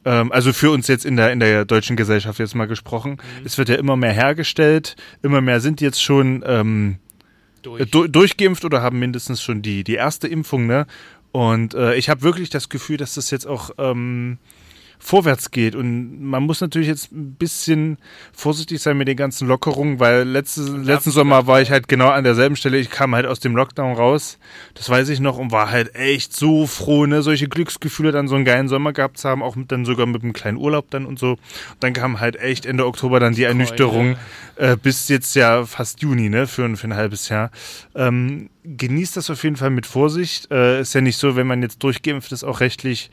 Ähm, 0.06 0.32
also 0.32 0.54
für 0.54 0.72
uns 0.72 0.88
jetzt 0.88 1.06
in 1.06 1.16
der, 1.16 1.32
in 1.32 1.40
der 1.40 1.66
deutschen 1.66 1.96
Gesellschaft 1.96 2.40
jetzt 2.40 2.56
mal 2.56 2.68
gesprochen. 2.68 3.12
Mhm. 3.12 3.46
Es 3.46 3.58
wird 3.58 3.70
ja 3.70 3.76
immer 3.76 3.98
mehr 3.98 4.14
hergestellt, 4.14 4.96
immer 5.22 5.42
mehr 5.42 5.60
sind 5.60 5.82
jetzt 5.82 6.02
schon 6.02 6.44
ähm, 6.46 6.98
durch. 7.62 7.90
du, 7.92 8.08
durchgeimpft 8.08 8.64
oder 8.66 8.82
haben 8.82 9.00
mindestens 9.00 9.42
schon 9.42 9.62
die, 9.62 9.84
die 9.84 9.96
erste 9.96 10.28
Impfung, 10.28 10.68
ne? 10.68 10.88
Und 11.32 11.76
äh, 11.76 11.96
ich 11.96 12.10
habe 12.10 12.24
wirklich 12.24 12.50
das 12.50 12.70
Gefühl, 12.70 12.98
dass 12.98 13.14
das 13.14 13.30
jetzt 13.30 13.46
auch 13.46 13.70
ähm, 13.78 14.40
vorwärts 15.02 15.50
geht. 15.52 15.76
Und 15.76 16.22
man 16.22 16.44
muss 16.44 16.60
natürlich 16.60 16.90
jetzt 16.90 17.12
ein 17.14 17.34
bisschen 17.36 17.98
vorsichtig 18.34 18.82
sein 18.82 18.98
mit 18.98 19.08
den 19.08 19.16
ganzen 19.16 19.48
Lockerungen, 19.48 20.00
weil 20.00 20.24
letzte, 20.28 20.62
letzten 20.64 21.12
Sommer 21.12 21.48
war 21.48 21.62
ich 21.62 21.72
halt 21.72 21.88
genau 21.88 22.10
an 22.10 22.26
derselben 22.26 22.58
Stelle. 22.58 22.78
Ich 22.78 22.90
kam 22.90 23.16
halt 23.16 23.26
aus 23.26 23.40
dem 23.40 23.56
Lockdown 23.56 23.96
raus, 23.96 24.38
das 24.76 24.90
weiß 24.90 25.08
ich 25.10 25.20
noch, 25.22 25.38
und 25.38 25.52
war 25.52 25.72
halt 25.72 25.96
echt 25.96 26.36
so 26.36 26.68
froh, 26.68 27.06
ne, 27.06 27.22
solche 27.22 27.48
Glücksgefühle 27.48 28.12
dann 28.12 28.28
so 28.28 28.36
einen 28.36 28.44
geilen 28.46 28.68
Sommer 28.68 28.92
gehabt 28.94 29.18
zu 29.18 29.30
haben, 29.30 29.42
auch 29.42 29.56
mit, 29.56 29.72
dann 29.72 29.86
sogar 29.86 30.06
mit 30.06 30.22
einem 30.22 30.34
kleinen 30.34 30.58
Urlaub 30.58 30.90
dann 30.92 31.06
und 31.06 31.18
so. 31.18 31.32
Und 31.32 31.40
dann 31.80 31.94
kam 31.94 32.20
halt 32.20 32.36
echt 32.36 32.66
Ende 32.66 32.86
Oktober 32.86 33.20
dann 33.22 33.34
die 33.34 33.44
Ernüchterung, 33.44 34.18
äh, 34.58 34.76
bis 34.76 35.08
jetzt 35.08 35.34
ja 35.36 35.66
fast 35.66 36.02
Juni, 36.02 36.30
ne, 36.30 36.46
für, 36.46 36.66
ein- 36.66 36.76
für 36.76 36.88
ein 36.88 36.96
halbes 36.96 37.30
Jahr. 37.30 37.52
Ähm, 37.96 38.50
genießt 38.66 39.16
das 39.16 39.30
auf 39.30 39.44
jeden 39.44 39.56
Fall 39.56 39.70
mit 39.70 39.86
Vorsicht. 39.86 40.52
Äh, 40.52 40.82
ist 40.82 40.94
ja 40.94 41.00
nicht 41.02 41.18
so, 41.18 41.38
wenn 41.38 41.48
man 41.48 41.62
jetzt 41.64 41.82
durchgeimpft 41.84 42.32
ist, 42.34 42.44
auch 42.44 42.60
rechtlich, 42.60 43.10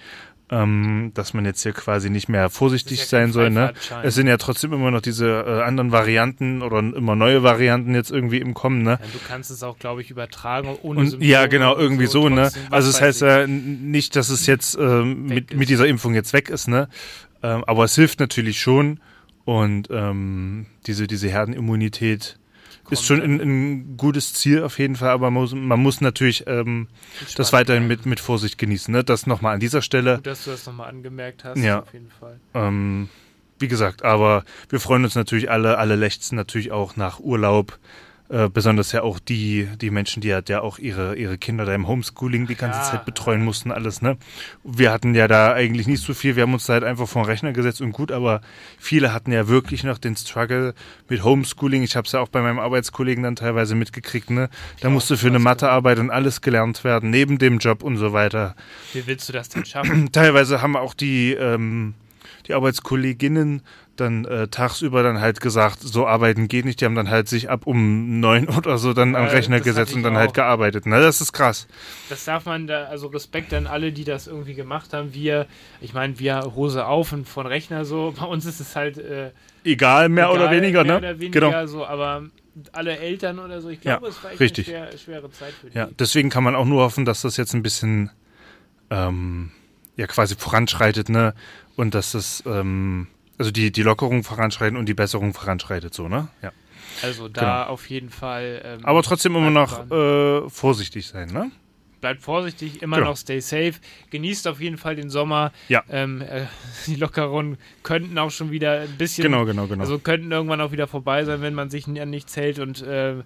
ähm, 0.51 1.11
dass 1.15 1.35
man 1.35 1.45
jetzt 1.45 1.63
hier 1.63 1.73
quasi 1.73 2.09
nicht 2.09 2.29
mehr 2.29 2.51
vorsichtig 2.51 3.01
ja 3.01 3.05
sein 3.07 3.33
soll. 3.33 3.51
Ne? 3.51 3.73
Es 4.03 4.15
sind 4.15 4.29
ja 4.29 4.37
trotzdem 4.37 4.73
immer 4.73 4.91
noch 4.91 5.01
diese 5.01 5.27
äh, 5.29 5.63
anderen 5.63 5.91
Varianten 5.91 6.63
oder 6.63 6.79
immer 6.79 7.17
neue 7.17 7.43
Varianten 7.43 7.95
jetzt 7.95 8.11
irgendwie 8.13 8.39
im 8.39 8.55
Kommen. 8.55 8.83
Ne? 8.83 8.99
Ja, 9.01 9.07
du 9.13 9.19
kannst 9.27 9.51
es 9.51 9.63
auch, 9.63 9.79
glaube 9.79 10.03
ich, 10.03 10.11
übertragen 10.11 10.77
ohne 10.83 11.01
Und 11.01 11.07
Symptome 11.11 11.31
ja, 11.31 11.47
genau, 11.47 11.77
irgendwie 11.77 12.07
so, 12.07 12.29
ne? 12.29 12.43
trotzdem, 12.43 12.63
was 12.71 12.73
Also 12.73 12.91
es 12.91 13.01
heißt 13.01 13.21
ja 13.23 13.47
nicht, 13.47 14.15
dass 14.15 14.29
es 14.29 14.47
jetzt 14.47 14.79
ähm, 14.79 15.27
mit, 15.27 15.51
ist. 15.51 15.59
mit 15.59 15.69
dieser 15.69 15.89
Impfung 15.89 16.15
jetzt 16.15 16.33
weg 16.33 16.49
ist, 16.49 16.69
ne? 16.69 16.89
Ähm, 17.43 17.65
aber 17.67 17.85
es 17.85 17.95
hilft 17.95 18.21
natürlich 18.21 18.61
schon. 18.61 19.01
Und 19.45 19.89
ähm, 19.91 20.67
diese, 20.87 21.07
diese 21.07 21.29
Herdenimmunität 21.29 22.39
ist 22.90 23.05
schon 23.05 23.20
ein, 23.20 23.40
ein 23.40 23.96
gutes 23.96 24.33
Ziel 24.35 24.62
auf 24.62 24.79
jeden 24.79 24.96
Fall, 24.96 25.11
aber 25.11 25.31
man 25.31 25.42
muss, 25.42 25.55
man 25.55 25.81
muss 25.81 26.01
natürlich 26.01 26.44
ähm, 26.46 26.88
das 27.37 27.53
weiterhin 27.53 27.87
mit, 27.87 28.07
mit 28.07 28.20
Vorsicht 28.20 28.59
genießen. 28.59 28.92
Ne? 28.92 29.03
Das 29.05 29.27
nochmal 29.27 29.55
an 29.55 29.61
dieser 29.61 29.83
Stelle. 29.83 30.16
Gut, 30.16 30.27
dass 30.27 30.44
du 30.44 30.51
das 30.51 30.66
nochmal 30.66 30.88
angemerkt 30.88 31.44
hast, 31.44 31.59
Ja. 31.59 31.81
auf 31.83 31.92
jeden 31.92 32.11
Fall. 32.11 32.38
Ähm, 32.55 33.09
wie 33.59 33.68
gesagt, 33.68 34.05
aber 34.05 34.44
wir 34.68 34.81
freuen 34.81 35.05
uns 35.05 35.14
natürlich 35.14 35.51
alle, 35.51 35.79
alle 35.79 35.96
lechzen 35.96 36.37
natürlich 36.37 36.72
auch 36.72 36.96
nach 36.96 37.20
Urlaub. 37.20 37.79
Äh, 38.29 38.49
besonders 38.49 38.91
ja 38.91 39.03
auch 39.03 39.21
die, 39.21 39.69
die 39.81 39.91
Menschen, 39.91 40.21
die 40.21 40.35
halt 40.35 40.49
ja 40.49 40.61
auch 40.61 40.81
ihre, 40.81 41.15
ihre 41.15 41.39
Kinder 41.39 41.65
da 41.65 41.73
im 41.75 41.87
Homeschooling 41.87 42.49
die 42.49 42.57
ganze 42.57 42.81
Ja, 42.81 42.85
Zeit 42.85 43.05
betreuen 43.05 43.45
mussten, 43.45 43.71
alles, 43.71 44.03
ne? 44.03 44.17
Wir 44.65 44.91
hatten 44.91 45.15
ja 45.15 45.29
da 45.29 45.53
eigentlich 45.53 45.87
nicht 45.87 46.03
so 46.03 46.12
viel, 46.12 46.35
wir 46.35 46.43
haben 46.43 46.53
uns 46.53 46.67
da 46.67 46.73
halt 46.73 46.83
einfach 46.83 47.07
vor 47.07 47.23
den 47.23 47.31
Rechner 47.31 47.53
gesetzt 47.53 47.81
und 47.81 47.93
gut, 47.93 48.11
aber 48.11 48.41
viele 48.79 49.12
hatten 49.12 49.31
ja 49.31 49.47
wirklich 49.47 49.85
noch 49.85 49.99
den 49.99 50.17
Struggle 50.17 50.75
mit 51.09 51.23
Homeschooling. 51.23 51.85
Ich 51.85 51.95
habe 51.95 52.07
es 52.07 52.12
ja 52.12 52.21
auch 52.21 52.29
bei 52.29 52.43
meinem 52.43 52.59
Arbeitskollegen 52.59 53.23
dann 53.23 53.37
teilweise 53.37 53.77
mitgekriegt, 53.77 54.31
ne? 54.31 54.49
Da 54.81 54.91
musste 54.91 55.17
für 55.17 55.29
eine 55.29 55.39
Mathearbeit 55.39 55.99
und 56.01 56.11
alles 56.11 56.41
gelernt 56.41 56.83
werden, 56.83 57.11
neben 57.11 57.39
dem 57.39 57.59
Job 57.59 57.85
und 57.85 57.97
so 57.97 58.12
weiter 58.12 58.57
Wie 58.93 59.07
willst 59.07 59.29
du 59.29 59.33
das 59.33 59.51
denn 59.51 59.65
schaffen? 59.65 60.09
teilweise 60.12 60.62
haben 60.62 60.75
auch 60.77 60.95
die, 60.95 61.33
ähm, 61.35 61.95
die 62.49 62.55
Arbeitskolleginnen 62.55 63.62
dann 64.01 64.25
äh, 64.25 64.49
tagsüber 64.49 65.03
dann 65.03 65.21
halt 65.21 65.41
gesagt, 65.41 65.79
so 65.81 66.07
arbeiten 66.07 66.49
geht 66.49 66.65
nicht. 66.65 66.81
Die 66.81 66.85
haben 66.85 66.95
dann 66.95 67.11
halt 67.11 67.29
sich 67.29 67.51
ab 67.51 67.67
um 67.67 68.21
neun 68.21 68.49
oder 68.57 68.79
so 68.79 68.93
dann 68.93 69.15
am 69.17 69.27
Äh, 69.27 69.31
Rechner 69.31 69.61
gesetzt 69.61 69.95
und 69.95 70.03
dann 70.03 70.17
halt 70.17 70.31
auch. 70.31 70.35
gearbeitet. 70.35 70.87
Ne? 70.87 71.01
Das 71.01 71.21
ist 71.21 71.33
krass. 71.33 71.67
Das 72.09 72.25
darf 72.25 72.45
man 72.47 72.67
da, 72.67 72.85
also 72.85 73.09
Respekt 73.09 73.53
an 73.55 73.67
alle, 73.67 73.93
die 73.93 74.05
das 74.05 74.27
irgendwie 74.27 74.55
gemacht 74.55 74.93
haben. 74.93 75.15
Wir, 75.15 75.47
ich 75.81 75.95
meine, 75.95 76.19
wir 76.19 76.53
Hose 76.55 76.87
auf 76.87 77.13
und 77.13 77.29
von 77.29 77.47
Rechner 77.47 77.85
so. 77.85 78.15
Bei 78.21 78.27
uns 78.27 78.45
ist 78.47 78.61
es 78.61 78.77
halt 78.77 78.99
äh, 78.99 79.31
Egal, 79.65 80.09
mehr 80.09 80.31
oder 80.31 80.45
egal, 80.51 80.57
weniger, 80.63 80.85
mehr 80.85 80.93
ne? 80.93 80.99
Oder 80.99 81.21
weniger 81.21 81.41
genau. 81.41 81.67
so, 81.67 81.85
aber 81.87 82.25
alle 82.73 82.99
Eltern 82.99 83.39
oder 83.39 83.61
so, 83.61 83.69
ich 83.69 83.83
Ja, 83.85 83.97
glaube, 83.99 84.09
es 84.09 84.23
war 84.25 84.31
echt 84.31 84.41
richtig. 84.41 84.75
eine 84.75 84.87
schwer, 84.93 84.99
schwere 84.99 85.31
Zeit 85.31 85.53
für 85.61 85.69
die. 85.71 85.77
Ja, 85.77 85.89
deswegen 85.99 86.31
kann 86.31 86.43
man 86.45 86.55
auch 86.55 86.65
nur 86.65 86.83
hoffen, 86.83 87.05
dass 87.05 87.21
das 87.23 87.37
jetzt 87.37 87.53
ein 87.53 87.63
bisschen 87.63 88.11
ähm, 88.91 89.51
ja 89.97 90.07
quasi 90.07 90.35
voranschreitet, 90.37 91.09
ne? 91.09 91.35
Und 91.77 91.95
dass 91.95 92.13
das 92.13 92.43
ähm, 92.47 93.09
also 93.38 93.51
die, 93.51 93.70
die 93.72 93.83
Lockerung 93.83 94.25
voranschreiten 94.25 94.77
und 94.77 94.87
die 94.87 94.94
Besserung 94.94 95.35
voranschreitet, 95.35 95.94
so, 95.94 96.09
ne? 96.09 96.29
Ja. 96.42 96.53
Also 97.03 97.29
da 97.29 97.66
auf 97.66 97.88
jeden 97.90 98.09
Fall. 98.11 98.62
Ähm, 98.64 98.85
Aber 98.85 99.03
trotzdem 99.03 99.37
immer 99.37 99.51
noch 99.51 99.90
äh, 99.90 100.49
vorsichtig 100.49 101.07
sein, 101.07 101.29
ne? 101.29 101.51
Bleibt 102.01 102.22
vorsichtig, 102.22 102.83
immer 102.83 102.96
Genau. 102.96 103.11
noch 103.11 103.16
stay 103.16 103.40
safe. 103.40 103.75
Genießt 104.11 104.46
auf 104.49 104.61
jeden 104.61 104.79
Fall 104.79 104.96
den 104.96 105.11
Sommer. 105.11 105.53
Ja. 105.68 105.83
Ähm, 105.90 106.22
äh, 106.22 106.42
die 106.87 106.94
Lockerungen 106.96 107.59
könnten 107.83 108.16
auch 108.18 108.31
schon 108.31 108.51
wieder 108.51 108.81
ein 108.81 108.96
bisschen. 108.96 109.25
Genau, 109.25 109.44
genau, 109.44 109.66
genau. 109.66 109.83
Also 109.83 109.99
könnten 109.99 110.31
irgendwann 110.31 110.61
auch 110.61 110.72
wieder 110.72 110.87
vorbei 110.87 111.25
sein, 111.25 111.40
wenn 111.42 111.55
man 111.55 111.68
sich 111.70 111.87
an 111.87 112.11
nichts 112.11 112.37
hält 112.37 112.59
und 112.59 112.83
äh, 112.83 113.16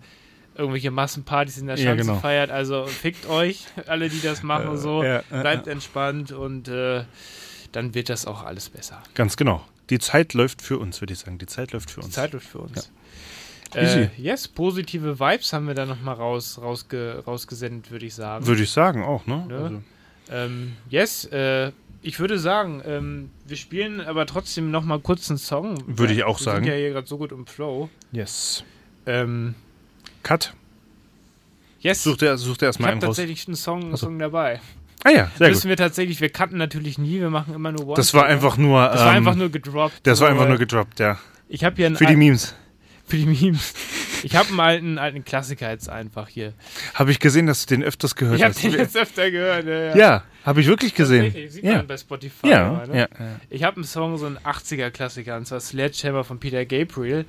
irgendwelche 0.56 0.90
Massenpartys 0.90 1.58
in 1.58 1.66
der 1.66 1.76
Ja, 1.76 1.84
Schanze 1.90 2.04
genau. 2.06 2.18
feiert. 2.18 2.50
Also 2.50 2.86
fickt 2.86 3.28
euch, 3.28 3.66
alle, 3.86 4.08
die 4.08 4.20
das 4.20 4.42
machen, 4.42 4.76
so. 4.78 5.02
ja, 5.04 5.18
äh, 5.30 5.40
Bleibt 5.40 5.66
entspannt 5.68 6.32
und 6.32 6.68
äh, 6.68 7.04
dann 7.72 7.94
wird 7.94 8.08
das 8.08 8.26
auch 8.26 8.44
alles 8.44 8.68
besser. 8.70 9.00
Ganz 9.14 9.36
genau. 9.36 9.64
Die 9.90 9.98
Zeit 9.98 10.34
läuft 10.34 10.62
für 10.62 10.78
uns, 10.78 11.00
würde 11.00 11.12
ich 11.12 11.18
sagen. 11.20 11.38
Die 11.38 11.46
Zeit 11.46 11.72
läuft 11.72 11.90
für 11.90 12.00
Die 12.00 12.06
uns. 12.06 12.14
Zeit 12.14 12.32
läuft 12.32 12.46
für 12.46 12.58
uns. 12.60 12.90
Easy. 13.74 14.00
Äh, 14.00 14.08
yes, 14.16 14.48
positive 14.48 15.20
Vibes 15.20 15.52
haben 15.52 15.66
wir 15.68 15.74
da 15.74 15.86
nochmal 15.86 16.14
raus, 16.16 16.58
rausge, 16.60 17.22
rausgesendet, 17.26 17.90
würde 17.90 18.06
ich 18.06 18.14
sagen. 18.14 18.46
Würde 18.46 18.62
ich 18.62 18.70
sagen 18.70 19.02
auch, 19.04 19.26
ne? 19.26 19.44
Ne? 19.48 19.54
Also, 19.56 19.82
Ähm, 20.30 20.76
yes, 20.88 21.24
äh, 21.26 21.72
ich 22.02 22.18
würde 22.18 22.38
sagen, 22.38 22.82
ähm, 22.84 23.30
wir 23.46 23.56
spielen 23.56 24.00
aber 24.00 24.26
trotzdem 24.26 24.70
noch 24.70 24.84
mal 24.84 24.98
kurz 25.00 25.28
einen 25.30 25.38
Song. 25.38 25.82
Würde 25.86 26.14
ich 26.14 26.24
auch 26.24 26.40
wir 26.40 26.44
sagen. 26.44 26.64
sind 26.64 26.72
ja 26.72 26.78
hier 26.78 26.90
gerade 26.90 27.06
so 27.06 27.18
gut 27.18 27.30
im 27.32 27.46
Flow. 27.46 27.88
yes. 28.12 28.64
Ähm, 29.06 29.54
Cut. 30.22 30.52
yes, 31.80 32.02
Such 32.02 32.16
dir, 32.18 32.36
such 32.38 32.58
dir 32.58 32.66
ich 32.66 32.68
erstmal 32.68 32.88
habe 32.90 32.92
einen 32.98 33.02
raus. 33.06 33.16
tatsächlich 33.16 33.46
einen 33.48 33.56
Song, 33.56 33.82
einen. 33.84 33.96
Song 33.96 34.18
dabei. 34.18 34.60
Ah 35.04 35.10
ja, 35.10 35.30
sehr 35.38 35.48
Müssen 35.48 35.62
gut. 35.62 35.68
wir 35.70 35.76
tatsächlich, 35.76 36.20
wir 36.20 36.28
cutten 36.28 36.58
natürlich 36.58 36.98
nie, 36.98 37.20
wir 37.20 37.30
machen 37.30 37.54
immer 37.54 37.72
nur 37.72 37.86
One. 37.86 37.96
Das 37.96 38.12
war 38.14 38.26
einfach 38.26 38.56
nur. 38.56 38.82
Das 38.86 39.00
war 39.00 39.10
ähm, 39.12 39.16
einfach 39.16 39.34
nur 39.34 39.48
gedroppt. 39.50 40.00
Das 40.02 40.20
war 40.20 40.28
einfach 40.28 40.42
weil 40.42 40.48
nur 40.50 40.58
gedroppt, 40.58 41.00
ja. 41.00 41.18
Ich 41.48 41.64
habe 41.64 41.76
hier 41.76 41.86
einen 41.86 41.96
Für 41.96 42.06
die 42.06 42.16
Memes. 42.16 42.54
für 43.06 43.16
die 43.16 43.26
Memes. 43.26 43.72
Ich 44.22 44.36
habe 44.36 44.48
einen 44.50 44.60
alten, 44.60 44.98
alten 44.98 45.24
Klassiker 45.24 45.70
jetzt 45.70 45.88
einfach 45.88 46.28
hier. 46.28 46.52
Habe 46.94 47.10
ich 47.10 47.18
gesehen, 47.18 47.46
dass 47.46 47.64
du 47.64 47.74
den 47.74 47.82
öfters 47.82 48.14
gehört 48.14 48.36
Ich 48.36 48.42
habe 48.42 48.52
hast. 48.54 48.62
den 48.62 48.72
jetzt 48.72 48.96
öfter 48.96 49.30
gehört. 49.30 49.66
Ja, 49.66 49.72
ja. 49.72 49.96
ja, 49.96 50.22
habe 50.44 50.60
ich 50.60 50.66
wirklich 50.66 50.94
gesehen. 50.94 51.32
Sieht 51.48 51.64
Ja. 51.64 51.76
man 51.78 51.86
bei 51.86 51.96
Spotify. 51.96 52.48
Ja, 52.48 52.68
immer, 52.68 52.86
ne? 52.86 52.94
ja, 52.98 53.08
ja. 53.18 53.40
Ich 53.48 53.64
habe 53.64 53.76
einen 53.76 53.84
Song, 53.84 54.18
so 54.18 54.26
ein 54.26 54.36
80er-Klassiker, 54.38 55.38
und 55.38 55.46
zwar 55.46 55.60
Sledgehammer 55.60 56.24
von 56.24 56.38
Peter 56.38 56.66
Gabriel. 56.66 57.24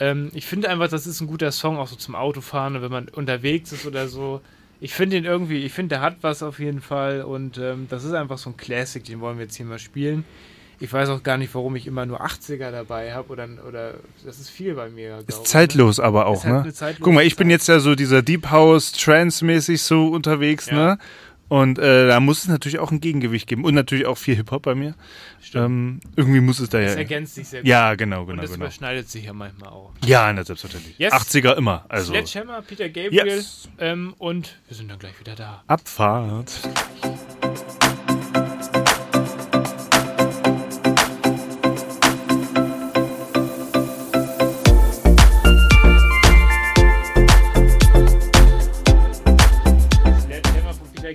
Ähm, 0.00 0.32
ich 0.34 0.44
finde 0.46 0.68
einfach, 0.68 0.88
das 0.88 1.06
ist 1.06 1.20
ein 1.20 1.28
guter 1.28 1.52
Song, 1.52 1.76
auch 1.78 1.86
so 1.86 1.94
zum 1.94 2.16
Autofahren, 2.16 2.82
wenn 2.82 2.90
man 2.90 3.08
unterwegs 3.08 3.70
ist 3.70 3.86
oder 3.86 4.08
so. 4.08 4.40
Ich 4.84 4.94
finde 4.94 5.14
den 5.16 5.24
irgendwie, 5.24 5.58
ich 5.64 5.72
finde, 5.72 5.90
der 5.96 6.00
hat 6.00 6.16
was 6.22 6.42
auf 6.42 6.58
jeden 6.58 6.80
Fall 6.80 7.22
und 7.22 7.56
ähm, 7.56 7.86
das 7.88 8.02
ist 8.02 8.14
einfach 8.14 8.36
so 8.36 8.50
ein 8.50 8.56
Classic, 8.56 9.02
den 9.04 9.20
wollen 9.20 9.38
wir 9.38 9.44
jetzt 9.44 9.54
hier 9.56 9.64
mal 9.64 9.78
spielen. 9.78 10.24
Ich 10.80 10.92
weiß 10.92 11.10
auch 11.10 11.22
gar 11.22 11.38
nicht, 11.38 11.54
warum 11.54 11.76
ich 11.76 11.86
immer 11.86 12.04
nur 12.04 12.20
80er 12.26 12.72
dabei 12.72 13.14
habe 13.14 13.28
oder, 13.32 13.48
oder 13.68 13.94
das 14.26 14.40
ist 14.40 14.50
viel 14.50 14.74
bei 14.74 14.88
mir. 14.90 15.18
Ist 15.28 15.38
ich, 15.38 15.44
zeitlos 15.44 16.00
aber 16.00 16.26
auch, 16.26 16.44
halt 16.44 16.64
ne? 16.80 16.94
Guck 16.98 17.12
mal, 17.12 17.22
ich 17.24 17.36
bin 17.36 17.46
Zeit. 17.46 17.52
jetzt 17.52 17.68
ja 17.68 17.78
so 17.78 17.94
dieser 17.94 18.22
Deep 18.22 18.50
House, 18.50 18.90
Trance-mäßig 18.90 19.80
so 19.80 20.08
unterwegs, 20.08 20.66
Ja. 20.66 20.74
ne? 20.74 20.98
Und 21.48 21.78
äh, 21.78 22.08
da 22.08 22.18
muss 22.20 22.40
es 22.42 22.48
natürlich 22.48 22.78
auch 22.78 22.90
ein 22.90 23.00
Gegengewicht 23.00 23.46
geben. 23.46 23.64
Und 23.64 23.74
natürlich 23.74 24.06
auch 24.06 24.16
viel 24.16 24.36
Hip-Hop 24.36 24.62
bei 24.62 24.74
mir. 24.74 24.94
Stimmt. 25.42 25.64
Ähm, 25.64 26.00
irgendwie 26.16 26.40
muss 26.40 26.60
es 26.60 26.70
da 26.70 26.80
Das 26.80 26.92
ja. 26.92 26.98
ergänzt 26.98 27.34
sich 27.34 27.48
sehr 27.48 27.60
gut. 27.60 27.68
Ja, 27.68 27.94
genau, 27.94 28.22
und 28.22 28.28
genau, 28.28 28.42
das 28.42 28.52
genau. 28.52 28.64
überschneidet 28.64 29.10
sich 29.10 29.24
ja 29.24 29.32
manchmal 29.32 29.68
auch. 29.68 29.92
Ja, 30.04 30.32
na, 30.32 30.44
selbstverständlich. 30.44 30.98
Yes. 30.98 31.12
80er 31.12 31.56
immer. 31.56 31.84
Also. 31.88 32.12
Sledgehammer, 32.12 32.62
Peter 32.62 32.88
Gabriel 32.88 33.26
Yes. 33.26 33.68
ähm, 33.78 34.14
und 34.18 34.56
wir 34.68 34.76
sind 34.76 34.90
dann 34.90 34.98
gleich 34.98 35.18
wieder 35.20 35.34
da. 35.34 35.62
Abfahrt. 35.66 36.52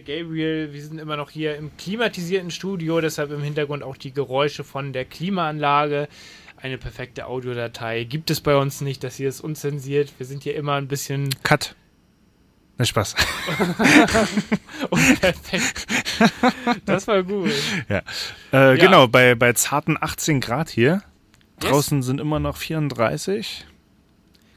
Gabriel. 0.08 0.74
Wir 0.74 0.82
sind 0.82 1.00
immer 1.00 1.18
noch 1.18 1.30
hier 1.30 1.56
im 1.58 1.76
klimatisierten 1.78 2.50
Studio, 2.50 3.02
deshalb 3.02 3.30
im 3.32 3.44
Hintergrund 3.44 3.84
auch 3.84 3.98
die 3.98 4.14
Geräusche 4.14 4.64
von 4.64 4.94
der 4.94 5.06
Klimaanlage. 5.06 6.08
Eine 6.60 6.78
perfekte 6.78 7.28
Audiodatei 7.28 8.06
gibt 8.06 8.32
es 8.32 8.42
bei 8.42 8.56
uns 8.56 8.82
nicht. 8.82 9.04
Das 9.04 9.18
hier 9.18 9.30
ist 9.30 9.42
unzensiert. 9.42 10.14
Wir 10.18 10.26
sind 10.26 10.44
hier 10.44 10.56
immer 10.56 10.74
ein 10.76 10.88
bisschen 10.88 11.30
Cut. 11.44 11.76
Na, 12.78 12.86
Spaß. 12.86 13.16
unperfekt. 14.90 15.88
Das 16.86 17.08
war 17.08 17.24
gut. 17.24 17.52
Äh, 18.52 18.78
Genau, 18.78 19.08
bei, 19.08 19.36
bei 19.36 19.54
zarten 19.54 19.98
18 20.00 20.42
Grad 20.42 20.70
hier. 20.70 21.02
Yes. 21.62 21.70
Draußen 21.72 22.02
sind 22.02 22.22
immer 22.22 22.40
noch 22.40 22.56
34. 22.56 23.66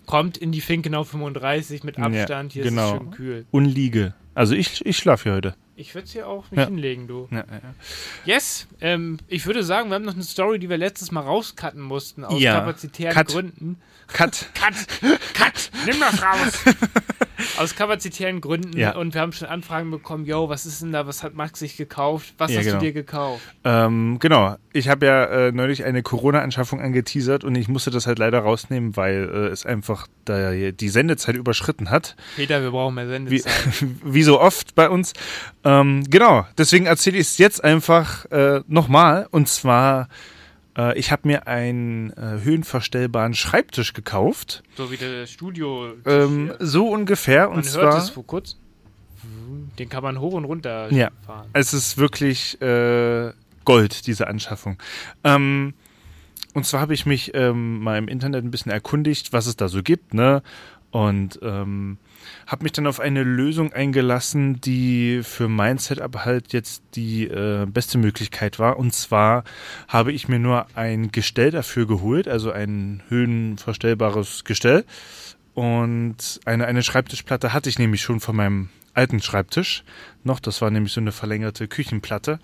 Kommt 0.06 0.36
in 0.36 0.52
die 0.52 0.60
Finkenau 0.60 1.04
35 1.04 1.82
mit 1.82 1.98
Ja, 1.98 2.04
Abstand. 2.04 2.52
Hier 2.52 2.64
genau. 2.64 2.88
ist 2.88 2.92
es 2.92 2.98
schön 2.98 3.10
kühl. 3.10 3.46
Unliege. 3.50 4.14
Also 4.34 4.54
ich, 4.54 4.84
ich 4.86 4.96
schlafe 4.96 5.24
hier 5.24 5.32
heute. 5.34 5.54
Ich 5.76 5.94
würde 5.94 6.04
es 6.04 6.12
hier 6.12 6.28
auch 6.28 6.50
mich 6.50 6.59
Ja. 6.59 6.66
hinlegen, 6.66 7.06
du. 7.06 7.28
Ja, 7.30 7.38
ja. 7.38 7.61
Yes, 8.24 8.66
ähm, 8.80 9.18
ich 9.28 9.46
würde 9.46 9.62
sagen, 9.62 9.88
wir 9.88 9.94
haben 9.94 10.04
noch 10.04 10.14
eine 10.14 10.22
Story, 10.22 10.59
die 10.59 10.68
wir 10.68 10.76
letztes 10.76 11.11
Mal 11.11 11.22
rauscutten 11.22 11.80
mussten, 11.80 12.24
aus 12.24 12.42
kapazitären 12.42 13.14
Cut. 13.14 13.28
Gründen. 13.28 13.80
Cut. 14.12 14.46
Cut! 14.54 14.74
Cut! 15.35 15.70
Nimm 15.87 16.00
das 16.00 16.22
raus! 16.22 16.64
Aus 17.56 17.74
kapazitären 17.74 18.42
Gründen 18.42 18.78
und 18.96 19.14
wir 19.14 19.20
haben 19.22 19.33
schon 19.33 19.48
Anfragen 19.48 19.90
bekommen, 19.90 20.26
yo, 20.26 20.50
was 20.50 20.66
ist 20.66 20.83
denn 20.83 20.92
da, 20.92 21.06
was 21.06 21.22
hat 21.22 21.35
Max 21.35 21.61
sich 21.61 21.78
gekauft? 21.78 22.35
Was 22.37 22.54
hast 22.54 22.64
genau. 22.64 22.78
du 22.78 22.85
dir 22.85 22.92
gekauft? 22.92 23.42
Ähm, 23.64 24.18
genau. 24.20 24.57
Ich 24.74 24.88
habe 24.90 25.07
ja 25.07 25.24
äh, 25.24 25.53
neulich 25.53 25.84
eine 25.84 26.03
Corona-Anschaffung 26.03 26.82
angeteasert 26.82 27.42
und 27.44 27.55
ich 27.55 27.68
musste 27.68 27.90
das 27.90 28.07
halt 28.07 28.18
leider 28.18 28.40
rausnehmen, 28.40 28.94
weil 28.94 29.30
äh, 29.32 29.47
es 29.49 29.64
einfach 29.64 30.07
da 30.26 30.53
die 30.53 30.88
Sendezeit 30.90 31.34
überschritten 31.34 31.88
hat. 31.88 32.14
Peter, 32.36 32.61
wir 32.62 32.72
brauchen 32.72 32.94
mehr 32.94 33.07
Wie, 33.07 33.38
Sendezeit. 33.38 33.86
wie 34.05 34.22
so 34.22 34.38
oft 34.38 34.74
bei 34.74 34.90
uns. 34.90 35.14
Ähm, 35.64 35.69
genau, 36.08 36.46
deswegen 36.58 36.86
erzähle 36.86 37.16
ich 37.18 37.26
es 37.28 37.38
jetzt 37.38 37.62
einfach 37.62 38.24
äh, 38.30 38.62
nochmal. 38.66 39.26
Und 39.30 39.48
zwar, 39.48 40.08
äh, 40.76 40.98
ich 40.98 41.12
habe 41.12 41.28
mir 41.28 41.46
einen 41.46 42.10
äh, 42.10 42.40
höhenverstellbaren 42.42 43.34
Schreibtisch 43.34 43.92
gekauft. 43.92 44.62
so 44.76 44.90
wie 44.90 44.96
der 44.96 45.26
Studio. 45.26 45.92
Ähm, 46.06 46.52
so 46.58 46.88
ungefähr. 46.88 47.48
man 47.48 47.58
Und 47.58 47.64
hört 47.64 47.72
zwar, 47.92 47.98
es 47.98 48.10
vor 48.10 48.26
kurz. 48.26 48.56
Den 49.78 49.88
kann 49.88 50.02
man 50.02 50.18
hoch 50.20 50.32
und 50.34 50.44
runter 50.44 50.90
Ja. 50.92 51.10
fahren. 51.26 51.48
es 51.52 51.72
ist 51.74 51.98
wirklich 51.98 52.60
äh, 52.62 53.32
Gold, 53.64 54.06
diese 54.06 54.26
Anschaffung. 54.28 54.78
Ähm, 55.24 55.74
und 56.54 56.64
zwar 56.66 56.80
habe 56.80 56.94
ich 56.94 57.06
mich 57.06 57.32
ähm, 57.34 57.80
mal 57.82 57.98
im 57.98 58.08
Internet 58.08 58.44
ein 58.44 58.50
bisschen 58.50 58.72
erkundigt, 58.72 59.32
was 59.32 59.46
es 59.46 59.56
da 59.56 59.68
so 59.68 59.82
gibt, 59.82 60.14
ne? 60.14 60.42
Und 60.90 61.38
ähm, 61.42 61.98
habe 62.47 62.64
mich 62.64 62.72
dann 62.72 62.87
auf 62.87 63.01
eine 63.01 63.22
Lösung 63.22 63.72
eingelassen, 63.72 64.61
die 64.61 65.22
für 65.22 65.49
mein 65.49 65.78
Setup 65.78 66.24
halt 66.24 66.53
jetzt 66.53 66.83
die 66.95 67.24
äh, 67.24 67.66
beste 67.66 67.99
Möglichkeit 67.99 68.59
war. 68.59 68.78
Und 68.78 68.95
zwar 68.95 69.45
habe 69.89 70.12
ich 70.12 70.28
mir 70.28 70.39
nur 70.39 70.66
ein 70.74 71.12
Gestell 71.12 71.51
dafür 71.51 71.87
geholt, 71.87 72.28
also 72.28 72.51
ein 72.51 73.03
höhenverstellbares 73.09 74.45
Gestell. 74.45 74.85
Und 75.55 76.41
eine, 76.45 76.66
eine 76.66 76.83
Schreibtischplatte 76.83 77.53
hatte 77.53 77.68
ich 77.68 77.78
nämlich 77.78 78.03
schon 78.03 78.20
von 78.20 78.37
meinem 78.37 78.68
alten 78.95 79.20
Schreibtisch 79.20 79.85
noch. 80.24 80.41
Das 80.41 80.61
war 80.61 80.70
nämlich 80.70 80.93
so 80.93 81.01
eine 81.01 81.12
verlängerte 81.12 81.68
Küchenplatte. 81.68 82.39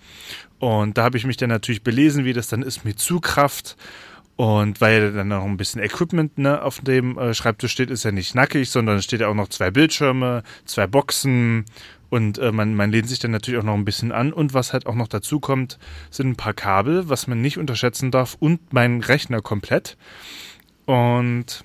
Und 0.58 0.98
da 0.98 1.04
habe 1.04 1.18
ich 1.18 1.24
mich 1.24 1.36
dann 1.36 1.50
natürlich 1.50 1.82
belesen, 1.82 2.24
wie 2.24 2.32
das 2.32 2.48
dann 2.48 2.62
ist 2.62 2.84
mit 2.84 2.98
Zugkraft. 2.98 3.76
Und 4.36 4.82
weil 4.82 5.12
dann 5.12 5.28
noch 5.28 5.44
ein 5.44 5.56
bisschen 5.56 5.82
Equipment 5.82 6.36
ne, 6.36 6.62
auf 6.62 6.80
dem 6.80 7.16
äh, 7.18 7.32
Schreibtisch 7.32 7.72
steht, 7.72 7.90
ist 7.90 8.04
ja 8.04 8.12
nicht 8.12 8.34
nackig, 8.34 8.68
sondern 8.68 9.00
steht 9.00 9.20
ja 9.20 9.28
auch 9.28 9.34
noch 9.34 9.48
zwei 9.48 9.70
Bildschirme, 9.70 10.42
zwei 10.66 10.86
Boxen 10.86 11.64
und 12.10 12.38
äh, 12.38 12.52
man, 12.52 12.74
man 12.74 12.90
lehnt 12.90 13.08
sich 13.08 13.18
dann 13.18 13.30
natürlich 13.30 13.58
auch 13.58 13.64
noch 13.64 13.74
ein 13.74 13.84
bisschen 13.84 14.12
an. 14.12 14.32
Und 14.32 14.54
was 14.54 14.72
halt 14.72 14.86
auch 14.86 14.94
noch 14.94 15.08
dazu 15.08 15.40
kommt, 15.40 15.78
sind 16.10 16.28
ein 16.28 16.36
paar 16.36 16.54
Kabel, 16.54 17.08
was 17.08 17.26
man 17.26 17.40
nicht 17.40 17.58
unterschätzen 17.58 18.10
darf 18.10 18.36
und 18.38 18.72
mein 18.72 19.00
Rechner 19.00 19.40
komplett. 19.40 19.96
Und 20.84 21.64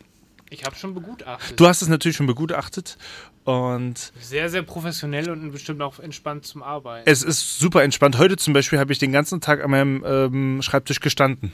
Ich 0.50 0.64
habe 0.64 0.76
schon 0.76 0.94
begutachtet. 0.94 1.60
du 1.60 1.68
hast 1.68 1.82
es 1.82 1.90
natürlich 1.90 2.18
schon 2.18 2.28
begutachtet 2.28 2.98
und 3.44 4.14
sehr, 4.20 4.50
sehr 4.50 4.64
professionell 4.64 5.30
und 5.30 5.52
bestimmt 5.52 5.82
auch 5.82 6.00
entspannt 6.00 6.46
zum 6.46 6.64
Arbeiten. 6.64 7.10
es 7.10 7.24
ist 7.24 7.60
super 7.60 7.84
entspannt. 7.84 8.18
Heute 8.18 8.38
zum 8.38 8.54
Beispiel 8.54 8.80
habe 8.80 8.94
ich 8.94 9.00
den 9.00 9.12
ganzen 9.12 9.42
Tag 9.42 9.64
an 9.64 9.72
meinem 9.72 10.04
ähm, 10.06 10.62
Schreibtisch 10.62 11.00
gestanden. 11.00 11.52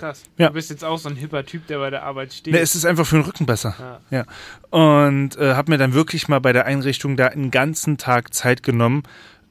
Krass. 0.00 0.22
Ja. 0.38 0.48
Du 0.48 0.54
bist 0.54 0.70
jetzt 0.70 0.82
auch 0.82 0.98
so 0.98 1.10
ein 1.10 1.16
hipper 1.16 1.44
Typ, 1.44 1.66
der 1.66 1.78
bei 1.78 1.90
der 1.90 2.02
Arbeit 2.04 2.32
steht. 2.32 2.54
Ne, 2.54 2.60
es 2.60 2.74
ist 2.74 2.86
einfach 2.86 3.06
für 3.06 3.16
den 3.16 3.24
Rücken 3.24 3.44
besser. 3.44 4.00
Ja. 4.10 4.18
Ja. 4.18 4.24
Und 4.70 5.36
äh, 5.36 5.54
habe 5.54 5.70
mir 5.70 5.78
dann 5.78 5.92
wirklich 5.92 6.26
mal 6.26 6.40
bei 6.40 6.54
der 6.54 6.64
Einrichtung 6.64 7.18
da 7.18 7.26
einen 7.26 7.50
ganzen 7.50 7.98
Tag 7.98 8.32
Zeit 8.32 8.62
genommen, 8.62 9.02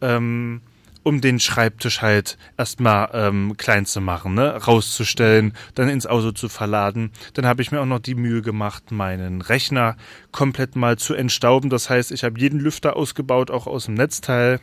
ähm, 0.02 0.62
um 1.04 1.22
den 1.22 1.40
Schreibtisch 1.40 2.02
halt 2.02 2.38
erstmal 2.58 3.10
ähm, 3.14 3.58
klein 3.58 3.86
zu 3.86 4.02
machen, 4.02 4.34
ne? 4.34 4.56
rauszustellen, 4.56 5.54
dann 5.76 5.88
ins 5.88 6.08
Auto 6.08 6.32
zu 6.32 6.50
verladen. 6.50 7.12
Dann 7.36 7.46
habe 7.46 7.62
ich 7.62 7.72
mir 7.72 7.80
auch 7.80 7.86
noch 7.86 8.00
die 8.00 8.16
Mühe 8.16 8.42
gemacht, 8.42 8.92
meinen 8.92 9.42
Rechner 9.42 9.98
komplett 10.32 10.76
mal 10.76 10.98
zu 10.98 11.14
entstauben. 11.14 11.70
Das 11.70 11.92
heißt, 11.92 12.12
ich 12.12 12.24
habe 12.24 12.40
jeden 12.40 12.60
Lüfter 12.60 12.96
ausgebaut, 12.96 13.52
auch 13.52 13.68
aus 13.68 13.86
dem 13.86 13.94
Netzteil 13.94 14.60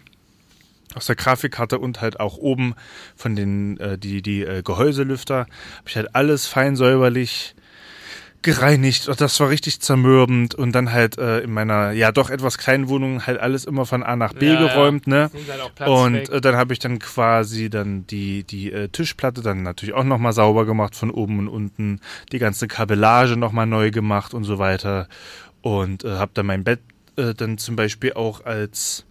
aus 0.95 1.07
der 1.07 1.17
Grafikkarte 1.17 1.79
und 1.79 2.01
halt 2.01 2.21
auch 2.21 2.37
oben 2.39 2.75
von 3.17 3.37
den 3.37 3.79
äh, 3.79 3.99
die 3.99 4.23
die 4.23 4.43
äh, 4.43 4.63
Gehäuselüfter 4.63 5.41
habe 5.41 5.89
ich 5.89 5.97
halt 5.97 6.15
alles 6.15 6.47
fein 6.47 6.77
säuberlich 6.77 7.55
gereinigt. 8.47 9.09
Und 9.09 9.21
das 9.21 9.39
war 9.41 9.51
richtig 9.51 9.81
zermürbend. 9.81 10.55
Und 10.55 10.73
dann 10.73 10.93
halt 10.93 11.19
äh, 11.19 11.41
in 11.41 11.53
meiner 11.53 11.91
ja 11.91 12.13
doch 12.13 12.31
etwas 12.31 12.57
kleinen 12.57 12.89
Wohnung 12.89 13.27
halt 13.27 13.39
alles 13.41 13.65
immer 13.65 13.85
von 13.85 14.03
A 14.03 14.17
nach 14.17 14.33
B 14.33 14.47
Ja, 14.47 14.55
ja. 14.55 14.69
geräumt 14.69 15.07
ne? 15.07 15.31
Nimmt 15.33 15.81
halt 15.81 15.89
und 15.89 16.29
äh, 16.31 16.41
dann 16.41 16.57
habe 16.57 16.73
ich 16.73 16.79
dann 16.79 16.99
quasi 16.99 17.69
dann 17.69 18.07
die 18.07 18.45
die 18.45 18.73
äh, 18.73 18.89
Tischplatte 18.89 19.43
dann 19.43 19.63
natürlich 19.63 19.95
auch 19.95 20.05
noch 20.05 20.19
mal 20.19 20.33
sauber 20.33 20.65
gemacht 20.65 20.95
von 20.95 21.11
oben 21.11 21.41
und 21.41 21.49
unten. 21.49 22.01
Die 22.33 22.39
ganze 22.39 22.69
Kabellage 22.69 23.37
noch 23.37 23.53
mal 23.53 23.67
neu 23.67 23.91
gemacht 23.91 24.33
und 24.33 24.45
so 24.45 24.59
weiter. 24.59 25.09
Und 25.61 26.05
äh, 26.05 26.11
habe 26.11 26.31
dann 26.35 26.47
mein 26.47 26.63
Bett 26.63 26.81
äh, 27.17 27.35
dann 27.35 27.59
zum 27.59 27.75
Beispiel 27.75 28.13
auch 28.13 28.45
als 28.45 29.05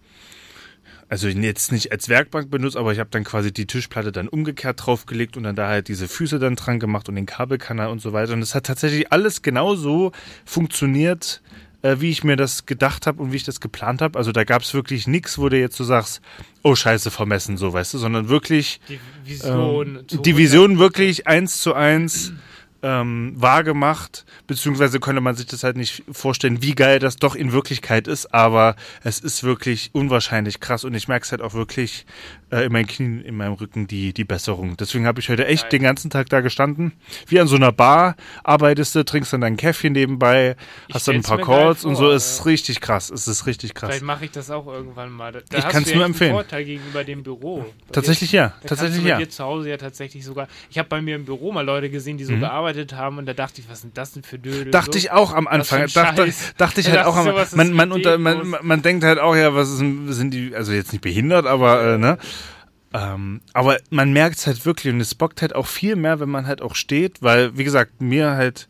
also 1.08 1.28
jetzt 1.28 1.70
nicht 1.72 1.92
als 1.92 2.08
Werkbank 2.08 2.50
benutzt, 2.50 2.76
aber 2.76 2.92
ich 2.92 2.98
habe 2.98 3.10
dann 3.10 3.22
quasi 3.24 3.52
die 3.52 3.66
Tischplatte 3.66 4.10
dann 4.12 4.28
umgekehrt 4.28 4.84
draufgelegt 4.84 5.36
und 5.36 5.44
dann 5.44 5.54
da 5.56 5.68
halt 5.68 5.88
diese 5.88 6.08
Füße 6.08 6.38
dann 6.38 6.56
dran 6.56 6.80
gemacht 6.80 7.08
und 7.08 7.14
den 7.14 7.26
Kabelkanal 7.26 7.88
und 7.88 8.00
so 8.00 8.12
weiter. 8.12 8.32
Und 8.32 8.42
es 8.42 8.54
hat 8.54 8.66
tatsächlich 8.66 9.12
alles 9.12 9.42
genauso 9.42 10.12
funktioniert, 10.44 11.42
äh, 11.82 11.96
wie 12.00 12.10
ich 12.10 12.24
mir 12.24 12.36
das 12.36 12.66
gedacht 12.66 13.06
habe 13.06 13.22
und 13.22 13.32
wie 13.32 13.36
ich 13.36 13.44
das 13.44 13.60
geplant 13.60 14.02
habe. 14.02 14.18
Also 14.18 14.32
da 14.32 14.44
gab 14.44 14.62
es 14.62 14.74
wirklich 14.74 15.06
nichts, 15.06 15.38
wo 15.38 15.48
du 15.48 15.58
jetzt 15.58 15.76
so 15.76 15.84
sagst, 15.84 16.20
oh 16.62 16.74
scheiße, 16.74 17.10
vermessen, 17.10 17.56
so 17.56 17.72
weißt 17.72 17.94
du, 17.94 17.98
sondern 17.98 18.28
wirklich 18.28 18.80
Die 18.88 18.98
Vision. 19.24 20.00
ähm, 20.10 20.22
die 20.22 20.36
Vision 20.36 20.78
wirklich 20.78 21.26
eins 21.26 21.60
zu 21.60 21.74
eins 21.74 22.32
ähm, 22.86 23.32
wahr 23.36 23.64
gemacht, 23.64 24.24
beziehungsweise 24.46 25.00
könnte 25.00 25.20
man 25.20 25.34
sich 25.34 25.46
das 25.46 25.64
halt 25.64 25.76
nicht 25.76 26.04
vorstellen, 26.12 26.62
wie 26.62 26.74
geil 26.76 27.00
das 27.00 27.16
doch 27.16 27.34
in 27.34 27.50
Wirklichkeit 27.50 28.06
ist, 28.06 28.32
aber 28.32 28.76
es 29.02 29.18
ist 29.18 29.42
wirklich 29.42 29.90
unwahrscheinlich 29.92 30.60
krass 30.60 30.84
und 30.84 30.94
ich 30.94 31.08
merke 31.08 31.24
es 31.24 31.32
halt 31.32 31.42
auch 31.42 31.54
wirklich 31.54 32.06
äh, 32.52 32.66
in 32.66 32.72
meinen 32.72 32.86
Knien, 32.86 33.22
in 33.24 33.36
meinem 33.36 33.54
Rücken 33.54 33.88
die, 33.88 34.12
die 34.12 34.22
Besserung. 34.22 34.76
Deswegen 34.76 35.04
habe 35.04 35.18
ich 35.18 35.28
heute 35.28 35.46
echt 35.46 35.64
Geil. 35.64 35.70
den 35.70 35.82
ganzen 35.82 36.10
Tag 36.10 36.28
da 36.28 36.42
gestanden, 36.42 36.92
wie 37.26 37.40
an 37.40 37.48
so 37.48 37.56
einer 37.56 37.72
Bar, 37.72 38.14
arbeitest 38.44 38.94
du, 38.94 39.04
trinkst 39.04 39.32
dann 39.32 39.40
dein 39.40 39.56
Käffchen 39.56 39.92
nebenbei, 39.92 40.54
Ich 40.86 40.94
hast 40.94 41.08
dann 41.08 41.16
ein 41.16 41.22
paar 41.22 41.38
Calls 41.40 41.84
und 41.84 41.96
so, 41.96 42.04
vor, 42.04 42.12
es 42.12 42.30
ist 42.30 42.38
ja. 42.38 42.44
richtig 42.44 42.80
krass, 42.80 43.10
es 43.10 43.26
ist 43.26 43.46
richtig 43.46 43.74
krass. 43.74 43.90
Vielleicht 43.90 44.04
mache 44.04 44.26
ich 44.26 44.30
das 44.30 44.48
auch 44.48 44.68
irgendwann 44.68 45.10
mal. 45.10 45.32
Da, 45.32 45.58
Ich 45.58 45.68
kann's 45.68 45.88
du 45.88 45.96
nur 45.96 46.04
empfehlen. 46.04 46.32
Vorteil 46.32 46.64
gegenüber 46.64 47.02
dem 47.02 47.24
Büro. 47.24 47.66
Tatsächlich 47.90 48.30
dir, 48.30 48.36
ja, 48.36 48.54
tatsächlich 48.64 49.04
ja. 49.04 49.28
zu 49.28 49.42
Hause 49.42 49.70
ja 49.70 49.76
tatsächlich 49.76 50.24
sogar. 50.24 50.46
Ich 50.70 50.78
habe 50.78 50.88
bei 50.88 51.00
mir 51.02 51.16
im 51.16 51.24
Büro 51.24 51.50
mal 51.50 51.64
Leute 51.64 51.90
gesehen, 51.90 52.16
die 52.16 52.24
so 52.24 52.36
Mhm. 52.36 52.40
gearbeitet 52.40 52.75
haben 52.92 53.18
und 53.18 53.26
da 53.26 53.34
dachte 53.34 53.60
ich, 53.60 53.68
was 53.70 53.80
sind 53.82 53.96
das 53.98 54.12
denn 54.12 54.22
für 54.22 54.38
Dödel? 54.38 54.70
Dachte 54.70 54.92
so. 54.92 54.98
ich 54.98 55.10
auch 55.10 55.32
am 55.32 55.46
Anfang. 55.48 55.86
Dachte, 55.92 56.32
dachte 56.56 56.80
ich 56.80 56.90
halt 56.90 57.04
auch 57.06 57.16
am 57.16 57.36
ist 57.36 57.56
man, 57.56 57.72
man, 57.72 57.92
unter, 57.92 58.18
man, 58.18 58.46
man- 58.48 58.66
man 58.66 58.82
denkt 58.82 59.04
halt 59.04 59.18
auch, 59.18 59.34
ja, 59.34 59.54
was 59.54 59.70
ist, 59.70 59.78
sind 59.78 60.30
die, 60.30 60.54
also 60.54 60.72
jetzt 60.72 60.92
nicht 60.92 61.02
behindert, 61.02 61.46
aber, 61.46 61.94
äh, 61.94 61.98
ne? 61.98 62.18
Ähm, 62.94 63.40
aber 63.52 63.78
man 63.90 64.12
merkt 64.12 64.36
es 64.36 64.46
halt 64.46 64.64
wirklich 64.64 64.92
und 64.92 65.00
es 65.00 65.14
bockt 65.14 65.42
halt 65.42 65.54
auch 65.54 65.66
viel 65.66 65.96
mehr, 65.96 66.20
wenn 66.20 66.28
man 66.30 66.46
halt 66.46 66.62
auch 66.62 66.74
steht, 66.74 67.20
weil, 67.22 67.56
wie 67.58 67.64
gesagt, 67.64 68.00
mir 68.00 68.30
halt 68.32 68.68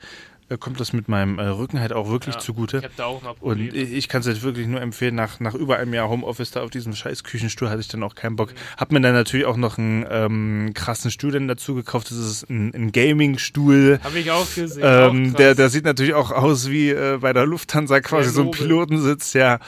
kommt 0.59 0.79
das 0.79 0.93
mit 0.93 1.09
meinem 1.09 1.39
äh, 1.41 1.47
Rücken 1.47 1.81
halt 1.81 1.93
auch 1.93 2.09
wirklich 2.09 2.37
Ja, 2.37 2.41
zugute. 2.41 2.79
Ich 2.79 2.85
habe 2.85 2.95
da 2.97 3.05
auch 3.07 3.23
mal 3.23 3.31
Und 3.31 3.39
Probleme. 3.39 3.73
ich, 3.73 3.93
ich 3.93 4.09
kann 4.09 4.21
es 4.21 4.27
jetzt 4.29 4.43
wirklich 4.43 4.67
nur 4.69 4.81
empfehlen, 4.81 5.15
nach, 5.17 5.41
nach 5.41 5.55
über 5.55 5.79
einem 5.79 5.93
Jahr 5.93 6.09
Homeoffice 6.09 6.53
da 6.53 6.63
auf 6.63 6.71
diesem 6.71 6.95
scheiß 6.95 7.25
Küchenstuhl 7.25 7.69
hatte 7.69 7.81
ich 7.81 7.89
dann 7.89 8.03
auch 8.05 8.15
keinen 8.15 8.37
Bock. 8.37 8.53
Hab 8.77 8.93
mir 8.93 9.01
dann 9.01 9.15
natürlich 9.15 9.47
auch 9.47 9.57
noch 9.57 9.77
einen 9.79 10.07
ähm, 10.09 10.71
krassen 10.75 11.11
Stuhl 11.11 11.33
dann 11.33 11.49
dazu 11.49 11.75
gekauft. 11.75 12.11
Das 12.11 12.19
ist 12.19 12.49
ein, 12.49 12.73
ein 12.75 12.93
Gaming-Stuhl. 12.93 13.99
habe 14.05 14.19
ich 14.19 14.31
auch 14.31 14.47
gesehen. 14.55 14.83
Ähm, 14.85 15.33
auch 15.33 15.37
der, 15.37 15.55
der 15.55 15.69
sieht 15.69 15.85
natürlich 15.85 16.15
auch 16.15 16.31
aus 16.31 16.71
wie 16.71 16.91
äh, 16.91 17.19
bei 17.21 17.33
der 17.33 17.47
Lufthansa 17.47 18.01
quasi 18.01 18.31
so 18.31 18.43
ein. 18.43 18.51
Pilotensitz, 18.53 19.33
ja. 19.33 19.59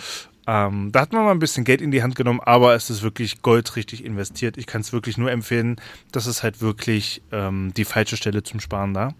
Ähm, 0.46 0.92
da 0.92 1.00
hat 1.02 1.12
man 1.12 1.24
mal 1.24 1.32
ein 1.32 1.40
bisschen 1.40 1.64
Geld 1.64 1.82
in 1.82 1.90
die 1.90 2.02
Hand 2.02 2.14
genommen, 2.14 2.40
aber 2.40 2.74
es 2.74 2.88
ist 2.88 3.02
wirklich 3.02 3.42
Gold 3.42 3.76
richtig 3.76 4.02
investiert. 4.02 4.56
Ich 4.56 4.66
kann 4.66 4.80
es 4.80 4.94
wirklich 4.94 5.18
nur 5.18 5.30
empfehlen. 5.30 5.76
Das 6.10 6.26
ist 6.26 6.42
halt 6.42 6.62
wirklich 6.62 7.20
ähm, 7.32 7.72
die 7.76 7.84
falsche 7.84 8.16
Stelle 8.16 8.42
zum 8.42 8.58
Sparen 8.60 8.94
da. 8.94 9.12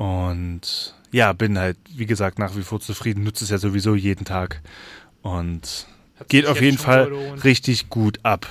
Und 0.00 0.94
ja, 1.12 1.34
bin 1.34 1.58
halt, 1.58 1.76
wie 1.94 2.06
gesagt, 2.06 2.38
nach 2.38 2.56
wie 2.56 2.62
vor 2.62 2.80
zufrieden. 2.80 3.22
Nutze 3.22 3.44
es 3.44 3.50
ja 3.50 3.58
sowieso 3.58 3.94
jeden 3.94 4.24
Tag. 4.24 4.62
Und 5.20 5.86
Hat 6.18 6.30
geht 6.30 6.46
auf 6.46 6.62
jeden 6.62 6.78
Fall 6.78 7.12
richtig 7.44 7.90
gut 7.90 8.18
ab. 8.22 8.46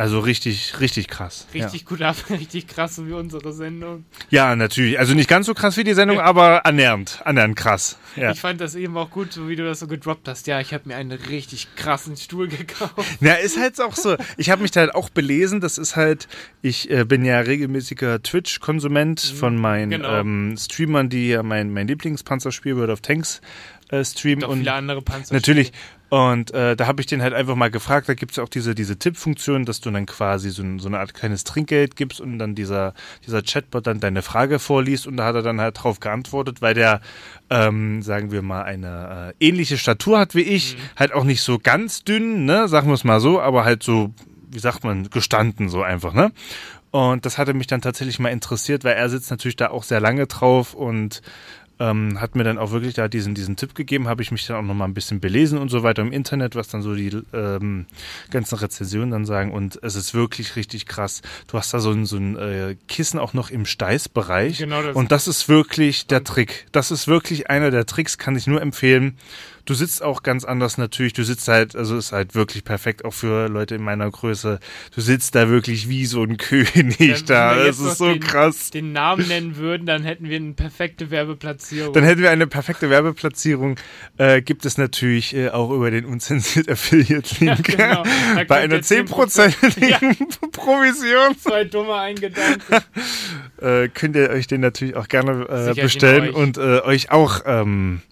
Also 0.00 0.20
richtig, 0.20 0.80
richtig 0.80 1.08
krass. 1.08 1.46
Richtig 1.52 1.84
gut 1.84 2.00
ab, 2.00 2.16
richtig 2.30 2.66
krass, 2.66 2.96
so 2.96 3.06
wie 3.06 3.12
unsere 3.12 3.52
Sendung. 3.52 4.06
Ja. 4.30 4.48
ja, 4.48 4.56
natürlich. 4.56 4.98
Also 4.98 5.12
nicht 5.12 5.28
ganz 5.28 5.44
so 5.44 5.52
krass 5.52 5.76
wie 5.76 5.84
die 5.84 5.92
Sendung, 5.92 6.18
aber 6.18 6.64
annähernd. 6.64 7.20
Annähernd 7.26 7.54
krass. 7.54 7.98
Ja. 8.16 8.30
Ich 8.30 8.40
fand 8.40 8.62
das 8.62 8.74
eben 8.76 8.96
auch 8.96 9.10
gut, 9.10 9.34
so 9.34 9.46
wie 9.50 9.56
du 9.56 9.64
das 9.64 9.80
so 9.80 9.86
gedroppt 9.86 10.26
hast. 10.26 10.46
Ja, 10.46 10.58
ich 10.58 10.72
habe 10.72 10.88
mir 10.88 10.96
einen 10.96 11.12
richtig 11.12 11.68
krassen 11.76 12.16
Stuhl 12.16 12.48
gekauft. 12.48 12.94
Ja, 13.20 13.34
ist 13.34 13.60
halt 13.60 13.78
auch 13.78 13.94
so. 13.94 14.16
Ich 14.38 14.48
habe 14.48 14.62
mich 14.62 14.70
da 14.70 14.80
halt 14.80 14.94
auch 14.94 15.10
belesen. 15.10 15.60
Das 15.60 15.76
ist 15.76 15.96
halt, 15.96 16.28
ich 16.62 16.90
äh, 16.90 17.04
bin 17.04 17.22
ja 17.22 17.38
regelmäßiger 17.40 18.22
Twitch-Konsument 18.22 19.20
von 19.20 19.54
meinen 19.58 19.90
genau. 19.90 20.20
ähm, 20.20 20.56
Streamern, 20.58 21.10
die 21.10 21.28
ja 21.28 21.42
mein, 21.42 21.74
mein 21.74 21.86
Lieblingspanzerspiel 21.86 22.74
World 22.74 22.88
of 22.88 23.02
Tanks 23.02 23.42
äh, 23.90 24.04
streamen. 24.04 24.44
Und 24.44 24.58
viele 24.60 24.72
andere 24.72 25.02
Panzer. 25.02 25.34
natürlich. 25.34 25.72
Und 26.10 26.52
äh, 26.52 26.74
da 26.74 26.88
habe 26.88 27.00
ich 27.00 27.06
den 27.06 27.22
halt 27.22 27.34
einfach 27.34 27.54
mal 27.54 27.70
gefragt, 27.70 28.08
da 28.08 28.14
gibt 28.14 28.32
es 28.32 28.40
auch 28.40 28.48
diese, 28.48 28.74
diese 28.74 28.98
Tippfunktion, 28.98 29.64
dass 29.64 29.80
du 29.80 29.92
dann 29.92 30.06
quasi 30.06 30.50
so, 30.50 30.64
so 30.78 30.88
eine 30.88 30.98
Art 30.98 31.14
kleines 31.14 31.44
Trinkgeld 31.44 31.94
gibst 31.94 32.20
und 32.20 32.38
dann 32.40 32.56
dieser, 32.56 32.94
dieser 33.26 33.42
Chatbot 33.42 33.86
dann 33.86 34.00
deine 34.00 34.22
Frage 34.22 34.58
vorliest. 34.58 35.06
Und 35.06 35.16
da 35.16 35.26
hat 35.26 35.36
er 35.36 35.42
dann 35.42 35.60
halt 35.60 35.80
drauf 35.80 36.00
geantwortet, 36.00 36.60
weil 36.62 36.74
der, 36.74 37.00
ähm, 37.48 38.02
sagen 38.02 38.32
wir 38.32 38.42
mal, 38.42 38.62
eine 38.62 39.34
äh, 39.40 39.46
ähnliche 39.46 39.78
Statur 39.78 40.18
hat 40.18 40.34
wie 40.34 40.42
ich, 40.42 40.76
halt 40.96 41.12
auch 41.12 41.24
nicht 41.24 41.42
so 41.42 41.60
ganz 41.60 42.02
dünn, 42.02 42.44
ne, 42.44 42.66
sagen 42.66 42.88
wir 42.88 42.94
es 42.94 43.04
mal 43.04 43.20
so, 43.20 43.40
aber 43.40 43.64
halt 43.64 43.84
so, 43.84 44.12
wie 44.50 44.58
sagt 44.58 44.82
man, 44.82 45.10
gestanden 45.10 45.68
so 45.68 45.82
einfach, 45.82 46.12
ne? 46.12 46.32
Und 46.90 47.24
das 47.24 47.38
hatte 47.38 47.54
mich 47.54 47.68
dann 47.68 47.82
tatsächlich 47.82 48.18
mal 48.18 48.30
interessiert, 48.30 48.82
weil 48.82 48.94
er 48.94 49.08
sitzt 49.08 49.30
natürlich 49.30 49.54
da 49.54 49.70
auch 49.70 49.84
sehr 49.84 50.00
lange 50.00 50.26
drauf 50.26 50.74
und 50.74 51.22
ähm, 51.80 52.20
hat 52.20 52.36
mir 52.36 52.44
dann 52.44 52.58
auch 52.58 52.70
wirklich 52.70 52.94
da 52.94 53.08
diesen, 53.08 53.34
diesen 53.34 53.56
Tipp 53.56 53.74
gegeben, 53.74 54.06
habe 54.06 54.22
ich 54.22 54.30
mich 54.30 54.46
dann 54.46 54.56
auch 54.56 54.62
nochmal 54.62 54.86
ein 54.86 54.94
bisschen 54.94 55.18
belesen 55.18 55.58
und 55.58 55.70
so 55.70 55.82
weiter 55.82 56.02
im 56.02 56.12
Internet, 56.12 56.54
was 56.54 56.68
dann 56.68 56.82
so 56.82 56.94
die 56.94 57.10
ähm, 57.32 57.86
ganzen 58.30 58.56
Rezensionen 58.56 59.10
dann 59.10 59.24
sagen 59.24 59.52
und 59.52 59.78
es 59.82 59.96
ist 59.96 60.14
wirklich 60.14 60.56
richtig 60.56 60.86
krass. 60.86 61.22
Du 61.48 61.58
hast 61.58 61.72
da 61.72 61.80
so 61.80 61.90
ein, 61.90 62.04
so 62.04 62.18
ein 62.18 62.36
äh, 62.36 62.76
Kissen 62.86 63.18
auch 63.18 63.32
noch 63.32 63.50
im 63.50 63.64
Steißbereich 63.64 64.58
Genau 64.58 64.82
das- 64.82 64.94
und 64.94 65.10
das 65.10 65.26
ist 65.26 65.48
wirklich 65.48 66.06
der 66.06 66.22
Trick. 66.22 66.66
Das 66.72 66.90
ist 66.90 67.08
wirklich 67.08 67.48
einer 67.48 67.70
der 67.70 67.86
Tricks, 67.86 68.18
kann 68.18 68.36
ich 68.36 68.46
nur 68.46 68.60
empfehlen. 68.60 69.16
Du 69.70 69.74
sitzt 69.74 70.02
auch 70.02 70.24
ganz 70.24 70.44
anders 70.44 70.78
natürlich. 70.78 71.12
Du 71.12 71.22
sitzt 71.22 71.46
halt, 71.46 71.76
also 71.76 71.96
ist 71.96 72.10
halt 72.10 72.34
wirklich 72.34 72.64
perfekt 72.64 73.04
auch 73.04 73.14
für 73.14 73.48
Leute 73.48 73.76
in 73.76 73.84
meiner 73.84 74.10
Größe. 74.10 74.58
Du 74.92 75.00
sitzt 75.00 75.36
da 75.36 75.48
wirklich 75.48 75.88
wie 75.88 76.06
so 76.06 76.24
ein 76.24 76.36
König 76.38 77.24
da. 77.26 77.54
Das 77.54 77.78
ist 77.78 77.98
so 77.98 78.08
den, 78.08 78.18
krass. 78.18 78.70
den 78.70 78.92
Namen 78.92 79.28
nennen 79.28 79.56
würden, 79.58 79.86
dann 79.86 80.02
hätten 80.02 80.28
wir 80.28 80.38
eine 80.38 80.54
perfekte 80.54 81.12
Werbeplatzierung. 81.12 81.92
Dann 81.92 82.02
hätten 82.02 82.20
wir 82.20 82.32
eine 82.32 82.48
perfekte 82.48 82.90
Werbeplatzierung. 82.90 83.76
Äh, 84.18 84.42
gibt 84.42 84.66
es 84.66 84.76
natürlich 84.76 85.36
äh, 85.36 85.50
auch 85.50 85.70
über 85.70 85.92
den 85.92 86.04
unzensiert 86.04 86.68
Affiliate 86.68 87.32
Link. 87.38 87.62
genau. 87.62 88.02
Bei 88.48 88.62
einer 88.62 88.74
ihr 88.74 88.82
10%igen 88.82 90.16
Provision 90.50 91.38
Zwei 91.38 91.62
dumme 91.62 91.94
Eingedanken. 91.94 92.74
äh, 93.60 93.86
könnt 93.86 94.16
ihr 94.16 94.30
euch 94.30 94.48
den 94.48 94.62
natürlich 94.62 94.96
auch 94.96 95.06
gerne 95.06 95.46
äh, 95.48 95.80
bestellen 95.80 96.30
und 96.30 96.58
äh, 96.58 96.80
euch 96.80 97.12
auch, 97.12 97.42
ähm, 97.46 98.02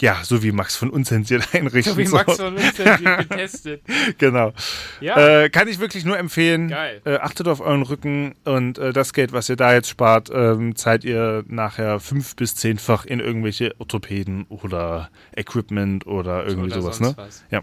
ja, 0.00 0.18
so 0.22 0.42
wie 0.42 0.52
Max 0.52 0.76
von 0.76 0.90
unzensiert 0.90 1.48
einrichten. 1.54 1.92
So 1.94 1.98
wie 1.98 2.08
Max 2.08 2.36
von 2.36 2.56
uns 2.56 2.76
hier 2.76 2.96
getestet. 2.96 3.82
Genau. 4.18 4.52
Ja, 5.00 5.42
Äh, 5.44 5.50
kann 5.50 5.68
ich 5.68 5.78
wirklich 5.78 6.04
nur 6.04 6.18
empfehlen. 6.18 6.68
Geil. 6.68 7.00
Äh, 7.04 7.16
achtet 7.16 7.48
auf 7.48 7.60
euren 7.60 7.82
Rücken 7.82 8.34
und 8.44 8.78
äh, 8.78 8.92
das 8.92 9.12
Geld, 9.12 9.32
was 9.32 9.48
ihr 9.48 9.56
da 9.56 9.72
jetzt 9.74 9.88
spart, 9.88 10.30
ähm, 10.32 10.76
zahlt 10.76 11.04
ihr 11.04 11.44
nachher 11.46 12.00
fünf 12.00 12.36
bis 12.36 12.54
zehnfach 12.54 13.04
in 13.04 13.20
irgendwelche 13.20 13.74
Orthopäden 13.78 14.46
oder 14.48 15.10
Equipment 15.36 16.06
oder 16.06 16.44
irgendwie 16.46 16.72
oder 16.72 16.82
sowas, 16.82 17.00
ne? 17.00 17.12
was. 17.16 17.44
Ja. 17.50 17.62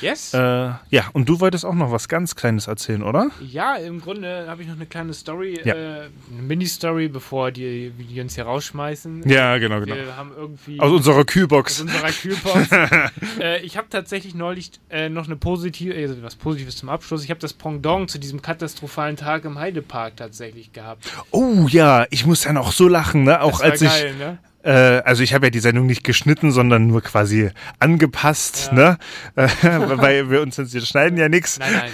Yes? 0.00 0.34
Äh, 0.34 0.38
ja, 0.38 1.08
und 1.12 1.28
du 1.28 1.40
wolltest 1.40 1.64
auch 1.64 1.74
noch 1.74 1.90
was 1.92 2.08
ganz 2.08 2.34
Kleines 2.34 2.66
erzählen, 2.66 3.02
oder? 3.02 3.30
Ja, 3.40 3.76
im 3.76 4.00
Grunde 4.00 4.46
habe 4.48 4.62
ich 4.62 4.68
noch 4.68 4.76
eine 4.76 4.86
kleine 4.86 5.12
Story, 5.14 5.60
Ja. 5.64 5.74
äh, 5.74 5.78
eine 6.30 6.42
Mini-Story, 6.42 7.08
bevor 7.08 7.50
die, 7.50 7.90
die 7.90 8.20
uns 8.20 8.34
hier 8.34 8.44
rausschmeißen. 8.44 9.28
Ja, 9.28 9.58
genau, 9.58 9.80
genau. 9.80 9.94
Wir 9.96 10.16
haben 10.16 10.32
irgendwie 10.36 10.80
Aus 10.80 10.90
unserer 10.92 11.20
aus 11.20 11.26
Kühlbox. 11.26 11.80
unserer 11.80 12.10
Kühlbox. 12.10 12.68
äh, 13.40 13.60
ich 13.62 13.76
habe 13.76 13.88
tatsächlich 13.90 14.34
neulich 14.34 14.72
äh, 14.90 15.08
noch 15.08 15.26
eine 15.26 15.36
positive, 15.36 15.94
also 15.94 16.22
was 16.22 16.36
Positives 16.36 16.76
zum 16.76 16.88
Abschluss. 16.88 17.24
Ich 17.24 17.30
habe 17.30 17.40
das 17.40 17.52
Pendant 17.52 18.10
zu 18.10 18.18
diesem 18.18 18.42
katastrophalen 18.42 19.16
Tag 19.16 19.44
im 19.44 19.58
Heidepark 19.58 20.16
tatsächlich 20.16 20.72
gehabt. 20.72 21.10
Oh 21.30 21.66
ja, 21.68 22.06
ich 22.10 22.26
muss 22.26 22.42
dann 22.42 22.56
auch 22.56 22.72
so 22.72 22.88
lachen, 22.88 23.24
ne? 23.24 23.40
Auch 23.42 23.60
als 23.60 23.80
ich. 23.82 23.88
geil, 23.88 24.14
ne? 24.16 24.38
Äh, 24.64 24.70
also 25.04 25.22
ich 25.22 25.34
habe 25.34 25.46
ja 25.46 25.50
die 25.50 25.58
Sendung 25.60 25.86
nicht 25.86 26.04
geschnitten, 26.04 26.50
sondern 26.50 26.86
nur 26.86 27.02
quasi 27.02 27.50
angepasst, 27.80 28.70
Ja. 28.72 28.74
ne? 28.74 28.98
Äh, 29.36 29.48
weil 29.96 30.30
wir 30.30 30.40
uns 30.40 30.56
jetzt 30.56 30.74
schneiden 30.88 31.18
ja 31.18 31.28
nichts. 31.28 31.58
Nein, 31.58 31.72
nein. 31.72 31.90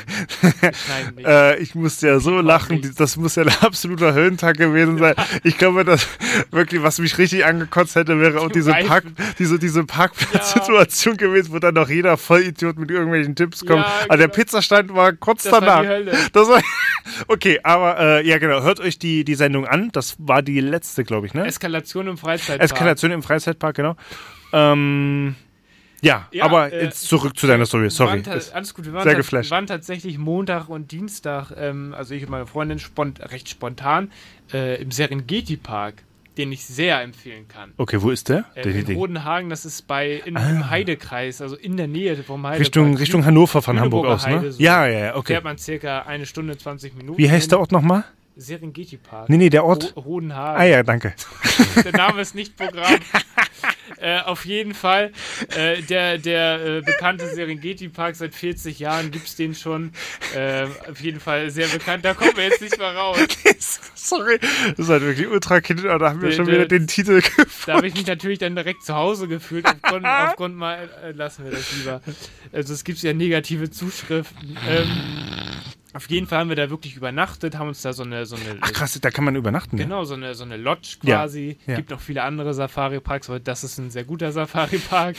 Nicht. 1.16 1.26
Äh, 1.26 1.58
ich 1.58 1.74
musste 1.74 2.06
ja 2.08 2.20
so 2.20 2.40
lachen, 2.40 2.94
das 2.96 3.16
muss 3.16 3.34
ja 3.36 3.42
ein 3.42 3.52
absoluter 3.60 4.14
Höllentag 4.14 4.56
gewesen 4.56 4.98
sein. 4.98 5.14
Ich 5.44 5.58
glaube, 5.58 5.84
dass 5.84 6.06
wirklich, 6.50 6.82
was 6.82 6.98
mich 6.98 7.18
richtig 7.18 7.44
angekotzt 7.44 7.94
hätte, 7.94 8.18
wäre 8.20 8.40
auch 8.40 8.48
Die 8.48 8.54
diese. 8.60 8.72
Park, 8.72 9.04
diese, 9.38 9.58
diese 9.58 9.84
Parkplatzsituation 9.84 11.16
gewesen, 11.16 11.52
wo 11.52 11.58
dann 11.58 11.74
noch 11.74 11.88
jeder 11.88 12.16
Vollidiot 12.16 12.78
mit 12.78 12.90
irgendwelchen 12.90 13.34
Tipps 13.34 13.60
kommt. 13.66 13.80
Ja, 13.84 13.92
Aber 14.08 14.16
der 14.16 14.28
genau. 14.28 14.36
Pizzastand 14.36 14.94
war 14.94 15.12
kurz 15.12 15.42
Das 15.44 15.52
war 15.52 15.60
danach. 15.60 15.82
die 15.82 15.88
Hölle. 15.88 16.12
Das 16.32 16.48
war, 16.48 16.62
okay, 17.28 17.60
aber 17.62 17.98
äh, 17.98 18.26
ja 18.26 18.38
genau, 18.38 18.62
hört 18.62 18.80
euch 18.80 18.98
die, 18.98 19.24
die 19.24 19.34
Sendung 19.34 19.66
an. 19.66 19.90
Das 19.92 20.16
war 20.18 20.42
die 20.42 20.60
letzte, 20.60 21.04
glaube 21.04 21.26
ich, 21.26 21.34
ne? 21.34 21.46
Eskalation 21.46 22.06
im 22.08 22.16
Freizeitpark. 22.60 22.80
Eskalation 22.80 23.10
im 23.12 23.22
Freizeitpark, 23.22 23.76
genau. 23.76 23.96
Ähm, 24.52 25.34
ja, 26.02 26.28
Ja, 26.32 26.44
aber 26.44 26.72
äh, 26.72 26.84
jetzt 26.84 27.02
zurück 27.02 27.36
zu 27.38 27.46
deiner 27.46 27.66
Story. 27.66 27.90
Sorry. 27.90 28.22
alles 28.26 28.74
gut, 28.74 28.86
wir 28.86 28.92
waren, 28.92 29.02
sehr 29.04 29.14
geflasht. 29.16 29.50
wir 29.50 29.56
waren 29.56 29.66
tatsächlich 29.66 30.18
Montag 30.18 30.68
und 30.68 30.92
Dienstag, 30.92 31.52
ähm, 31.56 31.94
also 31.96 32.14
ich 32.14 32.22
und 32.24 32.30
meine 32.30 32.46
Freundin, 32.46 32.78
spont 32.78 33.20
recht 33.30 33.48
spontan, 33.48 34.10
äh, 34.52 34.80
im 34.80 34.90
Serengeti-Park, 34.90 36.02
den 36.38 36.52
ich 36.52 36.64
sehr 36.64 37.02
empfehlen 37.02 37.48
kann. 37.48 37.72
Okay, 37.76 38.00
wo 38.00 38.10
ist 38.10 38.30
der? 38.30 38.46
Äh, 38.54 38.62
der, 38.62 38.74
in 38.74 38.86
der 38.86 38.96
Rodenhagen, 38.96 39.50
das 39.50 39.66
ist 39.66 39.86
bei 39.86 40.22
in, 40.24 40.36
Ah. 40.38 40.48
im 40.48 40.70
Heidekreis, 40.70 41.42
also 41.42 41.54
in 41.56 41.76
der 41.76 41.86
Nähe 41.86 42.16
vom 42.22 42.44
Heidepark. 42.44 42.60
Richtung, 42.60 42.96
Richtung 42.96 43.24
Hannover 43.26 43.60
von 43.60 43.78
Hamburg 43.78 44.06
aus, 44.06 44.26
ne? 44.26 44.38
Heide, 44.38 44.52
so. 44.52 44.62
Ja, 44.62 44.86
ja, 44.86 44.98
ja, 45.06 45.16
okay. 45.16 45.34
Fährt 45.34 45.44
man 45.44 45.58
circa 45.58 46.00
eine 46.02 46.24
Stunde, 46.24 46.56
20 46.56 46.96
Minuten. 46.96 47.18
Wie 47.18 47.30
heißt 47.30 47.50
der 47.52 47.60
Ort 47.60 47.72
nochmal? 47.72 48.04
Serengeti-Park. 48.36 49.28
Nee, 49.28 49.36
nee, 49.36 49.50
der 49.50 49.64
Ort. 49.64 49.94
Ro 49.96 50.00
Rodenhagen. 50.00 50.60
Ah 50.60 50.64
ja, 50.64 50.82
danke. 50.82 51.14
Der 51.84 51.92
Name 51.92 52.22
ist 52.22 52.34
nicht 52.34 52.56
Programm. 52.56 52.94
äh, 53.98 54.20
auf 54.20 54.44
jeden 54.46 54.72
Fall, 54.74 55.12
äh, 55.56 55.82
der, 55.82 56.16
der 56.18 56.64
äh, 56.78 56.80
bekannte 56.80 57.26
Serengeti-Park 57.28 58.16
seit 58.16 58.34
40 58.34 58.78
Jahren 58.78 59.10
gibt 59.10 59.26
es 59.26 59.36
den 59.36 59.54
schon. 59.54 59.92
Äh, 60.34 60.64
auf 60.90 61.00
jeden 61.00 61.20
Fall 61.20 61.50
sehr 61.50 61.68
bekannt. 61.68 62.04
Da 62.04 62.14
kommen 62.14 62.32
wir 62.36 62.44
jetzt 62.44 62.60
nicht 62.62 62.78
mehr 62.78 62.94
raus. 62.94 63.18
Sorry. 63.94 64.38
Das 64.70 64.78
ist 64.78 64.88
halt 64.88 65.02
wirklich 65.02 65.28
ultra 65.28 65.60
kind, 65.60 65.84
aber 65.84 65.98
da 65.98 66.10
haben 66.10 66.22
wir 66.22 66.32
schon 66.32 66.46
der- 66.46 66.54
wieder 66.54 66.66
den 66.66 66.86
Titel 66.86 67.20
gefunden. 67.36 67.50
Da 67.66 67.74
habe 67.74 67.86
ich 67.88 67.94
mich 67.94 68.06
natürlich 68.06 68.38
dann 68.38 68.54
direkt 68.56 68.82
zu 68.84 68.94
Hause 68.94 69.28
gefühlt. 69.28 69.66
Aufgrund, 69.66 70.06
aufgrund 70.06 70.56
mal, 70.56 70.88
äh, 71.04 71.10
lassen 71.12 71.44
wir 71.44 71.50
das 71.52 71.70
lieber. 71.76 72.00
Also 72.52 72.72
es 72.72 72.84
gibt 72.84 73.00
ja 73.02 73.12
negative 73.12 73.70
Zuschriften. 73.70 74.56
Ähm, 74.68 74.86
auf 75.94 76.08
jeden 76.10 76.26
Fall 76.26 76.38
haben 76.38 76.48
wir 76.48 76.56
da 76.56 76.70
wirklich 76.70 76.96
übernachtet, 76.96 77.56
haben 77.58 77.68
uns 77.68 77.82
da 77.82 77.92
so 77.92 78.02
eine, 78.02 78.26
so 78.26 78.36
eine 78.36 78.58
Ach 78.60 78.72
krass, 78.72 78.98
da 79.00 79.10
kann 79.10 79.24
man 79.24 79.36
übernachten. 79.36 79.76
Ja? 79.76 79.84
Genau, 79.84 80.04
so 80.04 80.14
eine, 80.14 80.34
so 80.34 80.44
eine 80.44 80.56
Lodge 80.56 80.96
Ja, 81.02 81.16
quasi. 81.18 81.58
ja. 81.66 81.76
Gibt 81.76 81.90
noch 81.90 82.00
viele 82.00 82.22
andere 82.22 82.54
Safari-Parks, 82.54 83.28
aber 83.28 83.40
das 83.40 83.64
ist 83.64 83.78
ein 83.78 83.90
sehr 83.90 84.04
guter 84.04 84.32
Safari-Park. 84.32 85.16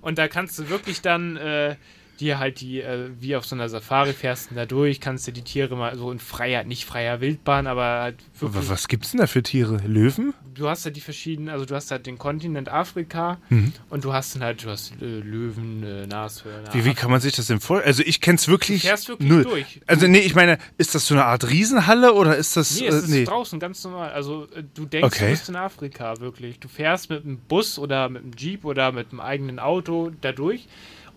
Und 0.00 0.18
da 0.18 0.28
kannst 0.28 0.58
du 0.58 0.68
wirklich 0.68 1.00
dann 1.02 1.36
äh, 1.36 1.76
dir 2.20 2.38
halt 2.38 2.60
die, 2.60 2.80
äh, 2.80 3.10
wie 3.18 3.34
auf 3.36 3.44
so 3.44 3.56
einer 3.56 3.68
Safari 3.68 4.12
fährst 4.12 4.50
du 4.50 4.54
da 4.54 4.66
durch, 4.66 5.00
kannst 5.00 5.26
du 5.26 5.32
die 5.32 5.42
Tiere 5.42 5.76
mal 5.76 5.96
so 5.96 6.12
in 6.12 6.18
freier, 6.18 6.64
nicht 6.64 6.84
freier 6.84 7.20
Wildbahn, 7.20 7.66
aber 7.66 7.82
halt 8.02 8.16
wirklich, 8.38 8.68
Was 8.68 8.86
gibt's 8.88 9.10
denn 9.10 9.20
da 9.20 9.26
für 9.26 9.42
Tiere? 9.42 9.78
Löwen? 9.86 10.34
du 10.52 10.68
hast 10.68 10.84
halt 10.84 10.94
die 10.96 11.00
verschiedenen, 11.00 11.48
also 11.48 11.64
du 11.64 11.74
hast 11.74 11.90
halt 11.90 12.04
den 12.06 12.18
Kontinent 12.18 12.68
Afrika 12.68 13.38
Mhm. 13.48 13.72
und 13.88 14.04
du 14.04 14.12
hast 14.12 14.34
dann 14.34 14.42
halt, 14.42 14.62
du 14.62 14.68
hast 14.68 14.92
äh, 15.00 15.04
Löwen, 15.04 15.82
äh, 15.82 16.06
Nashörner. 16.06 16.74
Wie, 16.74 16.84
wie 16.84 16.92
kann 16.92 17.10
man 17.10 17.20
sich 17.20 17.34
das 17.34 17.46
denn 17.46 17.60
vorstellen? 17.60 17.86
Also 17.88 18.02
ich 18.04 18.20
kenn's 18.20 18.46
wirklich 18.46 18.82
Du 18.82 18.88
fährst 18.88 19.08
wirklich 19.08 19.30
null. 19.30 19.44
durch. 19.44 19.80
Also 19.86 20.06
nee, 20.06 20.18
ich 20.18 20.34
meine, 20.34 20.58
ist 20.76 20.94
das 20.94 21.06
so 21.06 21.14
eine 21.14 21.24
Art 21.24 21.48
Riesenhalle 21.48 22.12
oder 22.12 22.36
ist 22.36 22.56
das 22.58 22.78
Nee, 22.78 22.88
es 22.88 22.94
äh, 22.94 22.98
ist 22.98 23.08
nee. 23.08 23.24
draußen 23.24 23.58
ganz 23.58 23.82
normal. 23.84 24.10
Also 24.12 24.48
äh, 24.54 24.62
du 24.74 24.84
denkst, 24.84 25.06
Okay. 25.16 25.24
du 25.26 25.30
bist 25.30 25.48
in 25.48 25.56
Afrika, 25.56 26.20
wirklich. 26.20 26.58
Du 26.60 26.68
fährst 26.68 27.08
mit 27.08 27.24
einem 27.24 27.38
Bus 27.38 27.78
oder 27.78 28.08
mit 28.10 28.22
einem 28.22 28.32
Jeep 28.36 28.64
oder 28.66 28.92
mit 28.92 29.12
einem 29.12 29.20
eigenen 29.20 29.58
Auto 29.60 30.10
da 30.20 30.32
durch 30.32 30.66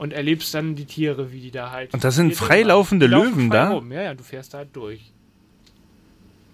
und 0.04 0.12
erlebst 0.12 0.54
dann 0.54 0.76
die 0.76 0.84
Tiere, 0.84 1.32
wie 1.32 1.40
die 1.40 1.50
da 1.52 1.72
halt. 1.72 1.94
Und 1.94 2.04
da 2.04 2.12
sind 2.12 2.36
freilaufende 2.36 3.08
Löwen 3.08 3.48
frei 3.50 3.56
da? 3.58 3.70
Rum. 3.70 3.90
Ja, 3.94 4.02
ja, 4.02 4.14
du 4.14 4.22
fährst 4.22 4.54
da 4.54 4.58
halt 4.58 4.76
durch. 4.76 5.00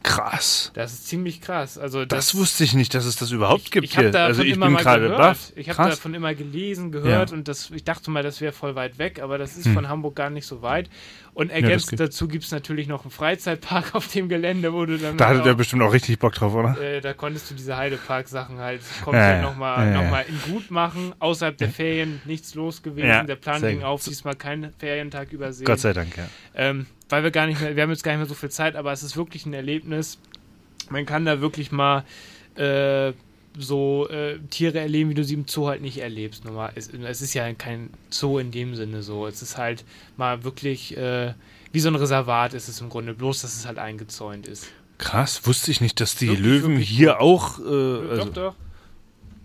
Krass. 0.03 0.71
Das 0.75 0.93
ist 0.93 1.07
ziemlich 1.07 1.41
krass. 1.41 1.77
Also 1.79 2.05
Das 2.05 2.33
wusste 2.35 2.63
ich 2.63 2.73
nicht, 2.73 2.93
dass 2.93 3.05
es 3.05 3.15
das 3.17 3.31
überhaupt 3.31 3.69
gibt 3.71 3.85
ich 3.85 3.97
habe 3.97 4.11
hier. 4.11 4.19
Also 4.21 4.43
ich 4.43 4.53
immer 4.53 4.67
bin 4.67 4.77
gerade 4.77 5.09
baff. 5.09 5.51
Ich 5.55 5.67
habe 5.69 5.89
davon 5.89 6.13
immer 6.13 6.33
gelesen, 6.35 6.91
gehört 6.91 7.31
Ja. 7.31 7.35
und 7.35 7.47
das, 7.47 7.71
ich 7.71 7.83
dachte 7.83 8.09
mal, 8.11 8.21
das 8.23 8.39
wäre 8.39 8.53
voll 8.53 8.75
weit 8.75 8.97
weg, 8.99 9.19
aber 9.21 9.37
das 9.39 9.57
ist 9.57 9.65
Hm. 9.65 9.73
von 9.73 9.89
Hamburg 9.89 10.15
gar 10.15 10.29
nicht 10.29 10.45
so 10.45 10.61
weit. 10.61 10.89
Und 11.33 11.51
ergänzend 11.51 11.91
geht. 11.91 11.99
dazu 11.99 12.27
gibt 12.27 12.43
es 12.43 12.51
natürlich 12.51 12.87
noch 12.87 13.03
einen 13.03 13.11
Freizeitpark 13.11 13.95
auf 13.95 14.07
dem 14.07 14.27
Gelände, 14.29 14.73
wo 14.73 14.85
du 14.85 14.97
dann 14.97 15.17
Da 15.17 15.29
hattet 15.29 15.45
ihr 15.45 15.53
bestimmt 15.53 15.81
auch 15.83 15.93
richtig 15.93 16.19
Bock 16.19 16.33
drauf, 16.33 16.53
oder? 16.53 16.79
äh, 16.81 17.01
da 17.01 17.13
konntest 17.13 17.49
du 17.49 17.55
diese 17.55 17.77
Heidepark-Sachen 17.77 18.57
halt 18.57 18.81
Ja, 18.81 19.03
komplett 19.03 19.37
ja. 19.37 19.41
nochmal 19.41 19.85
Ja, 19.87 19.93
ja. 19.93 20.01
noch 20.03 20.11
mal 20.11 20.25
in 20.27 20.53
gut 20.53 20.71
machen. 20.71 21.13
Außerhalb 21.19 21.57
der 21.57 21.69
Ferien 21.69 22.21
nichts 22.25 22.55
los 22.55 22.81
gewesen. 22.83 23.07
Ja, 23.07 23.23
der 23.23 23.35
Plan 23.35 23.61
ging 23.61 23.83
auf, 23.83 24.03
diesmal 24.03 24.35
keinen 24.35 24.73
Ferientag 24.79 25.31
übersehen. 25.31 25.65
Gott 25.65 25.79
sei 25.79 25.93
Dank, 25.93 26.17
ja. 26.17 26.27
Ähm, 26.55 26.85
weil 27.09 27.23
wir 27.23 27.31
gar 27.31 27.47
nicht 27.47 27.61
mehr, 27.61 27.75
wir 27.75 27.83
haben 27.83 27.89
jetzt 27.91 28.03
gar 28.03 28.11
nicht 28.11 28.19
mehr 28.19 28.27
so 28.27 28.35
viel 28.35 28.49
Zeit, 28.49 28.75
aber 28.75 28.91
es 28.91 29.03
ist 29.03 29.15
wirklich 29.17 29.45
ein 29.45 29.53
Erlebnis. 29.53 30.19
Man 30.89 31.05
kann 31.05 31.25
da 31.25 31.41
wirklich 31.41 31.71
mal 31.71 32.03
äh, 32.55 33.13
so 33.59 34.07
äh, 34.09 34.39
Tiere 34.49 34.79
erleben, 34.79 35.09
wie 35.09 35.13
du 35.15 35.23
sie 35.23 35.35
im 35.35 35.47
Zoo 35.47 35.67
halt 35.67 35.81
nicht 35.81 35.97
erlebst. 35.99 36.45
Normal. 36.45 36.71
Es, 36.75 36.89
es 36.89 37.21
ist 37.21 37.33
ja 37.33 37.51
kein 37.53 37.89
Zoo 38.09 38.39
in 38.39 38.51
dem 38.51 38.75
Sinne 38.75 39.03
so. 39.03 39.27
Es 39.27 39.41
ist 39.41 39.57
halt 39.57 39.83
mal 40.17 40.43
wirklich 40.43 40.95
äh, 40.97 41.33
wie 41.71 41.79
so 41.79 41.89
ein 41.89 41.95
Reservat 41.95 42.53
ist 42.53 42.67
es 42.67 42.81
im 42.81 42.89
Grunde, 42.89 43.13
bloß 43.13 43.41
dass 43.41 43.55
es 43.55 43.65
halt 43.65 43.77
eingezäunt 43.77 44.47
ist. 44.47 44.67
Krass, 44.97 45.45
wusste 45.45 45.71
ich 45.71 45.81
nicht, 45.81 45.99
dass 46.01 46.15
die 46.15 46.27
Wirklich, 46.27 46.45
Löwen 46.45 46.71
wirklich 46.73 46.89
hier 46.89 47.11
gut. 47.13 47.21
auch. 47.21 47.59
Äh, 47.59 47.63
also, 47.63 48.25
doch, 48.25 48.33
doch. 48.33 48.55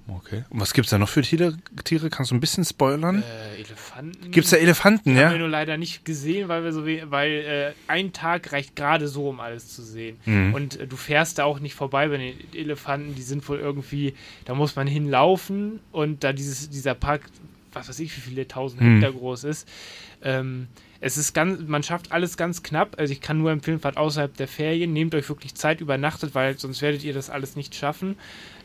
okay. 0.09 0.45
Und 0.51 0.61
was 0.61 0.73
gibt's 0.73 0.91
da 0.91 0.99
noch 0.99 1.09
für 1.09 1.23
Tiere? 1.23 1.57
Tiere? 1.85 2.11
Kannst 2.11 2.31
du 2.31 2.35
ein 2.35 2.41
bisschen 2.41 2.65
spoilern? 2.65 3.23
Äh, 3.23 3.61
Elefanten. 3.95 4.11
Elefanten. 4.14 4.30
Gibt's 4.32 4.51
da 4.51 4.57
Elefanten, 4.57 5.11
Haben 5.11 5.16
wir 5.16 5.22
ja? 5.32 5.38
nur 5.38 5.49
leider 5.49 5.76
nicht 5.76 6.05
gesehen, 6.05 6.49
weil 6.49 6.64
wir 6.64 6.72
so 6.72 6.84
we 6.86 7.03
weil 7.11 7.30
äh, 7.30 7.72
ein 7.90 8.12
Tag 8.12 8.53
reicht 8.53 8.76
gerade 8.76 9.09
so, 9.09 9.28
um 9.28 9.40
alles 9.40 9.68
zu 9.74 9.82
sehen. 9.82 10.16
Mhm. 10.24 10.55
Und 10.55 10.80
äh, 10.80 10.86
du 10.86 10.97
fährst 10.97 11.38
da 11.38 11.45
auch 11.45 11.61
nicht 11.61 11.74
vorbei 11.74 12.09
bei 12.09 12.16
den 12.18 12.34
Elefanten, 12.55 13.14
die 13.14 13.22
sind 13.22 13.49
wohl 13.49 13.59
irgendwie, 13.59 14.14
da 14.45 14.55
muss 14.55 14.76
man 14.76 14.86
hinlaufen 14.86 15.80
und 15.92 16.24
da 16.24 16.32
dieses, 16.32 16.70
dieser 16.70 16.95
Park, 16.95 17.22
was 17.72 17.88
weiß 17.88 17.99
ich, 18.01 18.16
wie 18.16 18.20
viele 18.20 18.47
tausend 18.49 18.80
Mhm. 18.82 18.95
Hektar 19.01 19.12
groß 19.12 19.45
ist. 19.45 19.68
Ähm, 20.22 20.68
es 21.01 21.18
ist 21.18 21.34
ganz, 21.34 21.61
man 21.68 21.82
schafft 21.82 22.12
alles 22.12 22.38
ganz 22.38 22.62
knapp. 22.62 22.95
Also 22.99 23.12
ich 23.12 23.20
kann 23.20 23.36
nur 23.36 23.51
empfehlen, 23.51 23.78
fahrt 23.78 23.99
außerhalb 23.99 24.34
der 24.38 24.49
Ferien, 24.49 24.95
nehmt 24.95 25.14
euch 25.14 25.28
wirklich 25.28 25.55
Zeit, 25.55 25.82
übernachtet, 25.82 26.34
weil 26.34 26.57
sonst 26.59 26.80
werdet 26.80 27.05
ihr 27.05 27.12
das 27.12 27.28
alles 27.28 27.57
nicht 27.57 27.74
schaffen. 27.74 28.16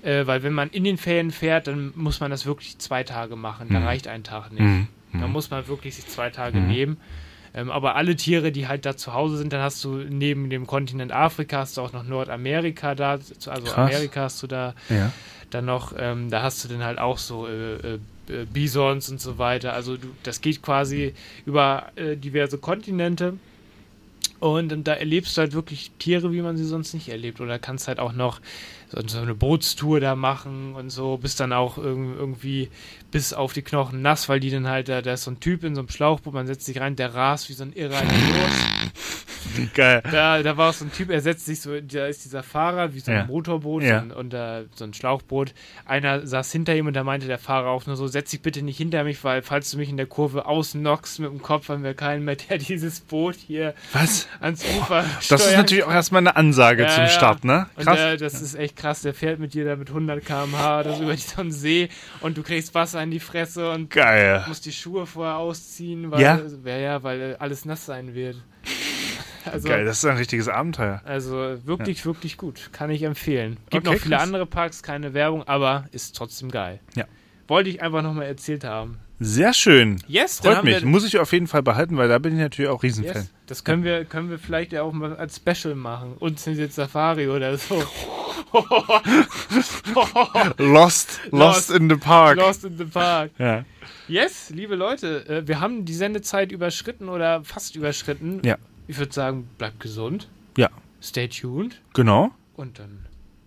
Äh, 0.04 0.26
weil 0.26 0.42
wenn 0.44 0.54
man 0.54 0.70
in 0.70 0.86
den 0.86 0.98
Ferien 0.98 1.32
fährt, 1.32 1.68
dann 1.68 1.92
muss 1.96 2.22
man 2.22 2.32
das 2.32 2.46
wirklich 2.46 2.78
zwei 2.78 3.04
Tage 3.04 3.36
machen. 3.36 3.68
Da 3.72 3.80
Mhm. 3.82 3.86
reicht 3.86 4.08
ein 4.08 4.24
Tag 4.24 4.52
nicht. 4.54 4.62
Mhm. 4.62 4.88
Da 5.14 5.28
muss 5.28 5.50
man 5.50 5.68
wirklich 5.68 5.96
sich 5.96 6.06
zwei 6.08 6.30
Tage 6.30 6.60
nehmen. 6.60 6.98
Ähm, 7.54 7.72
aber 7.72 7.96
alle 7.96 8.16
Tiere, 8.16 8.52
die 8.52 8.68
halt 8.68 8.86
da 8.86 8.96
zu 8.96 9.14
Hause 9.14 9.38
sind, 9.38 9.52
dann 9.54 9.62
hast 9.62 9.84
du 9.84 9.96
neben 9.96 10.50
dem 10.50 10.68
Kontinent 10.68 11.12
Afrika 11.12 11.60
hast 11.60 11.78
du 11.78 11.82
auch 11.82 11.94
noch 11.94 12.04
Nordamerika 12.04 12.94
da, 12.94 13.14
also 13.14 13.48
Krass. 13.48 13.76
Amerika 13.76 14.22
hast 14.22 14.44
du 14.44 14.48
da 14.48 14.76
Ja. 14.90 15.12
dann 15.50 15.66
noch, 15.66 15.94
ähm, 15.98 16.30
da 16.30 16.44
hast 16.44 16.64
du 16.64 16.68
dann 16.68 16.84
halt 16.84 17.00
auch 17.00 17.18
so 17.18 17.48
äh, 17.48 17.76
äh, 17.76 18.00
äh, 18.30 18.46
Bisons 18.54 19.10
und 19.10 19.20
so 19.20 19.40
weiter. 19.40 19.74
Also 19.74 19.98
du, 19.98 20.08
das 20.24 20.42
geht 20.42 20.62
quasi 20.62 21.14
über 21.46 21.88
äh, 21.96 22.16
diverse 22.16 22.60
Kontinente. 22.60 23.34
Und, 24.40 24.72
ähm, 24.72 24.84
da 24.84 24.94
erlebst 24.94 25.36
du 25.36 25.42
halt 25.42 25.54
wirklich 25.54 25.92
Tiere, 26.00 26.32
wie 26.32 26.42
man 26.42 26.56
sie 26.56 26.66
sonst 26.66 26.94
nicht 26.94 27.10
erlebt. 27.10 27.42
Oder 27.42 27.58
kannst 27.60 27.88
halt 27.88 28.00
auch 28.00 28.14
noch 28.14 28.40
so, 28.90 29.02
so 29.08 29.20
eine 29.20 29.36
Bootstour 29.36 30.00
da 30.00 30.16
machen 30.16 30.74
und 30.76 30.90
so, 30.90 31.18
bist 31.18 31.40
dann 31.40 31.54
auch 31.54 31.78
irg 31.78 31.86
irgendwie 32.18 32.70
bis 33.12 33.34
auf 33.34 33.54
die 33.54 33.62
Knochen 33.64 34.02
nass, 34.02 34.30
weil 34.30 34.40
die 34.40 34.50
dann 34.52 34.68
halt, 34.68 34.88
da, 34.90 35.02
da 35.02 35.14
ist 35.14 35.24
so 35.24 35.32
ein 35.32 35.40
Typ 35.40 35.64
in 35.64 35.74
so 35.76 35.82
einem 35.82 35.90
Schlauchboot, 35.90 36.34
man 36.34 36.48
setzt 36.48 36.66
sich 36.66 36.80
rein, 36.80 36.96
der 36.96 37.14
rast 37.16 37.50
wie 37.50 37.54
so 37.54 37.64
ein 37.64 37.74
Irrer. 37.74 38.02
Geil. 39.74 40.04
Da, 40.12 40.44
da 40.44 40.58
war 40.58 40.70
auch 40.70 40.74
so 40.74 40.86
ein 40.86 40.92
Typ, 40.92 41.10
er 41.10 41.22
setzt 41.22 41.46
sich 41.46 41.62
so, 41.62 41.80
da 41.80 42.08
ist 42.08 42.24
dieser 42.26 42.44
Fahrer, 42.44 42.94
wie 42.94 43.00
so 43.00 43.10
ein 43.12 43.18
Ja. 43.20 43.26
Motorboot 43.26 43.84
Ja. 43.84 44.00
und, 44.02 44.12
und 44.12 44.34
äh, 44.34 44.66
so 44.76 44.84
ein 44.84 44.94
Schlauchboot. 44.94 45.54
Einer 45.86 46.26
saß 46.28 46.52
hinter 46.52 46.76
ihm 46.76 46.88
und 46.88 46.94
da 46.94 47.04
meinte 47.04 47.26
der 47.28 47.40
Fahrer 47.40 47.70
auch 47.70 47.86
nur 47.88 47.96
so, 47.96 48.08
setz 48.08 48.32
dich 48.32 48.42
bitte 48.42 48.62
nicht 48.62 48.78
hinter 48.78 49.04
mich, 49.04 49.24
weil 49.24 49.42
falls 49.42 49.72
du 49.72 49.78
mich 49.78 49.90
in 49.90 49.98
der 49.98 50.06
Kurve 50.06 50.46
ausknockst 50.46 51.20
mit 51.20 51.32
dem 51.32 51.42
Kopf, 51.42 51.70
haben 51.70 51.84
wir 51.84 51.94
keinen 51.94 52.26
mehr, 52.26 52.36
der 52.36 52.58
dieses 52.60 53.00
Boot 53.00 53.36
hier 53.36 53.74
Was? 53.94 54.28
ans 54.40 54.64
Ufer 54.78 55.04
Das 55.30 55.46
ist 55.48 55.56
natürlich 55.58 55.84
auch 55.84 55.92
erstmal 55.92 56.20
eine 56.22 56.36
Ansage 56.36 56.84
Ja, 56.84 56.90
zum. 56.90 57.08
Start, 57.08 57.44
ne? 57.44 57.68
Und 57.76 57.86
Krass. 57.86 58.00
äh, 58.00 58.18
das 58.18 58.42
ist 58.42 58.56
echt 58.56 58.76
krass, 58.80 59.02
der 59.02 59.14
fährt 59.14 59.40
mit 59.40 59.54
dir 59.54 59.66
da 59.66 59.76
mit 59.76 59.90
100 59.90 60.26
km/h 60.26 60.84
das 60.84 61.00
über 61.00 61.16
so 61.18 61.42
einen 61.42 61.52
See 61.52 61.90
und 62.22 62.38
du 62.38 62.44
kriegst 62.44 62.74
Wasser 62.74 63.02
in 63.04 63.12
die 63.12 63.20
Fresse 63.20 63.72
und 63.72 63.90
Geil. 63.92 64.44
musst 64.48 64.66
die 64.66 64.72
Schuhe 64.72 65.06
vorher 65.06 65.38
ausziehen, 65.38 66.10
weil, 66.12 66.22
Ja? 66.22 66.40
ja, 66.66 66.78
ja, 66.78 67.04
weil 67.04 67.22
äh, 67.22 67.36
alles 67.40 67.66
nass 67.66 67.86
sein 67.86 68.14
wird. 68.16 68.38
Also, 69.46 69.70
Geil, 69.70 69.86
das 69.86 70.00
ist 70.00 70.06
ein 70.06 70.18
richtiges 70.18 70.48
Abenteuer. 70.50 71.02
also 71.06 71.58
wirklich, 71.66 72.06
wirklich 72.06 72.38
gut. 72.38 72.70
Kann 72.74 72.90
ich 72.92 73.02
empfehlen. 73.04 73.58
Gibt 73.70 73.88
Okay, 73.88 73.96
noch 73.96 74.02
viele 74.04 74.16
krass. 74.18 74.24
andere 74.26 74.46
Parks, 74.46 74.84
keine 74.84 75.14
Werbung, 75.14 75.44
aber 75.48 75.86
ist 75.92 76.16
trotzdem 76.16 76.52
geil. 76.52 76.82
Ja. 76.96 77.06
Wollte 77.48 77.70
ich 77.70 77.82
einfach 77.82 78.04
nochmal 78.04 78.26
erzählt 78.26 78.64
haben. 78.66 79.00
Sehr 79.20 79.54
schön. 79.54 80.04
Yes, 80.08 80.40
Freut 80.40 80.64
mich. 80.66 80.84
Muss 80.84 81.06
ich 81.06 81.18
auf 81.18 81.32
jeden 81.32 81.48
Fall 81.48 81.64
behalten, 81.64 81.98
weil 81.98 82.10
da 82.10 82.20
bin 82.20 82.34
ich 82.34 82.40
natürlich 82.40 82.70
auch 82.70 82.84
Riesenfan. 82.84 83.16
Yes, 83.16 83.34
das 83.48 83.64
können 83.64 83.84
wir, 83.84 84.06
können 84.06 84.30
wir 84.30 84.38
vielleicht 84.40 84.72
ja 84.74 84.84
auch 84.84 84.94
mal 84.94 85.16
als 85.16 85.38
Special 85.38 85.74
machen. 85.74 86.14
Unzensiert 86.20 86.72
Safari 86.74 87.28
oder 87.30 87.58
so. 87.58 87.82
Lost, 90.58 90.58
Lost, 90.58 91.20
Lost. 91.32 91.72
in 91.72 91.90
the 91.90 91.96
Park. 91.96 92.38
Lost 92.38 92.64
in 92.66 92.78
the 92.78 92.86
Park. 92.86 93.32
Ja. 93.38 93.66
Yes, 94.08 94.50
liebe 94.50 94.76
Leute, 94.76 95.28
äh, 95.28 95.48
wir 95.48 95.60
haben 95.60 95.86
die 95.86 95.94
Sendezeit 95.94 96.52
überschritten 96.52 97.10
oder 97.10 97.44
fast 97.44 97.76
überschritten. 97.76 98.42
Ja. 98.44 98.58
Ich 98.88 98.98
würde 98.98 99.14
sagen, 99.14 99.48
bleibt 99.58 99.80
gesund. 99.80 100.28
Ja. 100.58 100.70
Stay 101.02 101.28
tuned. 101.28 101.80
Genau. 101.94 102.32
Und 102.56 102.80
dann 102.80 103.06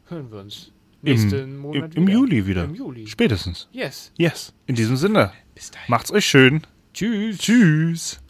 hören 0.09 0.31
wir 0.31 0.39
uns 0.39 0.71
Im, 1.03 1.11
nächsten 1.11 1.35
im, 1.35 1.57
Monat 1.59 1.95
Im 1.97 2.07
wieder. 2.07 2.13
Juli 2.15 2.47
wieder. 2.47 2.65
Im 2.65 2.75
Juli. 2.75 3.07
Spätestens. 3.07 3.69
Yes. 3.73 4.13
Yes. 4.17 4.53
In 4.67 4.77
diesem 4.77 4.97
Sinne. 4.97 5.33
Bis 5.55 5.71
dahin. 5.71 5.87
Macht's 5.89 6.13
euch 6.13 6.27
schön. 6.27 6.63
Tschüss. 6.95 7.39
Tschüss. 7.39 8.21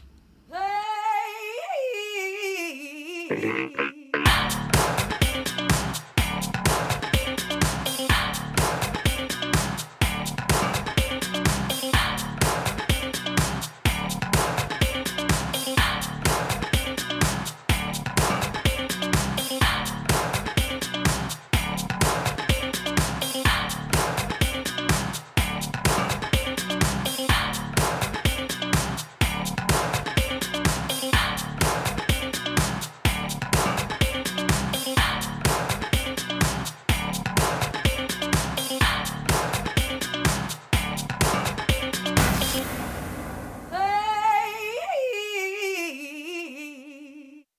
Hey. 3.28 4.01